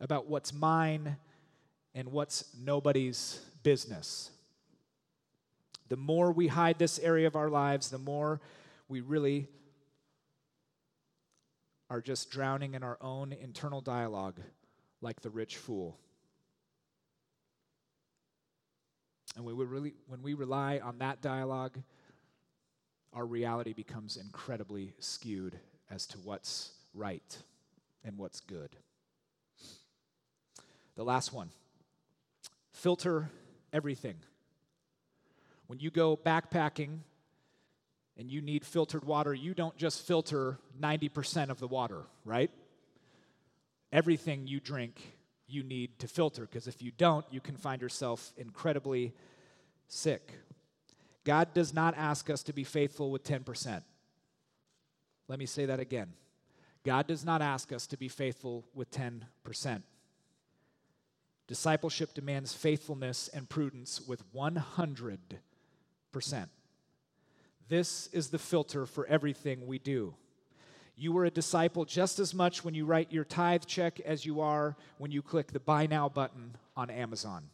about 0.00 0.26
what's 0.26 0.54
mine, 0.54 1.16
and 1.94 2.10
what's 2.10 2.46
nobody's 2.58 3.40
business. 3.62 4.30
The 5.90 5.96
more 5.96 6.32
we 6.32 6.48
hide 6.48 6.78
this 6.78 6.98
area 6.98 7.26
of 7.26 7.36
our 7.36 7.50
lives, 7.50 7.90
the 7.90 7.98
more 7.98 8.40
we 8.88 9.00
really 9.02 9.48
are 11.90 12.00
just 12.00 12.30
drowning 12.30 12.74
in 12.74 12.82
our 12.82 12.98
own 13.00 13.32
internal 13.32 13.80
dialogue 13.80 14.40
like 15.00 15.20
the 15.20 15.30
rich 15.30 15.56
fool. 15.56 15.98
And 19.36 19.44
we 19.44 19.52
really, 19.52 19.94
when 20.06 20.22
we 20.22 20.34
rely 20.34 20.80
on 20.82 20.98
that 20.98 21.22
dialogue, 21.22 21.78
our 23.12 23.24
reality 23.24 23.72
becomes 23.72 24.16
incredibly 24.16 24.94
skewed 24.98 25.58
as 25.90 26.06
to 26.08 26.18
what's 26.18 26.72
right 26.94 27.38
and 28.04 28.18
what's 28.18 28.40
good. 28.40 28.76
The 30.96 31.04
last 31.04 31.32
one 31.32 31.50
filter 32.72 33.30
everything. 33.72 34.16
When 35.66 35.80
you 35.80 35.90
go 35.90 36.16
backpacking 36.16 36.98
and 38.18 38.30
you 38.30 38.42
need 38.42 38.64
filtered 38.64 39.04
water, 39.04 39.32
you 39.32 39.54
don't 39.54 39.76
just 39.76 40.06
filter 40.06 40.58
90% 40.80 41.50
of 41.50 41.60
the 41.60 41.68
water, 41.68 42.02
right? 42.24 42.50
Everything 43.92 44.46
you 44.46 44.58
drink, 44.58 45.16
you 45.46 45.62
need 45.62 45.98
to 46.00 46.08
filter, 46.08 46.42
because 46.42 46.66
if 46.66 46.82
you 46.82 46.90
don't, 46.98 47.24
you 47.30 47.40
can 47.40 47.56
find 47.56 47.80
yourself 47.80 48.32
incredibly 48.36 49.14
sick. 49.86 50.32
God 51.24 51.54
does 51.54 51.72
not 51.72 51.94
ask 51.96 52.28
us 52.28 52.42
to 52.44 52.52
be 52.52 52.64
faithful 52.64 53.10
with 53.10 53.22
10%. 53.22 53.82
Let 55.28 55.38
me 55.38 55.46
say 55.46 55.66
that 55.66 55.78
again. 55.78 56.12
God 56.84 57.06
does 57.06 57.24
not 57.24 57.42
ask 57.42 57.72
us 57.72 57.86
to 57.88 57.96
be 57.96 58.08
faithful 58.08 58.64
with 58.74 58.90
10%. 58.90 59.82
Discipleship 61.46 62.14
demands 62.14 62.52
faithfulness 62.52 63.28
and 63.28 63.48
prudence 63.48 64.00
with 64.06 64.22
100%. 64.34 65.28
This 67.68 68.08
is 68.12 68.28
the 68.28 68.38
filter 68.38 68.86
for 68.86 69.06
everything 69.06 69.66
we 69.66 69.78
do. 69.78 70.14
You 70.96 71.16
are 71.18 71.26
a 71.26 71.30
disciple 71.30 71.84
just 71.84 72.18
as 72.18 72.34
much 72.34 72.64
when 72.64 72.74
you 72.74 72.84
write 72.84 73.12
your 73.12 73.24
tithe 73.24 73.64
check 73.66 74.00
as 74.00 74.26
you 74.26 74.40
are 74.40 74.76
when 74.96 75.12
you 75.12 75.22
click 75.22 75.52
the 75.52 75.60
buy 75.60 75.86
now 75.86 76.08
button 76.08 76.56
on 76.76 76.90
Amazon. 76.90 77.44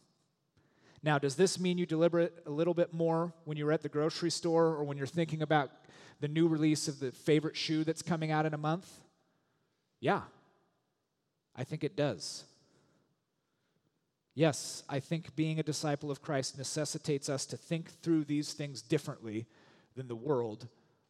Now, 1.02 1.18
does 1.18 1.34
this 1.36 1.60
mean 1.60 1.76
you 1.76 1.84
deliberate 1.84 2.32
a 2.46 2.50
little 2.50 2.72
bit 2.72 2.94
more 2.94 3.34
when 3.44 3.58
you're 3.58 3.72
at 3.72 3.82
the 3.82 3.90
grocery 3.90 4.30
store 4.30 4.68
or 4.68 4.84
when 4.84 4.96
you're 4.96 5.06
thinking 5.06 5.42
about 5.42 5.70
the 6.20 6.28
new 6.28 6.48
release 6.48 6.88
of 6.88 7.00
the 7.00 7.12
favorite 7.12 7.56
shoe 7.56 7.84
that's 7.84 8.00
coming 8.00 8.30
out 8.30 8.46
in 8.46 8.54
a 8.54 8.58
month? 8.58 8.90
Yeah, 10.00 10.22
I 11.54 11.64
think 11.64 11.84
it 11.84 11.96
does. 11.96 12.44
Yes, 14.34 14.82
I 14.88 15.00
think 15.00 15.36
being 15.36 15.60
a 15.60 15.62
disciple 15.62 16.10
of 16.10 16.22
Christ 16.22 16.56
necessitates 16.56 17.28
us 17.28 17.44
to 17.46 17.56
think 17.58 17.90
through 18.02 18.24
these 18.24 18.54
things 18.54 18.80
differently 18.80 19.46
than 19.96 20.08
the 20.08 20.16
world 20.16 20.66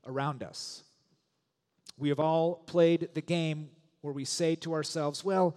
around 0.07 0.43
us. 0.43 0.83
We 1.99 2.09
have 2.09 2.21
all 2.21 2.57
played 2.67 3.09
the 3.15 3.23
game 3.23 3.71
where 4.01 4.13
we 4.13 4.25
say 4.25 4.55
to 4.57 4.75
ourselves, 4.75 5.25
well, 5.25 5.57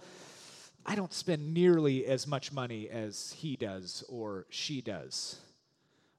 I 0.86 0.94
don't 0.94 1.12
spend 1.12 1.52
nearly 1.52 2.06
as 2.06 2.26
much 2.26 2.52
money 2.52 2.88
as 2.88 3.34
he 3.36 3.56
does 3.56 4.04
or 4.08 4.46
she 4.48 4.80
does. 4.80 5.36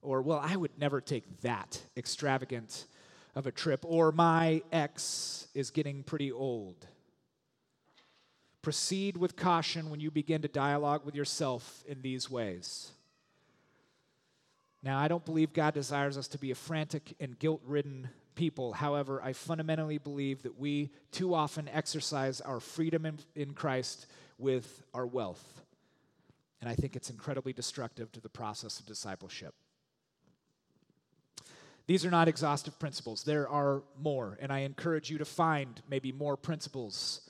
Or, 0.01 0.21
well, 0.21 0.39
I 0.43 0.55
would 0.55 0.77
never 0.77 1.01
take 1.01 1.41
that 1.41 1.81
extravagant 1.97 2.85
of 3.35 3.47
a 3.47 3.51
trip. 3.51 3.79
Or, 3.83 4.11
my 4.11 4.61
ex 4.71 5.47
is 5.53 5.71
getting 5.71 6.03
pretty 6.03 6.31
old. 6.31 6.85
Proceed 8.61 9.17
with 9.17 9.35
caution 9.35 9.89
when 9.89 9.99
you 9.99 10.11
begin 10.11 10.41
to 10.41 10.47
dialogue 10.47 11.05
with 11.05 11.15
yourself 11.15 11.83
in 11.87 12.01
these 12.01 12.29
ways. 12.29 12.91
Now, 14.81 14.97
I 14.97 15.07
don't 15.07 15.25
believe 15.25 15.51
God 15.51 15.73
desires 15.73 16.17
us 16.17 16.27
to 16.29 16.37
be 16.37 16.51
a 16.51 16.55
frantic 16.55 17.15
and 17.19 17.37
guilt 17.37 17.61
ridden 17.65 18.09
people. 18.35 18.71
However, 18.71 19.21
I 19.21 19.33
fundamentally 19.33 19.97
believe 19.97 20.43
that 20.43 20.57
we 20.57 20.91
too 21.11 21.33
often 21.33 21.67
exercise 21.67 22.39
our 22.39 22.61
freedom 22.61 23.05
in, 23.05 23.19
in 23.35 23.53
Christ 23.53 24.07
with 24.37 24.83
our 24.93 25.05
wealth. 25.05 25.61
And 26.61 26.69
I 26.69 26.75
think 26.75 26.95
it's 26.95 27.09
incredibly 27.09 27.51
destructive 27.51 28.11
to 28.13 28.21
the 28.21 28.29
process 28.29 28.79
of 28.79 28.85
discipleship. 28.85 29.53
These 31.87 32.05
are 32.05 32.11
not 32.11 32.27
exhaustive 32.27 32.79
principles. 32.79 33.23
There 33.23 33.49
are 33.49 33.83
more, 34.01 34.37
and 34.39 34.53
I 34.53 34.59
encourage 34.59 35.09
you 35.09 35.17
to 35.17 35.25
find 35.25 35.81
maybe 35.89 36.11
more 36.11 36.37
principles 36.37 37.29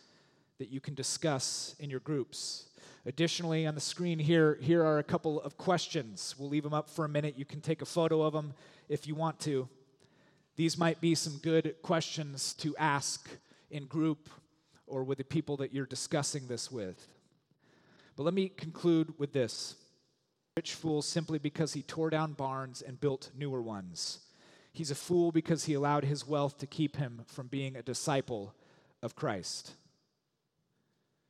that 0.60 0.70
you 0.70 0.82
can 0.82 0.94
discuss 0.94 1.76
in 1.80 1.90
your 1.90 2.02
groups. 2.02 2.69
Additionally, 3.10 3.66
on 3.66 3.74
the 3.74 3.82
screen 3.82 4.20
here, 4.20 4.60
here 4.62 4.86
are 4.86 5.00
a 5.00 5.04
couple 5.04 5.42
of 5.42 5.58
questions. 5.58 6.36
We'll 6.38 6.48
leave 6.48 6.62
them 6.62 6.76
up 6.76 6.88
for 6.88 7.06
a 7.06 7.10
minute. 7.10 7.40
You 7.40 7.44
can 7.44 7.60
take 7.60 7.82
a 7.82 7.86
photo 7.86 8.22
of 8.22 8.34
them 8.34 8.54
if 8.88 9.08
you 9.08 9.16
want 9.16 9.40
to. 9.40 9.68
These 10.58 10.78
might 10.78 11.02
be 11.02 11.16
some 11.16 11.40
good 11.42 11.74
questions 11.82 12.54
to 12.60 12.78
ask 12.78 13.28
in 13.72 13.86
group 13.86 14.30
or 14.86 15.04
with 15.04 15.18
the 15.18 15.24
people 15.24 15.58
that 15.58 15.74
you're 15.74 15.88
discussing 15.88 16.46
this 16.46 16.72
with. 16.72 17.08
But 18.16 18.26
let 18.26 18.36
me 18.36 18.48
conclude 18.48 19.18
with 19.18 19.34
this 19.34 19.74
rich 20.56 20.76
fool 20.76 21.02
simply 21.02 21.40
because 21.40 21.74
he 21.74 21.82
tore 21.82 22.12
down 22.12 22.34
barns 22.34 22.84
and 22.84 23.02
built 23.02 23.32
newer 23.36 23.64
ones. 23.64 24.20
He's 24.72 24.92
a 24.92 24.96
fool 24.96 25.32
because 25.32 25.66
he 25.66 25.74
allowed 25.74 26.04
his 26.04 26.28
wealth 26.28 26.60
to 26.60 26.68
keep 26.68 26.98
him 26.98 27.24
from 27.26 27.48
being 27.48 27.76
a 27.76 27.82
disciple 27.82 28.54
of 29.02 29.16
Christ. 29.16 29.72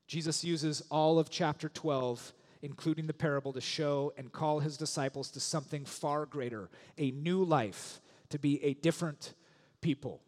Jesus 0.09 0.43
uses 0.43 0.81
all 0.89 1.19
of 1.19 1.29
chapter 1.29 1.69
12, 1.69 2.33
including 2.63 3.05
the 3.05 3.13
parable, 3.13 3.53
to 3.53 3.61
show 3.61 4.11
and 4.17 4.31
call 4.31 4.59
his 4.59 4.75
disciples 4.75 5.29
to 5.29 5.39
something 5.39 5.85
far 5.85 6.25
greater 6.25 6.67
a 6.97 7.11
new 7.11 7.43
life, 7.43 8.01
to 8.29 8.39
be 8.39 8.61
a 8.63 8.73
different 8.73 9.35
people. 9.81 10.19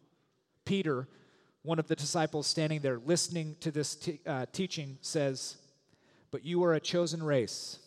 Peter, 0.64 1.08
one 1.62 1.80
of 1.80 1.88
the 1.88 1.96
disciples 1.96 2.46
standing 2.46 2.80
there 2.80 3.00
listening 3.04 3.56
to 3.58 3.72
this 3.72 3.96
t- 3.96 4.20
uh, 4.24 4.46
teaching, 4.52 4.98
says, 5.00 5.56
But 6.30 6.44
you 6.44 6.62
are 6.62 6.74
a 6.74 6.80
chosen 6.80 7.20
race, 7.20 7.80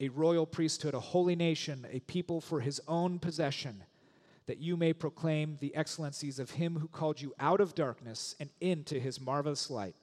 a 0.00 0.08
royal 0.08 0.46
priesthood, 0.46 0.94
a 0.94 1.00
holy 1.00 1.36
nation, 1.36 1.86
a 1.92 2.00
people 2.00 2.40
for 2.40 2.60
his 2.60 2.80
own 2.88 3.18
possession 3.18 3.84
that 4.46 4.58
you 4.58 4.74
may 4.74 4.94
proclaim 4.94 5.58
the 5.60 5.76
excellencies 5.76 6.38
of 6.38 6.52
him 6.52 6.78
who 6.78 6.88
called 6.88 7.20
you 7.20 7.34
out 7.38 7.60
of 7.60 7.74
darkness 7.74 8.34
and 8.40 8.48
into 8.60 8.98
his 8.98 9.20
marvelous 9.20 9.70
light. 9.70 9.94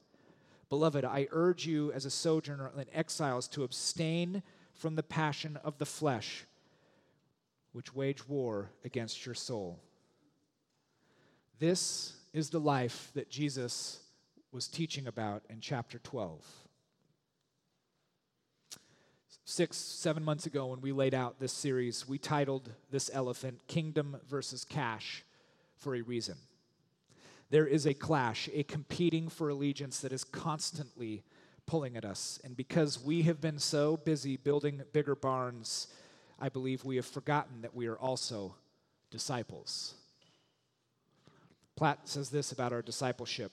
Beloved, 0.70 1.04
I 1.04 1.28
urge 1.32 1.66
you 1.66 1.92
as 1.92 2.06
a 2.06 2.12
sojourner 2.12 2.72
and 2.78 2.86
exiles 2.94 3.48
to 3.50 3.64
abstain 3.64 4.44
from 4.74 4.96
the 4.96 5.04
passion 5.04 5.58
of 5.64 5.78
the 5.78 5.86
flesh, 5.86 6.46
which 7.74 7.96
wage 7.96 8.28
war 8.28 8.70
against 8.86 9.26
your 9.26 9.36
soul. 9.36 9.80
This 11.60 12.14
is 12.34 12.50
the 12.50 12.60
life 12.60 13.12
that 13.16 13.30
Jesus 13.30 14.00
was 14.52 14.68
teaching 14.68 15.08
about 15.08 15.44
in 15.50 15.60
chapter 15.60 16.00
12 16.00 16.44
six, 19.50 19.78
seven 19.78 20.24
months 20.24 20.46
ago 20.46 20.68
when 20.68 20.80
we 20.80 20.92
laid 20.92 21.14
out 21.14 21.40
this 21.40 21.52
series, 21.52 22.08
we 22.08 22.20
titled 22.20 22.70
this 22.92 23.10
elephant 23.14 23.60
Kingdom 23.68 24.18
versus 24.30 24.64
Cash 24.64 25.26
for 25.78 25.96
a 25.96 26.02
reason. 26.02 26.36
There 27.50 27.68
is 27.68 27.86
a 27.86 27.94
clash, 27.94 28.48
a 28.54 28.64
competing 28.64 29.30
for 29.30 29.50
allegiance 29.50 30.00
that 30.02 30.14
is 30.14 30.24
constantly 30.24 31.24
pulling 31.66 31.98
at 31.98 32.06
us. 32.06 32.40
And 32.44 32.56
because 32.56 33.00
we 33.00 33.24
have 33.24 33.42
been 33.42 33.60
so 33.60 33.98
busy 33.98 34.38
building 34.38 34.82
bigger 34.94 35.16
barns, 35.16 35.88
I 36.40 36.50
believe 36.50 36.86
we 36.86 36.96
have 36.98 37.06
forgotten 37.06 37.62
that 37.62 37.76
we 37.76 37.88
are 37.88 37.98
also 37.98 38.56
disciples. 39.12 39.96
Platt 41.76 42.00
says 42.04 42.30
this 42.30 42.52
about 42.52 42.74
our 42.74 42.82
discipleship 42.82 43.52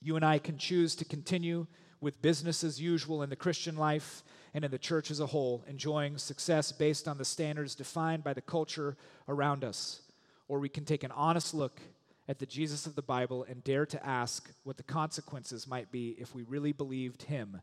You 0.00 0.16
and 0.16 0.24
I 0.24 0.38
can 0.38 0.58
choose 0.58 0.94
to 0.96 1.04
continue 1.04 1.66
with 2.00 2.20
business 2.20 2.62
as 2.62 2.80
usual 2.80 3.22
in 3.22 3.30
the 3.30 3.36
Christian 3.36 3.76
life 3.76 4.22
and 4.52 4.64
in 4.64 4.70
the 4.70 4.78
church 4.78 5.10
as 5.10 5.20
a 5.20 5.26
whole, 5.26 5.64
enjoying 5.66 6.18
success 6.18 6.72
based 6.72 7.08
on 7.08 7.18
the 7.18 7.24
standards 7.24 7.74
defined 7.74 8.22
by 8.22 8.34
the 8.34 8.40
culture 8.42 8.96
around 9.28 9.64
us. 9.64 10.02
Or 10.48 10.60
we 10.60 10.68
can 10.68 10.84
take 10.84 11.04
an 11.04 11.10
honest 11.10 11.54
look 11.54 11.80
at 12.28 12.38
the 12.38 12.46
Jesus 12.46 12.86
of 12.86 12.94
the 12.94 13.02
Bible 13.02 13.44
and 13.48 13.62
dare 13.62 13.86
to 13.86 14.06
ask 14.06 14.50
what 14.64 14.76
the 14.76 14.82
consequences 14.82 15.66
might 15.66 15.92
be 15.92 16.16
if 16.18 16.34
we 16.34 16.42
really 16.42 16.72
believed 16.72 17.22
him 17.22 17.60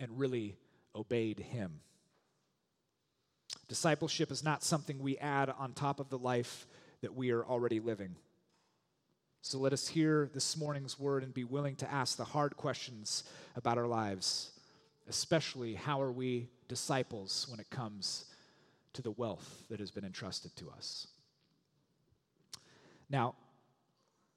and 0.00 0.18
really 0.18 0.56
obeyed 0.94 1.38
him. 1.38 1.80
Discipleship 3.68 4.30
is 4.30 4.44
not 4.44 4.62
something 4.62 4.98
we 4.98 5.16
add 5.18 5.50
on 5.58 5.72
top 5.72 6.00
of 6.00 6.10
the 6.10 6.18
life 6.18 6.66
that 7.00 7.14
we 7.14 7.30
are 7.30 7.44
already 7.44 7.80
living. 7.80 8.16
So 9.42 9.58
let 9.58 9.72
us 9.72 9.88
hear 9.88 10.30
this 10.32 10.56
morning's 10.56 10.98
word 10.98 11.22
and 11.22 11.32
be 11.32 11.44
willing 11.44 11.76
to 11.76 11.90
ask 11.90 12.16
the 12.16 12.24
hard 12.24 12.56
questions 12.56 13.24
about 13.56 13.78
our 13.78 13.86
lives 13.86 14.50
especially 15.08 15.74
how 15.74 16.00
are 16.00 16.12
we 16.12 16.48
disciples 16.68 17.46
when 17.50 17.60
it 17.60 17.68
comes 17.70 18.26
to 18.92 19.02
the 19.02 19.10
wealth 19.12 19.62
that 19.70 19.80
has 19.80 19.90
been 19.90 20.04
entrusted 20.04 20.54
to 20.56 20.70
us. 20.70 21.08
Now, 23.10 23.34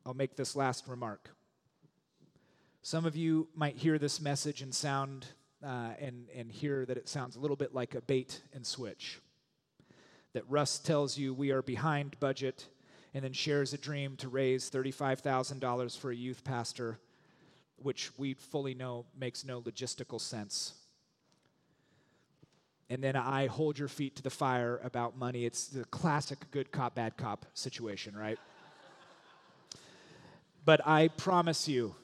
I'll 0.07 0.13
make 0.13 0.37
this 0.37 0.55
last 0.55 0.87
remark. 0.87 1.35
Some 2.81 3.05
of 3.05 3.17
you 3.17 3.49
might 3.53 3.75
hear 3.75 3.99
this 3.99 4.21
message 4.21 4.61
and 4.61 4.73
sound 4.73 5.25
uh, 5.61 5.89
and, 5.99 6.29
and 6.33 6.49
hear 6.49 6.85
that 6.85 6.95
it 6.95 7.09
sounds 7.09 7.35
a 7.35 7.41
little 7.41 7.57
bit 7.57 7.75
like 7.75 7.93
a 7.93 7.99
bait 7.99 8.41
and 8.53 8.65
switch. 8.65 9.19
That 10.31 10.43
Russ 10.47 10.79
tells 10.79 11.17
you 11.17 11.33
we 11.33 11.51
are 11.51 11.61
behind 11.61 12.17
budget 12.21 12.67
and 13.13 13.21
then 13.21 13.33
shares 13.33 13.73
a 13.73 13.77
dream 13.77 14.15
to 14.17 14.29
raise 14.29 14.69
$35,000 14.69 15.97
for 15.97 16.09
a 16.09 16.15
youth 16.15 16.41
pastor 16.45 16.99
which 17.75 18.09
we 18.17 18.33
fully 18.33 18.73
know 18.73 19.05
makes 19.19 19.43
no 19.43 19.61
logistical 19.61 20.21
sense. 20.21 20.73
And 22.89 23.03
then 23.03 23.17
I 23.17 23.47
hold 23.47 23.77
your 23.77 23.89
feet 23.89 24.15
to 24.15 24.23
the 24.23 24.29
fire 24.29 24.79
about 24.85 25.17
money. 25.17 25.43
It's 25.43 25.67
the 25.67 25.83
classic 25.83 26.49
good 26.51 26.71
cop, 26.71 26.95
bad 26.95 27.17
cop 27.17 27.45
situation, 27.53 28.15
right? 28.15 28.39
But 30.67 30.85
I 30.85 31.07
promise 31.07 31.69
you, 31.69 31.95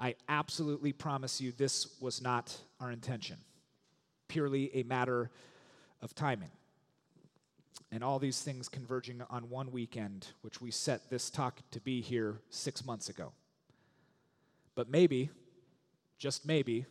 I 0.00 0.16
absolutely 0.28 0.92
promise 0.92 1.40
you, 1.40 1.52
this 1.52 1.86
was 2.00 2.20
not 2.20 2.58
our 2.80 2.90
intention. 2.90 3.36
Purely 4.26 4.74
a 4.74 4.82
matter 4.82 5.30
of 6.02 6.12
timing. 6.12 6.50
And 7.92 8.02
all 8.02 8.18
these 8.18 8.42
things 8.42 8.68
converging 8.68 9.22
on 9.30 9.48
one 9.48 9.70
weekend, 9.70 10.26
which 10.42 10.60
we 10.60 10.72
set 10.72 11.08
this 11.08 11.30
talk 11.30 11.60
to 11.70 11.80
be 11.80 12.00
here 12.00 12.40
six 12.50 12.84
months 12.84 13.08
ago. 13.10 13.30
But 14.74 14.90
maybe, 14.90 15.30
just 16.18 16.44
maybe, 16.44 16.84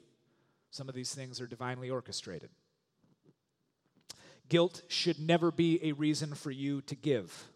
some 0.72 0.88
of 0.88 0.96
these 0.96 1.14
things 1.14 1.42
are 1.42 1.48
divinely 1.48 1.90
orchestrated. 1.90 2.50
Guilt 4.48 4.84
should 4.88 5.20
never 5.20 5.52
be 5.52 5.82
a 5.84 5.92
reason 5.92 6.34
for 6.34 6.50
you 6.50 6.80
to 6.84 6.96
give. 6.96 7.50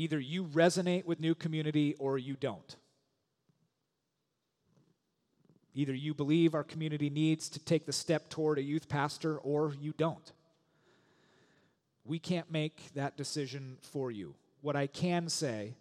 Either 0.00 0.18
you 0.18 0.44
resonate 0.44 1.04
with 1.04 1.20
new 1.20 1.34
community 1.34 1.94
or 1.98 2.16
you 2.16 2.34
don't. 2.34 2.76
Either 5.74 5.92
you 5.92 6.14
believe 6.14 6.54
our 6.54 6.64
community 6.64 7.10
needs 7.10 7.50
to 7.50 7.58
take 7.58 7.84
the 7.84 7.92
step 7.92 8.30
toward 8.30 8.56
a 8.56 8.62
youth 8.62 8.88
pastor 8.88 9.36
or 9.36 9.74
you 9.78 9.92
don't. 9.98 10.32
We 12.06 12.18
can't 12.18 12.50
make 12.50 12.94
that 12.94 13.18
decision 13.18 13.76
for 13.92 14.10
you. 14.10 14.34
What 14.62 14.74
I 14.74 14.86
can 14.86 15.28
say 15.28 15.74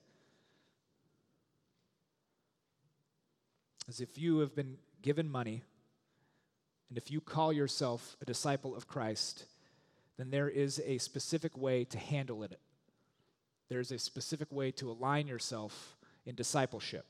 is 3.87 4.01
if 4.01 4.17
you 4.17 4.39
have 4.39 4.53
been 4.53 4.75
given 5.01 5.31
money 5.31 5.63
and 6.89 6.97
if 6.97 7.09
you 7.09 7.21
call 7.21 7.53
yourself 7.53 8.17
a 8.21 8.25
disciple 8.25 8.75
of 8.75 8.85
Christ, 8.85 9.45
then 10.17 10.29
there 10.29 10.49
is 10.49 10.81
a 10.85 10.97
specific 10.97 11.57
way 11.57 11.85
to 11.85 11.97
handle 11.97 12.43
it. 12.43 12.59
There's 13.69 13.91
a 13.91 13.99
specific 13.99 14.51
way 14.51 14.71
to 14.71 14.89
align 14.89 15.27
yourself 15.27 15.95
in 16.25 16.35
discipleship. 16.35 17.05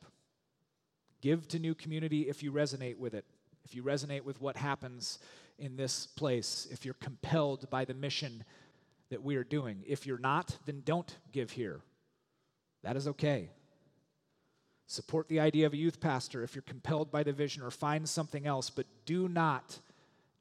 Give 1.21 1.47
to 1.49 1.59
new 1.59 1.73
community 1.73 2.29
if 2.29 2.43
you 2.43 2.51
resonate 2.51 2.97
with 2.97 3.13
it. 3.13 3.25
If 3.65 3.75
you 3.75 3.83
resonate 3.83 4.23
with 4.23 4.41
what 4.41 4.57
happens 4.57 5.19
in 5.57 5.75
this 5.75 6.05
place, 6.05 6.67
if 6.71 6.85
you're 6.85 6.93
compelled 6.95 7.69
by 7.69 7.85
the 7.85 7.93
mission 7.93 8.43
that 9.09 9.23
we 9.23 9.35
are 9.35 9.43
doing. 9.43 9.83
If 9.87 10.05
you're 10.05 10.17
not, 10.17 10.57
then 10.65 10.81
don't 10.85 11.17
give 11.31 11.51
here. 11.51 11.81
That 12.83 12.95
is 12.95 13.07
okay. 13.07 13.49
Support 14.87 15.27
the 15.27 15.39
idea 15.39 15.65
of 15.65 15.73
a 15.73 15.77
youth 15.77 15.99
pastor 15.99 16.43
if 16.43 16.55
you're 16.55 16.61
compelled 16.63 17.11
by 17.11 17.23
the 17.23 17.33
vision 17.33 17.63
or 17.63 17.71
find 17.71 18.07
something 18.07 18.47
else, 18.47 18.69
but 18.69 18.85
do 19.05 19.27
not, 19.27 19.79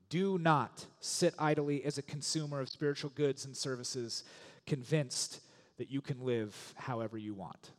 do 0.08 0.38
not 0.38 0.86
sit 1.00 1.34
idly 1.38 1.84
as 1.84 1.98
a 1.98 2.02
consumer 2.02 2.60
of 2.60 2.68
spiritual 2.68 3.10
goods 3.14 3.44
and 3.44 3.56
services, 3.56 4.24
convinced 4.66 5.40
that 5.78 5.90
you 5.90 6.00
can 6.00 6.20
live 6.20 6.74
however 6.76 7.16
you 7.16 7.34
want. 7.34 7.70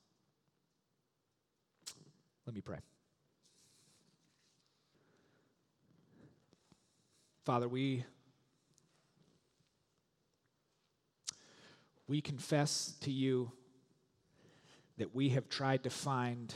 Let 2.46 2.56
me 2.56 2.62
pray. 2.62 2.80
Father, 7.46 7.68
we 7.68 8.06
we 12.08 12.22
confess 12.22 12.96
to 13.02 13.12
you 13.12 13.52
that 14.98 15.14
we 15.14 15.30
have 15.30 15.48
tried 15.48 15.84
to 15.84 15.90
find 15.90 16.54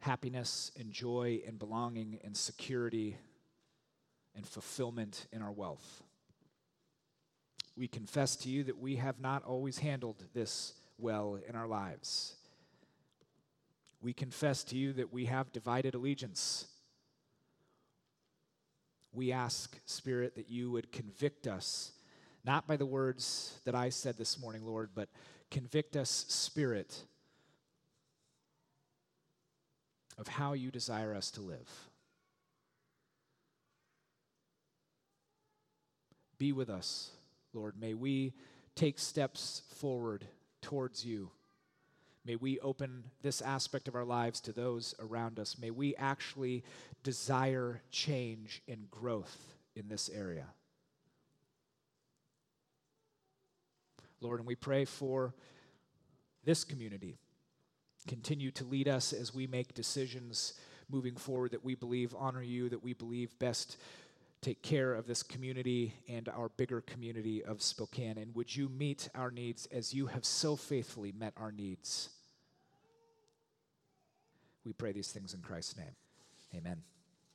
happiness 0.00 0.70
and 0.78 0.92
joy 0.92 1.40
and 1.46 1.58
belonging 1.58 2.18
and 2.22 2.36
security 2.36 3.16
and 4.34 4.46
fulfillment 4.46 5.26
in 5.32 5.42
our 5.42 5.52
wealth. 5.52 6.02
We 7.78 7.86
confess 7.86 8.34
to 8.38 8.48
you 8.48 8.64
that 8.64 8.78
we 8.78 8.96
have 8.96 9.20
not 9.20 9.44
always 9.44 9.78
handled 9.78 10.24
this 10.34 10.72
well 10.98 11.38
in 11.48 11.54
our 11.54 11.68
lives. 11.68 12.34
We 14.02 14.12
confess 14.12 14.64
to 14.64 14.76
you 14.76 14.92
that 14.94 15.12
we 15.12 15.26
have 15.26 15.52
divided 15.52 15.94
allegiance. 15.94 16.66
We 19.12 19.30
ask, 19.30 19.78
Spirit, 19.86 20.34
that 20.34 20.50
you 20.50 20.72
would 20.72 20.90
convict 20.90 21.46
us, 21.46 21.92
not 22.44 22.66
by 22.66 22.76
the 22.76 22.84
words 22.84 23.60
that 23.64 23.76
I 23.76 23.90
said 23.90 24.18
this 24.18 24.40
morning, 24.40 24.66
Lord, 24.66 24.90
but 24.92 25.08
convict 25.48 25.96
us, 25.96 26.26
Spirit, 26.28 27.04
of 30.18 30.26
how 30.26 30.54
you 30.54 30.72
desire 30.72 31.14
us 31.14 31.30
to 31.32 31.42
live. 31.42 31.70
Be 36.38 36.50
with 36.52 36.70
us, 36.70 37.12
Lord. 37.52 37.74
May 37.80 37.94
we 37.94 38.34
take 38.74 38.98
steps 38.98 39.62
forward 39.76 40.26
towards 40.62 41.04
you. 41.04 41.30
May 42.24 42.36
we 42.36 42.60
open 42.60 43.04
this 43.22 43.40
aspect 43.40 43.88
of 43.88 43.94
our 43.94 44.04
lives 44.04 44.40
to 44.42 44.52
those 44.52 44.94
around 45.00 45.38
us. 45.38 45.56
May 45.58 45.70
we 45.70 45.96
actually 45.96 46.62
desire 47.02 47.80
change 47.90 48.62
and 48.68 48.90
growth 48.90 49.54
in 49.74 49.88
this 49.88 50.10
area. 50.10 50.46
Lord, 54.20 54.40
and 54.40 54.46
we 54.46 54.56
pray 54.56 54.84
for 54.84 55.32
this 56.44 56.64
community. 56.64 57.16
Continue 58.06 58.50
to 58.52 58.64
lead 58.64 58.88
us 58.88 59.12
as 59.12 59.34
we 59.34 59.46
make 59.46 59.74
decisions 59.74 60.54
moving 60.90 61.14
forward 61.14 61.52
that 61.52 61.64
we 61.64 61.74
believe 61.74 62.14
honor 62.18 62.42
you, 62.42 62.68
that 62.68 62.82
we 62.82 62.92
believe 62.92 63.38
best 63.38 63.76
take 64.40 64.62
care 64.62 64.94
of 64.94 65.06
this 65.06 65.22
community 65.22 65.94
and 66.08 66.28
our 66.28 66.48
bigger 66.50 66.80
community 66.80 67.44
of 67.44 67.62
Spokane. 67.62 68.18
And 68.18 68.34
would 68.34 68.54
you 68.54 68.68
meet 68.68 69.08
our 69.14 69.30
needs 69.30 69.66
as 69.66 69.92
you 69.92 70.06
have 70.06 70.24
so 70.24 70.56
faithfully 70.56 71.12
met 71.12 71.32
our 71.36 71.52
needs? 71.52 72.10
We 74.64 74.72
pray 74.72 74.92
these 74.92 75.10
things 75.10 75.34
in 75.34 75.40
Christ's 75.40 75.76
name. 75.76 75.96
Amen. 76.54 76.82